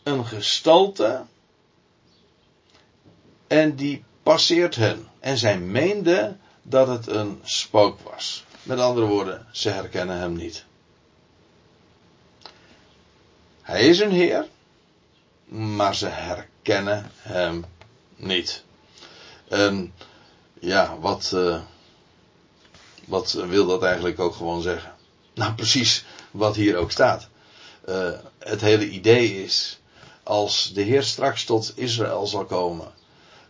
een 0.03 0.27
gestalte 0.27 1.25
en 3.47 3.77
die 3.77 4.05
passeert 4.23 4.77
hen. 4.77 5.09
En 5.21 5.39
zij 5.39 5.59
meenden 5.59 6.41
dat 6.63 6.89
het 6.89 7.07
een 7.07 7.41
spook 7.45 8.01
was. 8.01 8.45
Met 8.63 8.79
andere 8.79 9.07
woorden, 9.07 9.47
ze 9.51 9.69
herkennen 9.69 10.19
hem 10.19 10.37
niet. 10.37 10.65
Hij 13.63 13.89
is 13.89 14.01
een 14.01 14.11
Heer, 14.11 14.47
maar 15.45 15.95
ze 15.95 16.07
herkennen 16.07 17.11
hem 17.17 17.65
niet. 18.17 18.65
En 19.49 19.93
ja, 20.61 20.99
wat, 20.99 21.31
uh, 21.35 21.61
wat 23.05 23.33
wil 23.33 23.67
dat 23.67 23.83
eigenlijk 23.83 24.19
ook 24.19 24.35
gewoon 24.35 24.63
zeggen? 24.63 24.95
Nou, 25.35 25.55
precies 25.55 26.05
wat 26.31 26.57
hier 26.57 26.77
ook 26.77 26.91
staat. 26.91 27.29
Uh, 27.89 28.11
het 28.39 28.61
hele 28.61 28.89
idee 28.89 29.43
is, 29.45 29.79
als 30.23 30.73
de 30.75 30.83
Heer 30.83 31.03
straks 31.03 31.45
tot 31.45 31.73
Israël 31.75 32.27
zal 32.27 32.45
komen, 32.45 32.93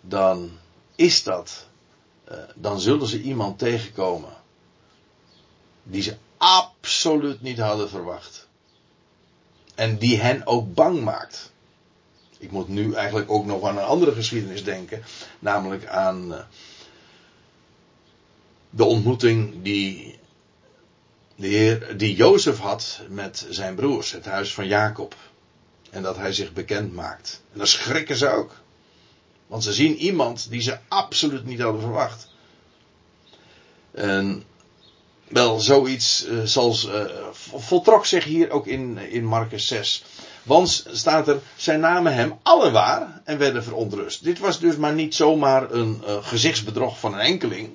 dan 0.01 0.59
is 0.95 1.23
dat, 1.23 1.67
uh, 2.31 2.39
dan 2.55 2.81
zullen 2.81 3.07
ze 3.07 3.21
iemand 3.21 3.59
tegenkomen 3.59 4.33
die 5.83 6.03
ze 6.03 6.17
absoluut 6.37 7.43
niet 7.43 7.59
hadden 7.59 7.89
verwacht. 7.89 8.49
En 9.75 9.99
die 9.99 10.21
hen 10.21 10.47
ook 10.47 10.75
bang 10.75 11.03
maakt. 11.03 11.53
Ik 12.39 12.51
moet 12.51 12.69
nu 12.69 12.95
eigenlijk 12.95 13.31
ook 13.31 13.45
nog 13.45 13.65
aan 13.65 13.77
een 13.77 13.85
andere 13.85 14.13
geschiedenis 14.13 14.65
denken, 14.65 15.03
namelijk 15.39 15.87
aan 15.87 16.33
uh, 16.33 16.39
de 18.71 18.85
ontmoeting 18.85 19.63
die 19.63 20.19
de 21.37 21.47
heer, 21.47 21.97
die 21.97 22.17
Jozef 22.17 22.59
had 22.59 23.01
met 23.09 23.47
zijn 23.51 23.75
broers, 23.75 24.13
het 24.13 24.25
huis 24.25 24.55
van 24.55 24.67
Jacob. 24.67 25.15
En 25.91 26.03
dat 26.03 26.17
hij 26.17 26.33
zich 26.33 26.53
bekend 26.53 26.95
maakt. 26.95 27.43
En 27.53 27.59
dan 27.59 27.67
schrikken 27.67 28.17
ze 28.17 28.29
ook. 28.29 28.61
Want 29.47 29.65
ze 29.65 29.73
zien 29.73 29.97
iemand 29.97 30.51
die 30.51 30.61
ze 30.61 30.79
absoluut 30.89 31.45
niet 31.45 31.61
hadden 31.61 31.81
verwacht. 31.81 32.29
En 33.91 34.45
wel, 35.29 35.61
zoiets 35.61 36.27
uh, 36.27 36.43
zal, 36.43 36.77
uh, 36.87 37.05
voltrok 37.33 38.07
zich 38.07 38.25
hier 38.25 38.51
ook 38.51 38.67
in, 38.67 38.99
in 38.99 39.25
Marcus 39.25 39.67
6. 39.67 40.05
Want 40.47 40.87
staat 40.93 41.29
er, 41.29 41.41
zij 41.57 41.77
namen 41.77 42.15
hem 42.15 42.39
alle 42.43 42.71
waar 42.71 43.21
en 43.25 43.39
werden 43.39 43.65
verontrust. 43.65 44.25
Dit 44.25 44.39
was 44.39 44.59
dus 44.59 44.77
maar 44.77 44.93
niet 44.93 45.15
zomaar 45.15 45.71
een 45.71 46.03
uh, 46.07 46.17
gezichtsbedrog 46.21 46.99
van 46.99 47.15
een 47.15 47.21
enkeling 47.21 47.71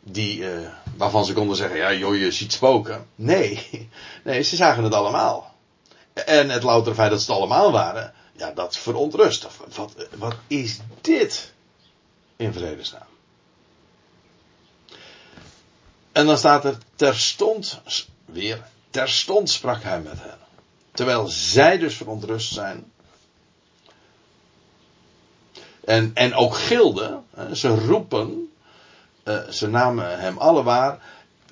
die, 0.00 0.38
uh, 0.38 0.68
waarvan 0.96 1.24
ze 1.24 1.32
konden 1.32 1.56
zeggen, 1.56 1.78
ja 1.78 1.92
joh, 1.92 2.16
je 2.16 2.32
ziet 2.32 2.52
spoken. 2.52 3.06
Nee, 3.14 3.68
nee, 4.24 4.42
ze 4.42 4.56
zagen 4.56 4.84
het 4.84 4.94
allemaal. 4.94 5.54
En 6.12 6.50
het 6.50 6.62
louter 6.62 6.94
feit 6.94 7.10
dat 7.10 7.22
ze 7.22 7.30
het 7.30 7.40
allemaal 7.40 7.72
waren, 7.72 8.14
ja, 8.32 8.50
dat 8.50 8.76
verontrust. 8.76 9.46
Wat, 9.74 9.94
wat 10.14 10.36
is 10.46 10.78
dit? 11.00 11.52
In 12.36 12.52
vredesnaam. 12.52 13.02
En 16.12 16.26
dan 16.26 16.38
staat 16.38 16.64
er, 16.64 16.78
terstond, 16.94 17.80
weer, 18.24 18.66
terstond 18.90 19.50
sprak 19.50 19.82
hij 19.82 20.00
met 20.00 20.18
hen. 20.18 20.45
Terwijl 20.96 21.26
zij 21.28 21.78
dus 21.78 21.96
verontrust 21.96 22.52
zijn. 22.52 22.92
En, 25.84 26.10
en 26.14 26.34
ook 26.34 26.56
gilden, 26.56 27.24
ze 27.52 27.68
roepen, 27.68 28.52
uh, 29.24 29.48
ze 29.48 29.68
namen 29.68 30.20
hem 30.20 30.38
alle 30.38 30.62
waar. 30.62 30.98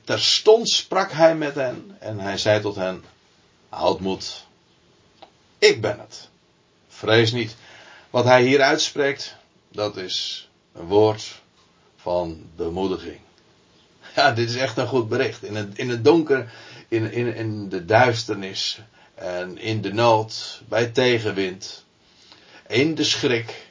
Terstond 0.04 0.68
sprak 0.68 1.12
hij 1.12 1.36
met 1.36 1.54
hen 1.54 1.96
en 1.98 2.18
hij 2.18 2.38
zei 2.38 2.60
tot 2.60 2.74
hen: 2.74 3.04
Houd 3.68 4.00
moed. 4.00 4.46
Ik 5.58 5.80
ben 5.80 5.98
het. 5.98 6.28
Vrees 6.88 7.32
niet. 7.32 7.56
Wat 8.10 8.24
hij 8.24 8.42
hier 8.42 8.60
uitspreekt, 8.60 9.36
dat 9.68 9.96
is 9.96 10.48
een 10.72 10.86
woord 10.86 11.42
van 11.96 12.50
bemoediging. 12.56 13.20
Ja, 14.14 14.32
dit 14.32 14.48
is 14.50 14.56
echt 14.56 14.76
een 14.76 14.86
goed 14.86 15.08
bericht. 15.08 15.42
In 15.42 15.54
het, 15.54 15.78
in 15.78 15.88
het 15.88 16.04
donker, 16.04 16.52
in, 16.88 17.12
in, 17.12 17.34
in 17.34 17.68
de 17.68 17.84
duisternis 17.84 18.80
en 19.14 19.58
in 19.58 19.80
de 19.80 19.92
nood, 19.92 20.62
bij 20.68 20.86
tegenwind, 20.86 21.84
in 22.68 22.94
de 22.94 23.04
schrik, 23.04 23.68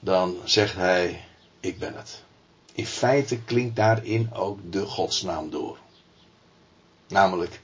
dan 0.00 0.36
zegt 0.44 0.74
hij: 0.74 1.24
Ik 1.60 1.78
ben 1.78 1.94
het. 1.94 2.22
In 2.72 2.86
feite 2.86 3.42
klinkt 3.42 3.76
daarin 3.76 4.34
ook 4.34 4.72
de 4.72 4.84
godsnaam 4.84 5.50
door. 5.50 5.78
Namelijk, 7.08 7.60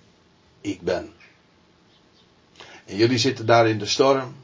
ik 0.60 0.80
ben. 0.80 1.12
En 2.84 2.96
jullie 2.96 3.18
zitten 3.18 3.46
daar 3.46 3.68
in 3.68 3.78
de 3.78 3.86
storm. 3.86 4.34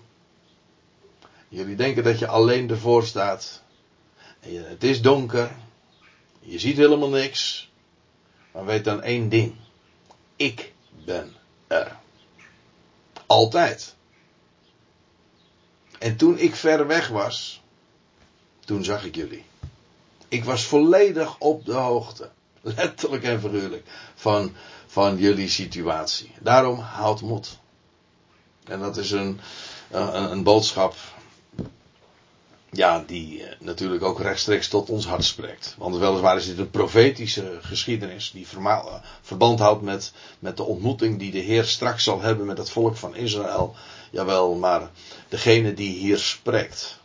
Jullie 1.49 1.77
denken 1.77 2.05
dat 2.05 2.19
je 2.19 2.27
alleen 2.27 2.71
ervoor 2.71 3.05
staat. 3.05 3.63
En 4.41 4.69
het 4.69 4.85
is 4.85 5.03
donker. 5.03 5.57
Je 6.41 6.59
ziet 6.59 6.77
helemaal 6.77 7.09
niks. 7.09 7.71
Maar 8.53 8.65
weet 8.65 8.85
dan 8.85 9.03
één 9.03 9.29
ding. 9.29 9.55
Ik 10.37 10.73
ben 11.05 11.37
er. 11.67 12.00
Altijd. 13.31 13.95
En 15.99 16.17
toen 16.17 16.39
ik 16.39 16.55
ver 16.55 16.87
weg 16.87 17.09
was, 17.09 17.63
toen 18.65 18.85
zag 18.85 19.05
ik 19.05 19.15
jullie. 19.15 19.45
Ik 20.29 20.45
was 20.45 20.65
volledig 20.65 21.39
op 21.39 21.65
de 21.65 21.73
hoogte, 21.73 22.31
letterlijk 22.61 23.23
en 23.23 23.41
figuurlijk, 23.41 23.87
van, 24.15 24.53
van 24.87 25.17
jullie 25.17 25.49
situatie. 25.49 26.33
Daarom 26.41 26.79
houd 26.79 27.21
moed. 27.21 27.59
En 28.65 28.81
dat 28.81 28.97
is 28.97 29.11
een, 29.11 29.41
een, 29.91 30.31
een 30.31 30.43
boodschap, 30.43 30.95
ja, 32.71 33.05
die 33.07 33.45
eh, 33.45 33.61
natuurlijk 33.61 34.03
ook 34.03 34.21
rechtstreeks 34.21 34.69
tot 34.69 34.91
ons 34.91 35.07
hart 35.07 35.25
spreekt. 35.25 35.75
Want 35.79 35.97
weliswaar 35.97 36.37
is 36.37 36.47
dit 36.47 36.59
een 36.59 36.71
profetische 36.71 37.59
geschiedenis 37.61 38.31
die 38.31 38.47
verband 39.23 39.59
houdt 39.59 39.83
met, 39.83 40.13
met 40.39 40.57
de 40.57 40.63
ontmoeting 40.63 41.19
die 41.19 41.31
de 41.31 41.39
Heer 41.39 41.65
straks 41.65 42.05
zal 42.05 42.21
hebben 42.21 42.47
met 42.47 42.59
het 42.59 42.71
volk 42.71 42.97
van 42.97 43.15
Israël. 43.15 43.75
Jawel, 44.11 44.55
maar 44.55 44.91
degene 45.29 45.75
die 45.75 45.99
hier 45.99 46.19
spreekt, 46.19 46.99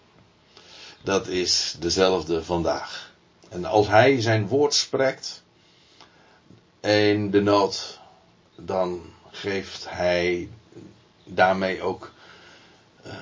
dat 1.04 1.28
is 1.28 1.76
dezelfde 1.80 2.44
vandaag. 2.44 3.14
En 3.50 3.66
als 3.66 3.88
hij 3.88 4.22
zijn 4.22 4.48
woord 4.48 4.74
spreekt 4.74 5.44
in 6.82 7.32
de 7.32 7.42
nood, 7.42 8.00
dan 8.56 9.02
geeft 9.32 9.86
hij 9.90 10.50
daarmee 11.24 11.82
ook 11.82 12.12
uh, 13.06 13.14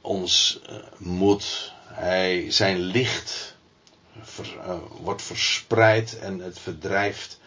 ons 0.00 0.60
moed. 0.96 1.74
Hij, 1.86 2.50
zijn 2.50 2.78
licht 2.78 3.56
uh, 4.40 4.74
wordt 5.00 5.22
verspreid 5.22 6.18
en 6.18 6.38
het 6.38 6.58
verdrijft 6.58 7.40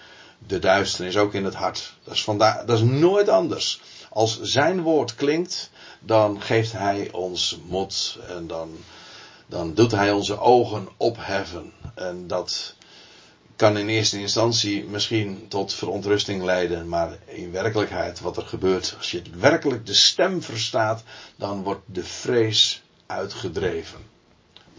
de 0.47 0.59
duisternis 0.59 1.17
ook 1.17 1.33
in 1.33 1.45
het 1.45 1.55
hart. 1.55 1.93
Dat 2.03 2.13
is, 2.13 2.23
vandaar, 2.23 2.65
dat 2.65 2.77
is 2.77 2.83
nooit 2.83 3.29
anders. 3.29 3.81
Als 4.09 4.41
zijn 4.41 4.81
woord 4.81 5.15
klinkt, 5.15 5.69
dan 5.99 6.41
geeft 6.41 6.71
hij 6.71 7.11
ons 7.11 7.59
moed 7.67 8.19
en 8.27 8.47
dan 8.47 8.77
dan 9.49 9.73
doet 9.73 9.91
hij 9.91 10.11
onze 10.11 10.39
ogen 10.39 10.87
opheffen. 10.97 11.71
En 11.95 12.27
dat 12.27 12.75
kan 13.55 13.77
in 13.77 13.89
eerste 13.89 14.19
instantie 14.19 14.83
misschien 14.83 15.45
tot 15.47 15.73
verontrusting 15.73 16.43
leiden, 16.43 16.87
maar 16.87 17.17
in 17.25 17.51
werkelijkheid 17.51 18.19
wat 18.19 18.37
er 18.37 18.45
gebeurt, 18.45 18.95
als 18.97 19.11
je 19.11 19.21
werkelijk 19.33 19.85
de 19.85 19.93
stem 19.93 20.41
verstaat, 20.41 21.03
dan 21.35 21.63
wordt 21.63 21.81
de 21.85 22.03
vrees 22.03 22.83
uitgedreven. 23.05 23.99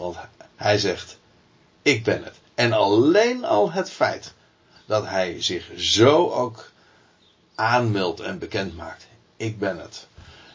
Want 0.00 0.16
hij 0.56 0.78
zegt, 0.78 1.18
ik 1.82 2.04
ben 2.04 2.24
het. 2.24 2.34
En 2.54 2.72
alleen 2.72 3.44
al 3.44 3.72
het 3.72 3.90
feit 3.90 4.32
dat 4.86 5.06
hij 5.06 5.42
zich 5.42 5.70
zo 5.76 6.30
ook 6.30 6.70
aanmeldt 7.54 8.20
en 8.20 8.38
bekend 8.38 8.76
maakt, 8.76 9.06
ik 9.36 9.58
ben 9.58 9.78
het. 9.78 10.06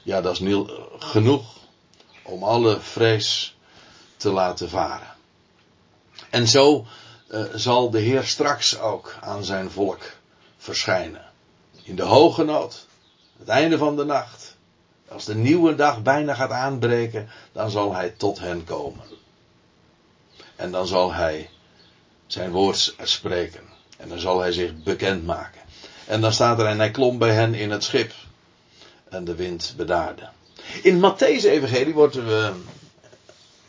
Ja, 0.03 0.21
dat 0.21 0.39
is 0.39 0.55
genoeg 0.99 1.57
om 2.21 2.43
alle 2.43 2.79
vrees 2.79 3.57
te 4.17 4.31
laten 4.31 4.69
varen. 4.69 5.13
En 6.29 6.47
zo 6.47 6.85
uh, 7.29 7.43
zal 7.53 7.89
de 7.89 7.99
Heer 7.99 8.23
straks 8.23 8.79
ook 8.79 9.15
aan 9.21 9.43
zijn 9.43 9.71
volk 9.71 10.03
verschijnen. 10.57 11.25
In 11.83 11.95
de 11.95 12.03
hoge 12.03 12.43
nood, 12.43 12.85
het 13.39 13.47
einde 13.47 13.77
van 13.77 13.95
de 13.95 14.05
nacht. 14.05 14.55
Als 15.07 15.25
de 15.25 15.35
nieuwe 15.35 15.75
dag 15.75 16.01
bijna 16.01 16.33
gaat 16.33 16.51
aanbreken, 16.51 17.29
dan 17.51 17.69
zal 17.69 17.93
hij 17.93 18.09
tot 18.09 18.39
hen 18.39 18.63
komen. 18.63 19.03
En 20.55 20.71
dan 20.71 20.87
zal 20.87 21.13
hij 21.13 21.49
zijn 22.27 22.51
woord 22.51 22.95
spreken. 23.03 23.61
En 23.97 24.09
dan 24.09 24.19
zal 24.19 24.39
hij 24.39 24.51
zich 24.51 24.83
bekend 24.83 25.25
maken. 25.25 25.61
En 26.05 26.21
dan 26.21 26.33
staat 26.33 26.59
er, 26.59 26.65
en 26.65 26.79
hij 26.79 26.91
klom 26.91 27.17
bij 27.17 27.31
hen 27.33 27.53
in 27.53 27.71
het 27.71 27.83
schip. 27.83 28.13
En 29.09 29.23
de 29.23 29.35
wind 29.35 29.73
bedaarde. 29.77 30.29
In 30.83 30.97
Matthäus 30.97 31.43
Evangelie 31.43 31.93
wordt 31.93 32.15
we 32.15 32.53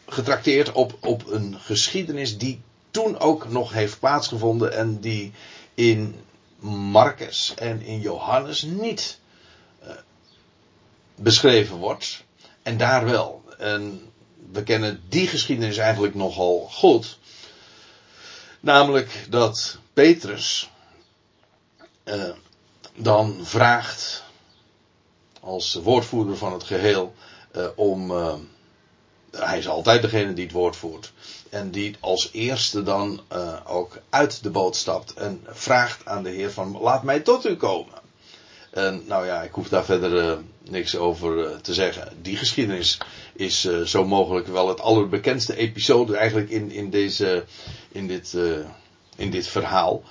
getrakteerd 0.07 0.73
op, 0.73 0.97
op 1.01 1.27
een 1.27 1.57
geschiedenis 1.61 2.39
die 2.39 2.61
toen 2.91 3.19
ook 3.19 3.49
nog 3.49 3.73
heeft 3.73 3.99
plaatsgevonden 3.99 4.73
en 4.73 5.01
die 5.01 5.33
in 5.75 6.21
Marcus 6.91 7.53
en 7.57 7.83
in 7.83 8.01
Johannes 8.01 8.63
niet 8.63 9.19
uh, 9.83 9.91
beschreven 11.15 11.77
wordt. 11.77 12.25
En 12.63 12.77
daar 12.77 13.05
wel. 13.05 13.45
En 13.59 14.11
we 14.53 14.63
kennen 14.63 15.03
die 15.09 15.27
geschiedenis 15.27 15.77
eigenlijk 15.77 16.15
nogal 16.15 16.69
goed. 16.73 17.19
Namelijk 18.61 19.27
dat 19.31 19.79
Petrus 19.93 20.71
uh, 22.05 22.31
dan 22.97 23.39
vraagt 23.43 24.25
als 25.41 25.75
woordvoerder 25.75 26.37
van 26.37 26.53
het 26.53 26.65
geheel, 26.65 27.15
uh, 27.57 27.67
om. 27.75 28.11
Uh, 28.11 28.35
hij 29.31 29.59
is 29.59 29.69
altijd 29.69 30.03
degene 30.03 30.33
die 30.33 30.45
het 30.45 30.53
woord 30.53 30.77
voert. 30.77 31.13
En 31.51 31.71
die 31.71 31.97
als 32.01 32.29
eerste 32.33 32.83
dan 32.83 33.21
ook 33.67 33.99
uit 34.11 34.43
de 34.43 34.51
boot 34.51 34.77
stapt 34.77 35.15
en 35.15 35.45
vraagt 35.47 36.07
aan 36.07 36.23
de 36.23 36.31
Heer 36.31 36.53
van 36.53 36.79
laat 36.81 37.03
mij 37.03 37.21
tot 37.21 37.47
u 37.47 37.57
komen. 37.57 37.95
En 38.77 39.03
nou 39.07 39.27
ja, 39.27 39.43
ik 39.43 39.53
hoef 39.53 39.69
daar 39.69 39.85
verder 39.85 40.39
niks 40.69 40.97
over 40.97 41.61
te 41.61 41.75
zeggen. 41.75 42.19
Die 42.23 42.37
geschiedenis 42.37 42.99
is 43.33 43.69
zo 43.85 44.07
mogelijk 44.07 44.47
wel 44.47 44.69
het 44.69 44.81
allerbekendste 44.81 45.57
episode 45.57 46.17
eigenlijk 46.17 46.51
in, 46.51 46.71
in, 46.71 46.91
deze, 46.91 47.45
in, 47.89 48.07
dit, 48.07 48.37
in 49.17 49.31
dit 49.31 49.47
verhaal. 49.47 50.03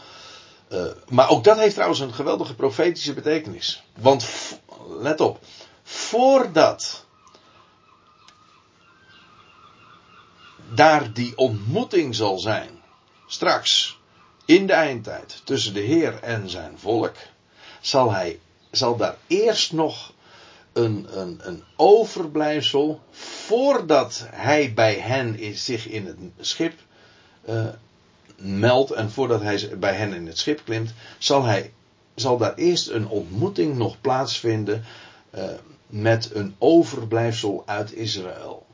Maar 1.09 1.29
ook 1.29 1.43
dat 1.43 1.57
heeft 1.57 1.73
trouwens 1.73 1.99
een 1.99 2.13
geweldige 2.13 2.55
profetische 2.55 3.13
betekenis. 3.13 3.83
Want 3.99 4.27
let 4.99 5.21
op, 5.21 5.39
voordat 5.83 7.05
daar 10.73 11.13
die 11.13 11.37
ontmoeting 11.37 12.15
zal 12.15 12.39
zijn, 12.39 12.69
straks 13.27 13.99
in 14.45 14.67
de 14.67 14.73
eindtijd 14.73 15.41
tussen 15.43 15.73
de 15.73 15.79
Heer 15.79 16.19
en 16.21 16.49
zijn 16.49 16.79
volk, 16.79 17.15
zal 17.81 18.11
hij, 18.11 18.39
zal 18.75 18.97
daar 18.97 19.15
eerst 19.27 19.73
nog 19.73 20.13
een, 20.73 21.07
een, 21.19 21.39
een 21.41 21.63
overblijfsel, 21.75 22.99
voordat 23.11 24.25
hij 24.31 24.73
bij 24.73 24.93
hen 24.93 25.39
is, 25.39 25.65
zich 25.65 25.87
in 25.87 26.05
het 26.05 26.17
schip 26.39 26.73
uh, 27.49 27.65
meldt 28.37 28.91
en 28.91 29.11
voordat 29.11 29.41
hij 29.41 29.77
bij 29.79 29.93
hen 29.93 30.13
in 30.13 30.27
het 30.27 30.37
schip 30.37 30.61
klimt, 30.65 30.93
zal, 31.17 31.43
hij, 31.43 31.71
zal 32.15 32.37
daar 32.37 32.55
eerst 32.55 32.89
een 32.89 33.07
ontmoeting 33.07 33.77
nog 33.77 34.01
plaatsvinden 34.01 34.83
uh, 35.35 35.43
met 35.87 36.29
een 36.33 36.55
overblijfsel 36.57 37.63
uit 37.65 37.93
Israël. 37.93 38.65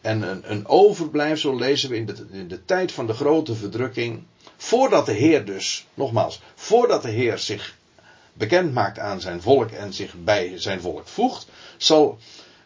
En 0.00 0.22
een, 0.22 0.50
een 0.50 0.66
overblijfsel 0.66 1.56
lezen 1.56 1.90
we 1.90 1.96
in 1.96 2.06
de, 2.06 2.26
in 2.30 2.48
de 2.48 2.64
tijd 2.64 2.92
van 2.92 3.06
de 3.06 3.12
grote 3.12 3.54
verdrukking. 3.54 4.22
Voordat 4.56 5.06
de 5.06 5.12
Heer 5.12 5.44
dus, 5.44 5.86
nogmaals, 5.94 6.40
voordat 6.54 7.02
de 7.02 7.10
Heer 7.10 7.38
zich 7.38 7.76
bekend 8.32 8.72
maakt 8.72 8.98
aan 8.98 9.20
zijn 9.20 9.42
volk 9.42 9.70
en 9.70 9.92
zich 9.92 10.14
bij 10.24 10.52
zijn 10.58 10.80
volk 10.80 11.08
voegt, 11.08 11.46
zal 11.76 12.18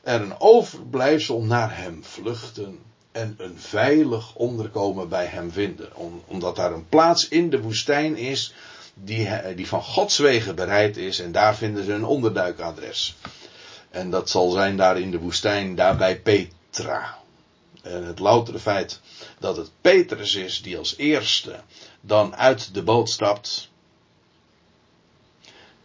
er 0.02 0.20
een 0.20 0.40
overblijfsel 0.40 1.42
naar 1.42 1.76
hem 1.76 2.04
vluchten 2.04 2.78
en 3.12 3.34
een 3.38 3.58
veilig 3.58 4.34
onderkomen 4.34 5.08
bij 5.08 5.26
hem 5.26 5.52
vinden. 5.52 5.88
omdat 6.26 6.56
daar 6.56 6.72
een 6.72 6.88
plaats 6.88 7.28
in 7.28 7.50
de 7.50 7.60
woestijn 7.60 8.16
is 8.16 8.54
die, 8.94 9.28
die 9.54 9.68
van 9.68 9.82
Gods 9.82 10.18
wegen 10.18 10.54
bereid 10.54 10.96
is 10.96 11.20
en 11.20 11.32
daar 11.32 11.56
vinden 11.56 11.84
ze 11.84 11.92
een 11.92 12.04
onderduikadres. 12.04 13.16
En 13.90 14.10
dat 14.10 14.30
zal 14.30 14.50
zijn 14.50 14.76
daar 14.76 15.00
in 15.00 15.10
de 15.10 15.18
woestijn, 15.18 15.74
daar 15.74 15.96
bij 15.96 16.20
Petra. 16.20 17.18
En 17.82 18.04
het 18.04 18.18
loutere 18.18 18.58
feit 18.58 19.00
dat 19.38 19.56
het 19.56 19.70
Petrus 19.80 20.34
is 20.34 20.62
die 20.62 20.78
als 20.78 20.96
eerste 20.96 21.60
dan 22.00 22.36
uit 22.36 22.74
de 22.74 22.82
boot 22.82 23.10
stapt. 23.10 23.70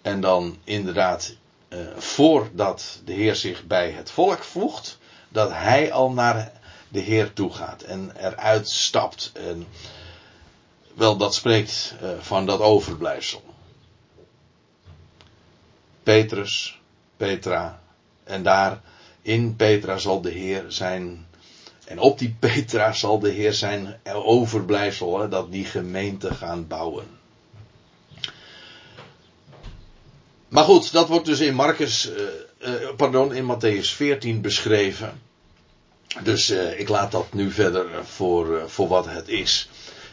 En 0.02 0.22
dan 0.22 0.58
inderdaad, 0.64 1.36
eh, 1.68 1.80
voordat 1.98 3.02
de 3.06 3.14
Heer 3.14 3.36
zich 3.36 3.66
bij 3.66 3.92
het 3.92 4.12
volk 4.12 4.44
voegt, 4.44 4.98
dat 5.30 5.52
hij 5.52 5.92
al 5.92 6.12
naar 6.12 6.52
de 6.88 7.00
Heer 7.00 7.34
toegaat 7.34 7.82
en 7.82 8.12
eruit 8.18 8.70
stapt. 8.70 9.32
En 9.34 9.68
wel, 10.94 11.18
dat 11.18 11.36
spreekt 11.36 11.96
uh, 12.04 12.10
van 12.20 12.46
dat 12.46 12.60
overblijfsel. 12.60 13.44
Petrus, 16.04 16.80
Petra, 17.18 17.82
en 18.24 18.44
daar 18.44 18.82
in 19.22 19.56
Petra 19.56 19.98
zal 19.98 20.22
de 20.22 20.32
Heer 20.32 20.66
zijn. 20.68 21.28
En 21.86 22.00
op 22.00 22.20
die 22.20 22.36
Petra 22.40 22.94
zal 22.94 23.20
de 23.20 23.30
Heer 23.30 23.54
zijn 23.54 24.00
overblijfsel, 24.14 25.20
hè, 25.20 25.30
dat 25.30 25.52
die 25.52 25.66
gemeente 25.66 26.34
gaan 26.34 26.68
bouwen. 26.68 27.08
Maar 30.52 30.64
goed, 30.64 30.92
dat 30.92 31.08
wordt 31.08 31.26
dus 31.26 31.40
in 31.40 31.56
Marcus, 31.56 32.10
uh, 32.10 32.22
uh, 32.60 32.90
pardon, 32.96 33.34
in 33.34 33.56
Matthäus 33.56 33.96
14 33.96 34.42
beschreven. 34.42 35.22
Dus 36.24 36.50
uh, 36.50 36.80
ik 36.80 36.90
laat 36.90 37.12
dat 37.12 37.34
nu 37.34 37.52
verder 37.52 38.06
voor, 38.06 38.70
voor 38.70 38.88
wat 38.88 39.06
het 39.06 39.28
is. 39.28 39.70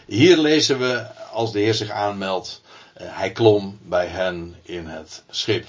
Hier 0.07 0.37
lezen 0.37 0.79
we, 0.79 1.07
als 1.33 1.53
de 1.53 1.59
Heer 1.59 1.75
zich 1.75 1.91
aanmeldt, 1.91 2.63
hij 2.95 3.33
klom 3.33 3.79
bij 3.83 4.07
hen 4.07 4.57
in 4.63 4.87
het 4.87 5.23
schip. 5.31 5.67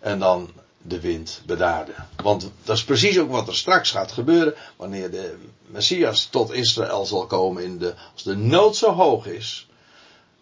En 0.00 0.18
dan 0.18 0.50
de 0.82 1.00
wind 1.00 1.42
bedaarde. 1.46 1.92
Want 2.22 2.50
dat 2.64 2.76
is 2.76 2.84
precies 2.84 3.18
ook 3.18 3.30
wat 3.30 3.48
er 3.48 3.56
straks 3.56 3.90
gaat 3.90 4.12
gebeuren. 4.12 4.54
Wanneer 4.76 5.10
de 5.10 5.36
Messias 5.66 6.24
tot 6.24 6.52
Israël 6.52 7.04
zal 7.04 7.26
komen. 7.26 7.62
In 7.62 7.78
de, 7.78 7.94
als 8.12 8.22
de 8.22 8.36
nood 8.36 8.76
zo 8.76 8.92
hoog 8.92 9.26
is. 9.26 9.68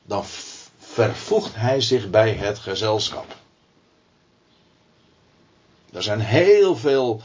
Dan 0.02 0.24
vervoegt 0.78 1.54
hij 1.54 1.80
zich 1.80 2.10
bij 2.10 2.32
het 2.32 2.58
gezelschap. 2.58 3.38
Er 5.92 6.02
zijn 6.02 6.20
heel 6.20 6.76
veel 6.76 7.22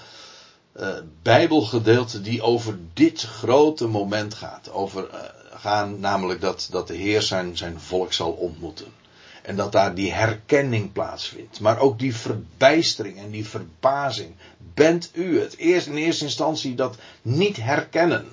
uh, 0.79 0.87
Bijbelgedeelte 1.21 2.21
die 2.21 2.41
over 2.41 2.77
dit 2.93 3.21
grote 3.21 3.87
moment 3.87 4.33
gaat. 4.33 4.71
Over, 4.71 5.09
uh, 5.13 5.19
gaan 5.51 5.99
namelijk 5.99 6.41
dat, 6.41 6.67
dat 6.71 6.87
de 6.87 6.95
Heer 6.95 7.21
zijn, 7.21 7.57
zijn 7.57 7.79
volk 7.79 8.13
zal 8.13 8.31
ontmoeten. 8.31 8.93
En 9.41 9.55
dat 9.55 9.71
daar 9.71 9.95
die 9.95 10.13
herkenning 10.13 10.91
plaatsvindt. 10.91 11.59
Maar 11.59 11.79
ook 11.79 11.99
die 11.99 12.15
verbijstering 12.15 13.17
en 13.17 13.31
die 13.31 13.45
verbazing. 13.45 14.35
Bent 14.73 15.09
u 15.13 15.39
het? 15.39 15.57
Eerst 15.57 15.87
in 15.87 15.95
eerste 15.95 16.23
instantie 16.23 16.75
dat 16.75 16.97
niet 17.21 17.57
herkennen. 17.57 18.27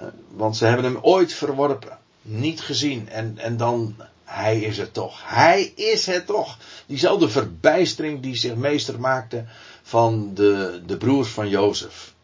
Uh, 0.00 0.06
want 0.30 0.56
ze 0.56 0.64
hebben 0.64 0.84
hem 0.84 0.98
ooit 1.02 1.32
verworpen. 1.32 1.98
Niet 2.22 2.60
gezien. 2.60 3.08
En, 3.08 3.38
en 3.38 3.56
dan, 3.56 3.96
hij 4.30 4.60
is 4.60 4.78
het 4.78 4.94
toch. 4.94 5.20
Hij 5.24 5.62
is 5.62 6.06
het 6.06 6.26
toch. 6.26 6.58
Diezelfde 6.86 7.28
verbijstering 7.28 8.22
die 8.22 8.36
zich 8.36 8.54
meester 8.54 9.00
maakte 9.00 9.44
van 9.82 10.34
de, 10.34 10.82
de 10.86 10.96
broers 10.96 11.28
van 11.28 11.48
Jozef. 11.48 12.14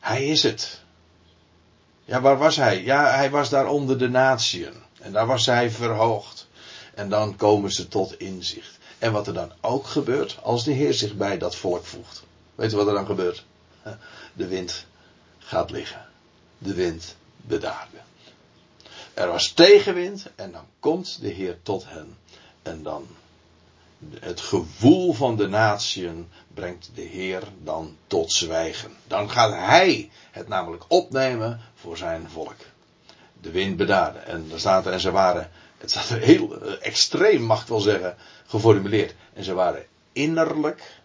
Hij 0.00 0.26
is 0.26 0.42
het. 0.42 0.80
Ja, 2.04 2.20
waar 2.20 2.38
was 2.38 2.56
hij? 2.56 2.82
Ja, 2.82 3.10
hij 3.10 3.30
was 3.30 3.48
daar 3.48 3.66
onder 3.66 3.98
de 3.98 4.08
natieën. 4.08 4.72
En 5.00 5.12
daar 5.12 5.26
was 5.26 5.46
hij 5.46 5.70
verhoogd. 5.70 6.48
En 6.94 7.08
dan 7.08 7.36
komen 7.36 7.72
ze 7.72 7.88
tot 7.88 8.18
inzicht. 8.18 8.78
En 8.98 9.12
wat 9.12 9.26
er 9.26 9.34
dan 9.34 9.52
ook 9.60 9.86
gebeurt 9.86 10.38
als 10.42 10.64
de 10.64 10.72
Heer 10.72 10.94
zich 10.94 11.14
bij 11.14 11.38
dat 11.38 11.56
volk 11.56 11.84
voegt. 11.84 12.22
Weet 12.54 12.70
je 12.70 12.76
wat 12.76 12.86
er 12.86 12.94
dan 12.94 13.06
gebeurt? 13.06 13.44
De 14.32 14.46
wind 14.46 14.86
gaat 15.38 15.70
liggen. 15.70 16.06
De 16.58 16.74
wind 16.74 17.16
bedaarde. 17.36 18.07
Er 19.18 19.28
was 19.28 19.52
tegenwind 19.52 20.26
en 20.34 20.52
dan 20.52 20.64
komt 20.80 21.20
de 21.20 21.28
Heer 21.28 21.58
tot 21.62 21.84
hen. 21.88 22.16
En 22.62 22.82
dan 22.82 23.06
het 24.20 24.40
gewoel 24.40 25.12
van 25.12 25.36
de 25.36 25.48
natieën 25.48 26.28
brengt 26.54 26.90
de 26.94 27.02
Heer 27.02 27.42
dan 27.62 27.96
tot 28.06 28.32
zwijgen. 28.32 28.90
Dan 29.06 29.30
gaat 29.30 29.52
Hij 29.52 30.10
het 30.30 30.48
namelijk 30.48 30.84
opnemen 30.88 31.60
voor 31.74 31.96
zijn 31.96 32.30
volk. 32.30 32.56
De 33.40 33.50
wind 33.50 33.76
bedaarde. 33.76 34.18
En 34.18 34.48
daar 34.48 34.58
staat 34.58 34.86
er, 34.86 34.92
en 34.92 35.00
ze 35.00 35.10
waren, 35.10 35.50
het 35.78 35.90
staat 35.90 36.08
er 36.08 36.20
heel 36.20 36.66
uh, 36.66 36.72
extreem, 36.80 37.42
mag 37.42 37.66
wel 37.66 37.80
zeggen, 37.80 38.16
geformuleerd. 38.46 39.14
En 39.32 39.44
ze 39.44 39.54
waren 39.54 39.86
innerlijk 40.12 41.00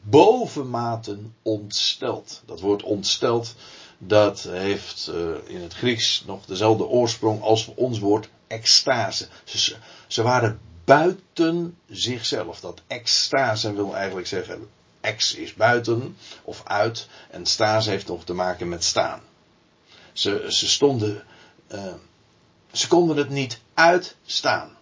bovenmaten 0.00 1.34
ontsteld. 1.42 2.42
Dat 2.46 2.60
woord 2.60 2.82
ontsteld, 2.82 3.54
dat 4.06 4.42
heeft 4.42 5.10
uh, 5.14 5.34
in 5.46 5.60
het 5.60 5.74
Grieks 5.74 6.22
nog 6.26 6.44
dezelfde 6.44 6.86
oorsprong 6.86 7.42
als 7.42 7.70
ons 7.74 7.98
woord 7.98 8.28
extase. 8.46 9.28
Ze, 9.44 9.76
ze 10.06 10.22
waren 10.22 10.60
buiten 10.84 11.78
zichzelf. 11.88 12.60
Dat 12.60 12.82
extase 12.86 13.74
wil 13.74 13.96
eigenlijk 13.96 14.26
zeggen, 14.26 14.68
ex 15.00 15.34
is 15.34 15.54
buiten 15.54 16.16
of 16.42 16.62
uit 16.64 17.08
en 17.30 17.46
stase 17.46 17.90
heeft 17.90 18.06
nog 18.06 18.24
te 18.24 18.34
maken 18.34 18.68
met 18.68 18.84
staan. 18.84 19.20
Ze, 20.12 20.46
ze 20.48 20.68
stonden, 20.68 21.24
uh, 21.72 21.94
ze 22.72 22.88
konden 22.88 23.16
het 23.16 23.28
niet 23.28 23.60
uitstaan. 23.74 24.76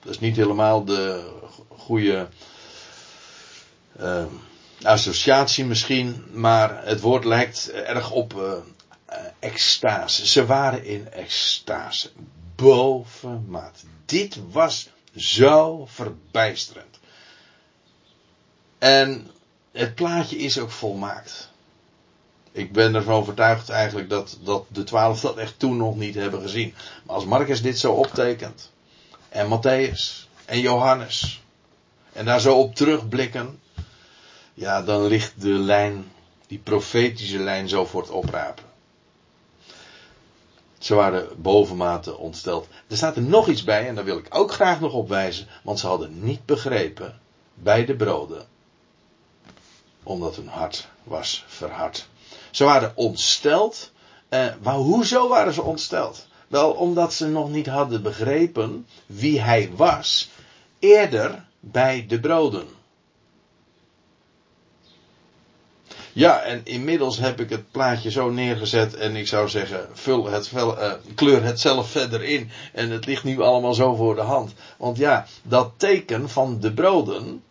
Dat 0.00 0.12
is 0.12 0.18
niet 0.18 0.36
helemaal 0.36 0.84
de 0.84 1.32
goede 1.68 2.28
uh, 4.00 4.24
associatie 4.84 5.64
misschien, 5.64 6.24
maar 6.32 6.86
het 6.86 7.00
woord 7.00 7.24
lijkt 7.24 7.70
erg 7.70 8.10
op 8.10 8.34
uh, 8.34 8.52
extase. 9.38 10.26
Ze 10.26 10.46
waren 10.46 10.84
in 10.84 11.12
extase 11.12 12.10
bovenmaat. 12.56 13.84
Dit 14.04 14.38
was 14.50 14.88
zo 15.16 15.86
verbijsterend. 15.86 16.98
En 18.78 19.30
het 19.72 19.94
plaatje 19.94 20.36
is 20.36 20.58
ook 20.58 20.70
volmaakt. 20.70 21.50
Ik 22.52 22.72
ben 22.72 22.94
ervan 22.94 23.14
overtuigd 23.14 23.68
eigenlijk 23.68 24.08
dat, 24.08 24.38
dat 24.42 24.64
de 24.68 24.84
twaalf 24.84 25.20
dat 25.20 25.36
echt 25.36 25.58
toen 25.58 25.76
nog 25.76 25.96
niet 25.96 26.14
hebben 26.14 26.40
gezien. 26.40 26.74
Maar 27.04 27.14
als 27.14 27.24
Marcus 27.24 27.62
dit 27.62 27.78
zo 27.78 27.92
optekent, 27.92 28.70
en 29.28 29.48
Matthäus, 29.48 30.28
en 30.44 30.60
Johannes, 30.60 31.42
en 32.12 32.24
daar 32.24 32.40
zo 32.40 32.58
op 32.58 32.74
terugblikken, 32.74 33.60
ja, 34.54 34.82
dan 34.82 35.06
ligt 35.06 35.40
de 35.40 35.48
lijn, 35.48 36.12
die 36.46 36.58
profetische 36.58 37.38
lijn 37.38 37.68
zo 37.68 37.84
voor 37.84 38.00
het 38.00 38.10
oprapen. 38.10 38.64
Ze 40.78 40.94
waren 40.94 41.42
bovenmate 41.42 42.16
ontsteld. 42.16 42.68
Er 42.86 42.96
staat 42.96 43.16
er 43.16 43.22
nog 43.22 43.48
iets 43.48 43.64
bij 43.64 43.88
en 43.88 43.94
daar 43.94 44.04
wil 44.04 44.18
ik 44.18 44.26
ook 44.30 44.52
graag 44.52 44.80
nog 44.80 44.92
op 44.92 45.08
wijzen, 45.08 45.46
want 45.62 45.78
ze 45.78 45.86
hadden 45.86 46.24
niet 46.24 46.44
begrepen 46.44 47.20
bij 47.54 47.84
de 47.84 47.96
broden, 47.96 48.46
omdat 50.02 50.36
hun 50.36 50.48
hart 50.48 50.88
was 51.04 51.44
verhard. 51.46 52.08
Ze 52.50 52.64
waren 52.64 52.92
ontsteld. 52.94 53.92
Eh, 54.28 54.46
maar 54.62 54.74
hoezo 54.74 55.28
waren 55.28 55.52
ze 55.52 55.62
ontsteld? 55.62 56.26
Wel 56.48 56.72
omdat 56.72 57.12
ze 57.12 57.28
nog 57.28 57.50
niet 57.50 57.66
hadden 57.66 58.02
begrepen 58.02 58.86
wie 59.06 59.40
hij 59.40 59.70
was, 59.76 60.30
eerder 60.78 61.44
bij 61.60 62.06
de 62.08 62.20
broden. 62.20 62.68
Ja, 66.12 66.40
en 66.40 66.60
inmiddels 66.64 67.18
heb 67.18 67.40
ik 67.40 67.50
het 67.50 67.70
plaatje 67.70 68.10
zo 68.10 68.30
neergezet 68.30 68.94
en 68.94 69.16
ik 69.16 69.26
zou 69.26 69.48
zeggen, 69.48 69.88
vul 69.92 70.26
het, 70.26 70.50
uh, 70.54 70.92
kleur 71.14 71.42
het 71.42 71.60
zelf 71.60 71.90
verder 71.90 72.22
in. 72.22 72.50
En 72.72 72.90
het 72.90 73.06
ligt 73.06 73.24
nu 73.24 73.40
allemaal 73.40 73.74
zo 73.74 73.94
voor 73.94 74.14
de 74.14 74.20
hand. 74.20 74.52
Want 74.76 74.96
ja, 74.96 75.26
dat 75.42 75.72
teken 75.76 76.28
van 76.28 76.60
de 76.60 76.72
broden, 76.72 77.42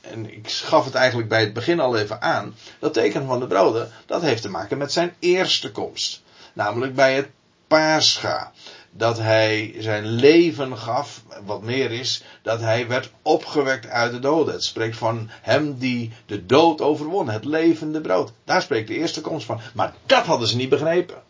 en 0.00 0.32
ik 0.32 0.50
gaf 0.50 0.84
het 0.84 0.94
eigenlijk 0.94 1.28
bij 1.28 1.40
het 1.40 1.52
begin 1.52 1.80
al 1.80 1.96
even 1.96 2.22
aan, 2.22 2.54
dat 2.78 2.92
teken 2.92 3.26
van 3.26 3.40
de 3.40 3.46
broden, 3.46 3.90
dat 4.06 4.22
heeft 4.22 4.42
te 4.42 4.50
maken 4.50 4.78
met 4.78 4.92
zijn 4.92 5.14
eerste 5.18 5.70
komst. 5.70 6.22
Namelijk 6.52 6.94
bij 6.94 7.14
het 7.14 7.28
Pascha 7.66 8.52
dat 8.94 9.18
hij 9.18 9.74
zijn 9.78 10.06
leven 10.06 10.78
gaf, 10.78 11.22
wat 11.44 11.62
meer 11.62 11.90
is, 11.90 12.22
dat 12.42 12.60
hij 12.60 12.88
werd 12.88 13.10
opgewekt 13.22 13.86
uit 13.86 14.12
de 14.12 14.18
doden. 14.18 14.54
Het 14.54 14.64
spreekt 14.64 14.96
van 14.96 15.30
hem 15.30 15.78
die 15.78 16.12
de 16.26 16.46
dood 16.46 16.80
overwon, 16.80 17.28
het 17.28 17.44
levende 17.44 18.00
brood. 18.00 18.32
Daar 18.44 18.62
spreekt 18.62 18.88
de 18.88 18.94
eerste 18.94 19.20
komst 19.20 19.46
van. 19.46 19.60
Maar 19.74 19.94
dat 20.06 20.26
hadden 20.26 20.48
ze 20.48 20.56
niet 20.56 20.68
begrepen. 20.68 21.22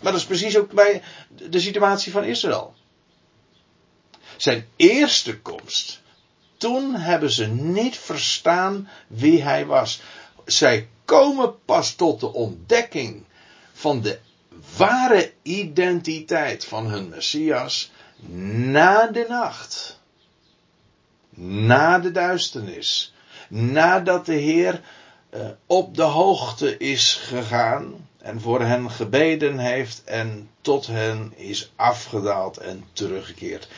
Maar 0.00 0.12
dat 0.12 0.20
is 0.20 0.26
precies 0.26 0.58
ook 0.58 0.72
bij 0.72 1.02
de 1.28 1.60
situatie 1.60 2.12
van 2.12 2.24
Israël. 2.24 2.74
Zijn 4.36 4.68
eerste 4.76 5.40
komst, 5.40 6.00
toen 6.56 6.94
hebben 6.94 7.30
ze 7.30 7.46
niet 7.46 7.96
verstaan 7.96 8.88
wie 9.06 9.42
hij 9.42 9.66
was. 9.66 10.00
Zij 10.44 10.88
komen 11.04 11.54
pas 11.64 11.94
tot 11.94 12.20
de 12.20 12.32
ontdekking 12.32 13.24
van 13.72 14.00
de 14.00 14.18
ware 14.76 15.32
identiteit 15.42 16.64
van 16.64 16.86
hun 16.86 17.08
Messias 17.08 17.90
na 18.26 19.06
de 19.06 19.26
nacht. 19.28 20.00
Na 21.34 21.98
de 21.98 22.10
duisternis. 22.10 23.14
Nadat 23.48 24.26
de 24.26 24.34
Heer 24.34 24.80
uh, 25.30 25.48
op 25.66 25.96
de 25.96 26.02
hoogte 26.02 26.76
is 26.76 27.14
gegaan 27.14 28.08
en 28.18 28.40
voor 28.40 28.60
hen 28.60 28.90
gebeden 28.90 29.58
heeft 29.58 30.04
en 30.04 30.50
tot 30.60 30.86
hen 30.86 31.32
is 31.36 31.72
afgedaald 31.76 32.56
en 32.56 32.84
teruggekeerd. 32.92 33.68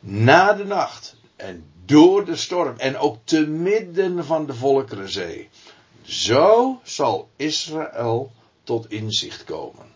Na 0.00 0.52
de 0.52 0.64
nacht 0.64 1.16
en 1.36 1.64
door 1.84 2.24
de 2.24 2.36
storm 2.36 2.74
en 2.78 2.98
ook 2.98 3.16
te 3.24 3.46
midden 3.46 4.24
van 4.24 4.46
de 4.46 4.54
Volkerenzee. 4.54 5.48
Zo 6.02 6.80
zal 6.82 7.28
Israël 7.36 8.32
tot 8.70 8.90
inzicht 8.90 9.44
komen. 9.44 9.86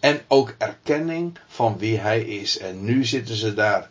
En 0.00 0.20
ook 0.28 0.54
erkenning 0.58 1.38
van 1.46 1.78
wie 1.78 1.98
hij 1.98 2.20
is. 2.20 2.58
En 2.58 2.84
nu 2.84 3.04
zitten 3.04 3.34
ze 3.34 3.54
daar 3.54 3.88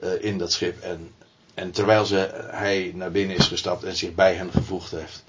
uh, 0.00 0.24
in 0.24 0.38
dat 0.38 0.52
schip. 0.52 0.80
En, 0.80 1.14
en 1.54 1.70
terwijl 1.70 2.04
ze, 2.04 2.48
hij 2.50 2.92
naar 2.94 3.10
binnen 3.10 3.36
is 3.36 3.46
gestapt 3.46 3.84
en 3.84 3.96
zich 3.96 4.14
bij 4.14 4.34
hen 4.34 4.50
gevoegd 4.50 4.90
heeft, 4.90 5.24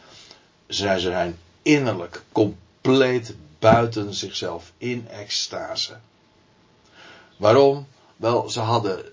zijn 0.68 1.00
ze 1.00 1.10
zijn 1.10 1.40
innerlijk 1.62 2.22
compleet 2.32 3.36
buiten 3.60 4.14
zichzelf 4.14 4.72
in 4.78 5.08
extase. 5.08 5.98
Waarom? 7.38 7.88
Wel, 8.16 8.50
ze 8.50 8.60
hadden 8.60 9.06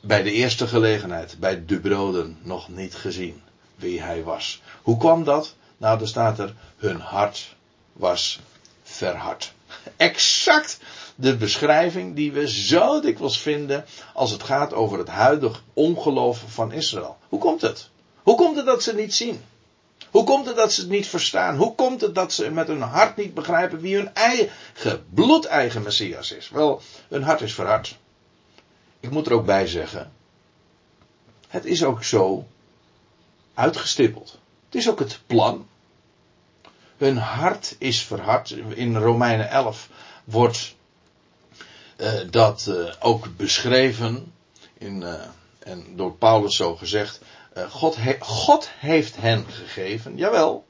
bij 0.00 0.22
de 0.22 0.32
eerste 0.32 0.66
gelegenheid, 0.66 1.36
bij 1.38 1.64
de 1.64 1.80
broden, 1.80 2.38
nog 2.42 2.68
niet 2.68 2.94
gezien 2.94 3.42
wie 3.74 4.00
hij 4.00 4.22
was. 4.22 4.62
Hoe 4.82 4.96
kwam 4.96 5.24
dat? 5.24 5.54
Nou, 5.84 6.00
er 6.00 6.08
staat 6.08 6.38
er, 6.38 6.54
hun 6.76 7.00
hart 7.00 7.54
was 7.92 8.40
verhard. 8.82 9.52
Exact 9.96 10.78
de 11.14 11.36
beschrijving 11.36 12.14
die 12.14 12.32
we 12.32 12.48
zo 12.48 13.00
dikwijls 13.00 13.40
vinden 13.40 13.84
als 14.14 14.30
het 14.30 14.42
gaat 14.42 14.72
over 14.72 14.98
het 14.98 15.08
huidige 15.08 15.60
ongeloof 15.72 16.44
van 16.46 16.72
Israël. 16.72 17.16
Hoe 17.28 17.38
komt 17.38 17.60
het? 17.60 17.88
Hoe 18.22 18.36
komt 18.36 18.56
het 18.56 18.66
dat 18.66 18.82
ze 18.82 18.90
het 18.90 18.98
niet 18.98 19.14
zien? 19.14 19.44
Hoe 20.10 20.24
komt 20.24 20.46
het 20.46 20.56
dat 20.56 20.72
ze 20.72 20.80
het 20.80 20.90
niet 20.90 21.06
verstaan? 21.06 21.56
Hoe 21.56 21.74
komt 21.74 22.00
het 22.00 22.14
dat 22.14 22.32
ze 22.32 22.50
met 22.50 22.66
hun 22.66 22.82
hart 22.82 23.16
niet 23.16 23.34
begrijpen 23.34 23.80
wie 23.80 23.96
hun 23.96 24.14
eigen, 24.14 25.06
bloedeigen 25.14 25.82
Messias 25.82 26.32
is? 26.32 26.48
Wel, 26.48 26.80
hun 27.08 27.22
hart 27.22 27.40
is 27.40 27.54
verhard. 27.54 27.98
Ik 29.00 29.10
moet 29.10 29.26
er 29.26 29.32
ook 29.32 29.46
bij 29.46 29.66
zeggen, 29.66 30.12
het 31.48 31.64
is 31.64 31.84
ook 31.84 32.04
zo 32.04 32.46
uitgestippeld. 33.54 34.38
Het 34.66 34.74
is 34.74 34.90
ook 34.90 34.98
het 34.98 35.20
plan. 35.26 35.66
Hun 37.04 37.16
hart 37.16 37.76
is 37.78 38.02
verhard. 38.02 38.50
In 38.50 38.96
Romeinen 38.96 39.50
11 39.50 39.88
wordt 40.24 40.74
uh, 41.96 42.12
dat 42.30 42.66
uh, 42.68 42.92
ook 43.00 43.36
beschreven. 43.36 44.32
In, 44.78 45.00
uh, 45.00 45.14
en 45.58 45.96
door 45.96 46.12
Paulus 46.12 46.56
zo 46.56 46.76
gezegd. 46.76 47.20
God, 47.68 47.96
God 48.18 48.68
heeft 48.78 49.16
hen 49.16 49.46
gegeven. 49.48 50.16
Jawel. 50.16 50.64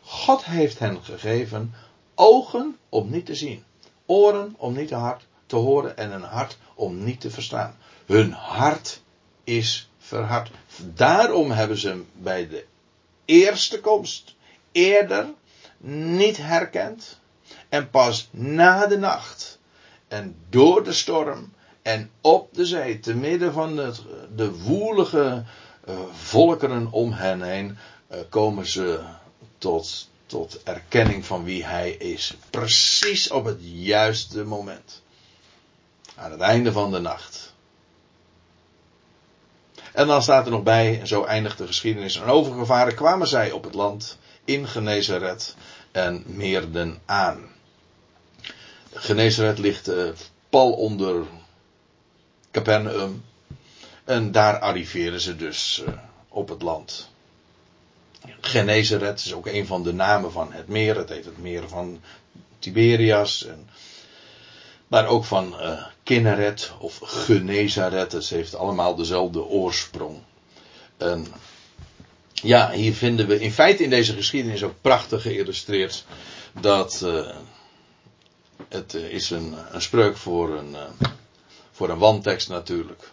God 0.00 0.44
heeft 0.44 0.78
hen 0.78 1.04
gegeven. 1.04 1.74
Ogen 2.14 2.76
om 2.88 3.10
niet 3.10 3.26
te 3.26 3.34
zien. 3.34 3.64
Oren 4.06 4.54
om 4.58 4.74
niet 4.74 4.92
te 5.46 5.56
horen. 5.56 5.96
En 5.96 6.12
een 6.12 6.22
hart 6.22 6.56
om 6.74 7.04
niet 7.04 7.20
te 7.20 7.30
verstaan. 7.30 7.76
Hun 8.06 8.32
hart 8.32 9.00
is 9.44 9.88
verhard. 9.98 10.50
Daarom 10.94 11.50
hebben 11.50 11.78
ze 11.78 12.02
bij 12.12 12.48
de 12.48 12.64
eerste 13.24 13.80
komst 13.80 14.33
eerder 14.74 15.26
niet 15.78 16.36
herkend. 16.36 17.18
En 17.68 17.90
pas 17.90 18.28
na 18.30 18.86
de 18.86 18.98
nacht 18.98 19.58
en 20.08 20.36
door 20.48 20.84
de 20.84 20.92
storm 20.92 21.52
en 21.82 22.10
op 22.20 22.54
de 22.54 22.66
zee, 22.66 23.00
te 23.00 23.14
midden 23.14 23.52
van 23.52 23.76
de 24.36 24.52
woelige 24.52 25.44
uh, 25.88 25.94
volkeren 26.12 26.90
om 26.90 27.12
hen 27.12 27.42
heen, 27.42 27.78
uh, 28.12 28.18
komen 28.28 28.66
ze 28.66 29.00
tot, 29.58 30.08
tot 30.26 30.62
erkenning 30.62 31.26
van 31.26 31.44
wie 31.44 31.64
hij 31.64 31.90
is. 31.90 32.36
Precies 32.50 33.30
op 33.30 33.44
het 33.44 33.58
juiste 33.60 34.44
moment. 34.44 35.02
Aan 36.14 36.30
het 36.30 36.40
einde 36.40 36.72
van 36.72 36.90
de 36.90 36.98
nacht. 36.98 37.52
En 39.92 40.06
dan 40.06 40.22
staat 40.22 40.44
er 40.44 40.52
nog 40.52 40.62
bij, 40.62 41.00
en 41.00 41.06
zo 41.06 41.24
eindigt 41.24 41.58
de 41.58 41.66
geschiedenis. 41.66 42.16
En 42.16 42.24
overgevaren 42.24 42.94
kwamen 42.94 43.26
zij 43.26 43.50
op 43.50 43.64
het 43.64 43.74
land 43.74 44.18
in 44.44 44.68
Genezeret 44.68 45.54
en 45.92 46.22
meerden 46.26 46.98
aan. 47.04 47.52
Genezeret 48.92 49.58
ligt 49.58 49.88
uh, 49.88 50.08
pal 50.48 50.72
onder 50.72 51.24
Capernaum. 52.50 53.24
En 54.04 54.32
daar 54.32 54.58
arriveren 54.58 55.20
ze 55.20 55.36
dus 55.36 55.82
uh, 55.88 55.94
op 56.28 56.48
het 56.48 56.62
land. 56.62 57.08
Genezeret 58.40 59.18
is 59.18 59.34
ook 59.34 59.46
een 59.46 59.66
van 59.66 59.82
de 59.82 59.92
namen 59.92 60.32
van 60.32 60.52
het 60.52 60.68
meer. 60.68 60.96
Het 60.96 61.08
heet 61.08 61.24
het 61.24 61.38
meer 61.38 61.68
van 61.68 62.00
Tiberias. 62.58 63.44
En, 63.44 63.68
maar 64.86 65.06
ook 65.06 65.24
van 65.24 65.54
uh, 65.60 65.86
Kinneret 66.02 66.72
of 66.78 66.98
Genezaret. 67.02 68.12
Het 68.12 68.28
heeft 68.28 68.54
allemaal 68.54 68.94
dezelfde 68.94 69.42
oorsprong. 69.42 70.22
En 70.96 71.26
ja, 72.44 72.70
hier 72.70 72.94
vinden 72.94 73.26
we 73.26 73.40
in 73.40 73.52
feite 73.52 73.82
in 73.82 73.90
deze 73.90 74.12
geschiedenis 74.12 74.62
ook 74.62 74.74
prachtig 74.80 75.22
geïllustreerd 75.22 76.04
dat 76.60 77.00
uh, 77.04 77.36
het 78.68 78.94
is 78.94 79.30
een, 79.30 79.54
een 79.72 79.82
spreuk 79.82 80.16
voor 80.16 80.56
een, 80.58 80.70
uh, 80.70 81.08
voor 81.72 81.88
een 81.88 81.98
wandtekst 81.98 82.48
natuurlijk. 82.48 83.12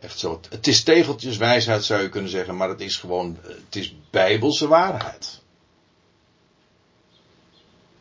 Echt 0.00 0.18
zo. 0.18 0.40
Het 0.50 0.66
is 0.66 0.82
tegeltjes 0.82 1.36
wijsheid 1.36 1.84
zou 1.84 2.02
je 2.02 2.08
kunnen 2.08 2.30
zeggen, 2.30 2.56
maar 2.56 2.68
het 2.68 2.80
is 2.80 2.96
gewoon, 2.96 3.38
het 3.42 3.76
is 3.76 3.94
bijbelse 4.10 4.68
waarheid. 4.68 5.40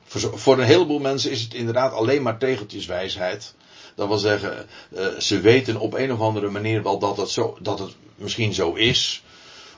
Voor, 0.04 0.40
voor 0.40 0.60
een 0.60 0.66
heleboel 0.66 1.00
mensen 1.00 1.32
is 1.32 1.42
het 1.42 1.54
inderdaad 1.54 1.94
alleen 1.94 2.22
maar 2.22 2.38
tegeltjes 2.38 2.86
wijsheid. 2.86 3.54
Dat 3.96 4.08
wil 4.08 4.18
zeggen, 4.18 4.68
ze 5.20 5.40
weten 5.40 5.80
op 5.80 5.94
een 5.94 6.12
of 6.12 6.20
andere 6.20 6.50
manier 6.50 6.84
wel 6.84 7.00
dat 7.00 7.18
het, 7.18 7.30
zo, 7.30 7.58
dat 7.62 7.80
het 7.80 7.96
misschien 8.16 8.54
zo 8.54 8.74
is. 8.74 9.24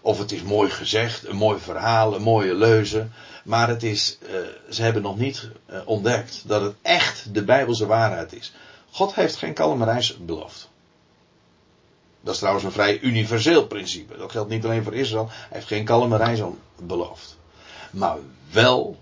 Of 0.05 0.17
het 0.17 0.31
is 0.31 0.41
mooi 0.41 0.69
gezegd, 0.69 1.27
een 1.27 1.35
mooi 1.35 1.59
verhaal, 1.59 2.15
een 2.15 2.21
mooie 2.21 2.53
leuze. 2.53 3.07
Maar 3.43 3.67
het 3.67 3.83
is, 3.83 4.17
uh, 4.21 4.29
ze 4.69 4.81
hebben 4.81 5.01
nog 5.01 5.17
niet 5.17 5.49
uh, 5.69 5.79
ontdekt 5.85 6.43
dat 6.45 6.61
het 6.61 6.75
echt 6.81 7.33
de 7.33 7.43
Bijbelse 7.43 7.85
waarheid 7.85 8.33
is. 8.33 8.53
God 8.91 9.15
heeft 9.15 9.35
geen 9.35 9.53
kalme 9.53 10.13
beloofd. 10.19 10.69
Dat 12.21 12.33
is 12.33 12.39
trouwens 12.39 12.65
een 12.65 12.71
vrij 12.71 12.99
universeel 12.99 13.67
principe. 13.67 14.17
Dat 14.17 14.31
geldt 14.31 14.49
niet 14.49 14.65
alleen 14.65 14.83
voor 14.83 14.93
Israël. 14.93 15.29
Hij 15.29 15.47
heeft 15.49 15.67
geen 15.67 15.85
kalme 15.85 16.17
reis 16.17 16.39
beloofd. 16.75 17.37
Maar 17.91 18.17
wel 18.51 18.97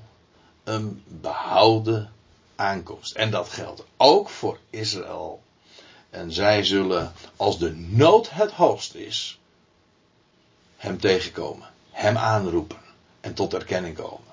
een 0.64 1.04
behouden 1.08 2.12
aankomst. 2.56 3.16
En 3.16 3.32
dat 3.32 3.50
geldt 3.50 3.84
ook 3.98 4.30
voor 4.30 4.58
Israël. 4.70 5.42
En 6.10 6.32
zij 6.32 6.64
zullen, 6.64 7.12
als 7.36 7.60
de 7.60 7.72
nood 7.76 8.30
het 8.30 8.52
hoogst 8.52 8.94
is, 8.96 9.40
hem 10.82 11.00
tegenkomen, 11.00 11.68
hem 11.92 12.18
aanroepen 12.18 12.82
en 13.20 13.34
tot 13.34 13.54
erkenning 13.54 13.96
komen. 13.96 14.30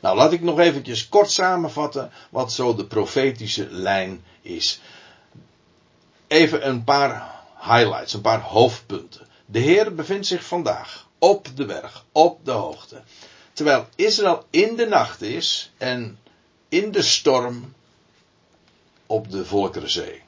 Nou, 0.00 0.16
laat 0.16 0.32
ik 0.32 0.40
nog 0.40 0.58
eventjes 0.58 1.08
kort 1.08 1.30
samenvatten 1.30 2.12
wat 2.30 2.52
zo 2.52 2.74
de 2.74 2.84
profetische 2.84 3.66
lijn 3.70 4.24
is. 4.42 4.80
Even 6.26 6.68
een 6.68 6.84
paar 6.84 7.40
highlights, 7.60 8.12
een 8.12 8.20
paar 8.20 8.40
hoofdpunten. 8.40 9.26
De 9.46 9.58
Heer 9.58 9.94
bevindt 9.94 10.26
zich 10.26 10.44
vandaag 10.44 11.08
op 11.18 11.48
de 11.54 11.64
berg, 11.64 12.04
op 12.12 12.44
de 12.44 12.50
hoogte. 12.50 13.02
Terwijl 13.52 13.86
Israël 13.94 14.44
in 14.50 14.76
de 14.76 14.86
nacht 14.86 15.22
is 15.22 15.72
en 15.78 16.18
in 16.68 16.92
de 16.92 17.02
storm 17.02 17.74
op 19.06 19.30
de 19.30 19.44
Volkerenzee. 19.44 20.22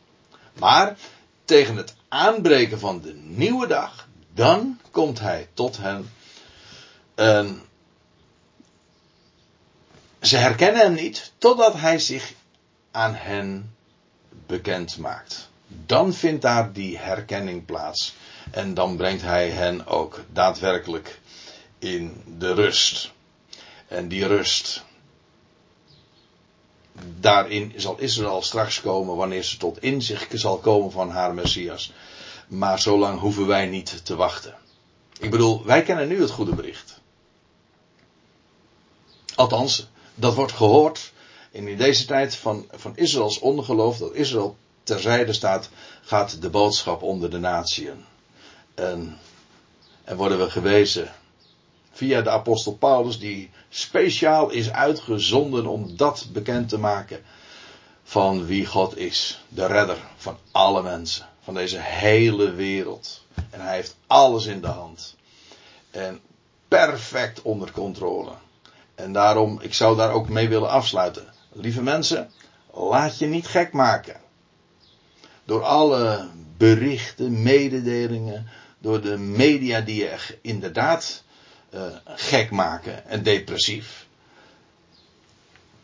Maar 0.53 0.97
tegen 1.45 1.77
het 1.77 1.95
aanbreken 2.09 2.79
van 2.79 3.01
de 3.01 3.15
nieuwe 3.15 3.67
dag, 3.67 4.04
dan 4.35 4.81
komt 4.91 5.21
hij 5.21 5.49
tot 5.55 5.77
hen. 5.77 6.11
En 7.15 7.63
ze 10.21 10.37
herkennen 10.37 10.83
hem 10.83 10.95
niet 10.95 11.33
totdat 11.39 11.75
hij 11.75 11.99
zich 11.99 12.33
aan 12.91 13.15
hen 13.15 13.75
bekend 14.47 14.99
maakt. 14.99 15.49
Dan 15.67 16.13
vindt 16.13 16.43
daar 16.43 16.73
die 16.73 16.99
herkenning 16.99 17.65
plaats. 17.65 18.15
En 18.51 18.75
dan 18.75 18.97
brengt 18.97 19.23
hij 19.23 19.51
hen 19.51 19.87
ook 19.87 20.25
daadwerkelijk 20.33 21.21
in 21.79 22.23
de 22.39 22.55
rust. 22.55 23.13
En 23.89 24.09
die 24.09 24.27
rust, 24.27 24.85
daarin 27.21 27.73
zal 27.77 27.99
Israël 27.99 28.43
straks 28.43 28.81
komen 28.81 29.17
wanneer 29.17 29.43
ze 29.43 29.57
tot 29.57 29.83
inzicht 29.83 30.41
zal 30.41 30.59
komen 30.59 30.91
van 30.91 31.11
haar 31.11 31.35
Messias. 31.35 31.93
Maar 32.47 32.79
zolang 32.79 33.21
hoeven 33.21 33.47
wij 33.47 33.67
niet 33.67 34.05
te 34.05 34.17
wachten. 34.17 34.55
Ik 35.19 35.31
bedoel, 35.31 35.65
wij 35.65 35.83
kennen 35.83 36.09
nu 36.09 36.21
het 36.21 36.31
goede 36.31 36.55
bericht. 36.55 37.01
Althans, 39.35 39.89
dat 40.15 40.35
wordt 40.35 40.53
gehoord. 40.53 41.13
In 41.51 41.77
deze 41.77 42.05
tijd 42.05 42.37
van, 42.37 42.67
van 42.71 42.97
Israëls 42.97 43.39
ongeloof, 43.39 43.99
dat 43.99 44.15
Israël 44.15 44.57
terzijde 44.83 45.33
staat, 45.33 45.69
gaat 46.03 46.43
de 46.43 46.51
boodschap 46.51 47.03
onder 47.03 47.31
de 47.31 47.39
natieën. 47.39 48.05
En, 48.75 49.19
en 50.05 50.17
worden 50.17 50.39
we 50.39 50.51
gewezen 50.51 51.13
via 51.93 52.23
de 52.23 52.31
apostel 52.31 52.75
Paulus, 52.75 53.19
die 53.19 53.51
speciaal 53.69 54.51
is 54.51 54.71
uitgezonden 54.71 55.67
om 55.67 55.97
dat 55.97 56.27
bekend 56.33 56.69
te 56.69 56.79
maken 56.79 57.23
van 58.05 58.47
wie 58.47 58.67
God 58.67 58.97
is. 58.97 59.41
De 59.49 59.67
redder 59.67 59.99
van 60.17 60.39
alle 60.51 60.83
mensen, 60.83 61.29
van 61.45 61.55
deze 61.55 61.79
hele 61.81 62.53
wereld. 62.53 63.25
En 63.51 63.61
hij 63.61 63.75
heeft 63.75 63.97
alles 64.07 64.47
in 64.47 64.61
de 64.61 64.67
hand. 64.67 65.17
En 65.91 66.21
perfect 66.69 67.43
onder 67.43 67.73
controle. 67.73 68.33
En 68.95 69.13
daarom, 69.13 69.61
ik 69.61 69.75
zou 69.75 69.97
daar 69.97 70.11
ook 70.11 70.29
mee 70.29 70.49
willen 70.49 70.69
afsluiten. 70.69 71.27
Lieve 71.53 71.83
mensen, 71.83 72.31
laat 72.73 73.19
je 73.19 73.27
niet 73.27 73.47
gek 73.47 73.73
maken. 73.73 74.21
Door 75.45 75.63
alle 75.63 76.29
berichten, 76.57 77.43
mededelingen, 77.43 78.49
door 78.79 79.01
de 79.01 79.19
media 79.19 79.81
die 79.81 79.97
je 79.97 80.39
inderdaad 80.41 81.23
uh, 81.75 81.83
gek 82.05 82.51
maken 82.51 83.07
en 83.07 83.23
depressief. 83.23 84.07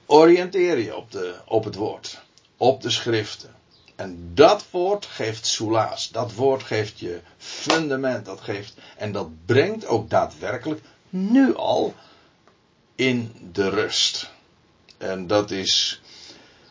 Oriënteer 0.07 0.79
je 0.79 0.97
op, 0.97 1.11
de, 1.11 1.35
op 1.45 1.65
het 1.65 1.75
woord, 1.75 2.21
op 2.57 2.83
de 2.83 2.91
schriften. 2.91 3.55
En 4.01 4.31
dat 4.35 4.65
woord 4.71 5.07
geeft 5.07 5.47
soelaas. 5.47 6.11
Dat 6.11 6.35
woord 6.35 6.63
geeft 6.63 6.99
je 6.99 7.21
fundament. 7.37 8.25
Dat 8.25 8.41
geeft, 8.41 8.75
en 8.97 9.13
dat 9.13 9.29
brengt 9.47 9.87
ook 9.87 10.11
daadwerkelijk 10.11 10.81
nu 11.09 11.57
al 11.57 11.95
in 12.95 13.33
de 13.53 13.69
rust. 13.69 14.31
En 14.99 15.27
dat 15.27 15.51
is 15.51 16.01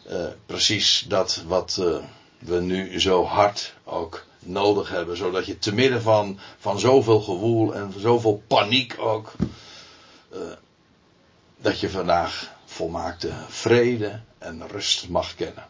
uh, 0.07 0.25
precies 0.45 1.05
dat 1.07 1.43
wat 1.47 1.77
uh, 1.80 1.97
we 2.39 2.59
nu 2.59 2.99
zo 2.99 3.25
hard 3.25 3.73
ook 3.84 4.25
nodig 4.39 4.89
hebben. 4.89 5.17
Zodat 5.17 5.45
je 5.45 5.59
te 5.59 5.73
midden 5.73 6.01
van, 6.01 6.39
van 6.59 6.80
zoveel 6.80 7.21
gewoel 7.21 7.75
en 7.75 7.93
zoveel 7.97 8.43
paniek 8.47 8.95
ook. 8.99 9.34
Uh, 10.34 10.39
dat 11.57 11.80
je 11.80 11.89
vandaag 11.89 12.51
volmaakte 12.65 13.32
vrede 13.47 14.21
en 14.38 14.67
rust 14.67 15.09
mag 15.09 15.36
kennen. 15.36 15.67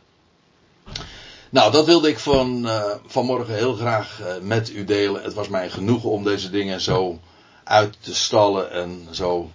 Nou, 1.52 1.72
dat 1.72 1.86
wilde 1.86 2.10
ik 2.10 2.20
van, 2.20 2.66
uh, 2.66 2.96
vanmorgen 3.06 3.56
heel 3.56 3.74
graag 3.74 4.20
uh, 4.22 4.38
met 4.42 4.70
u 4.70 4.84
delen. 4.84 5.24
Het 5.24 5.34
was 5.34 5.48
mij 5.48 5.70
genoegen 5.70 6.10
om 6.10 6.24
deze 6.24 6.50
dingen 6.50 6.82
zo 6.82 7.20
uit 7.64 7.98
te 8.00 8.16
stallen 8.16 8.72
en 8.72 9.08
zo 9.12 9.52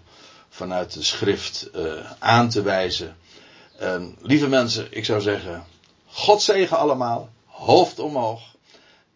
vanuit 0.49 0.93
de 0.93 1.03
schrift 1.03 1.69
uh, 1.75 2.13
aan 2.19 2.49
te 2.49 2.63
wijzen. 2.63 3.17
lieve 4.21 4.49
mensen, 4.49 4.87
ik 4.91 5.05
zou 5.05 5.21
zeggen, 5.21 5.65
God 6.07 6.43
zegen 6.43 6.79
allemaal, 6.79 7.29
hoofd 7.47 7.99
omhoog 7.99 8.43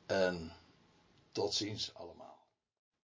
en 0.06 0.52
tot 1.32 1.54
ziens 1.54 1.90
allemaal. 1.94 2.17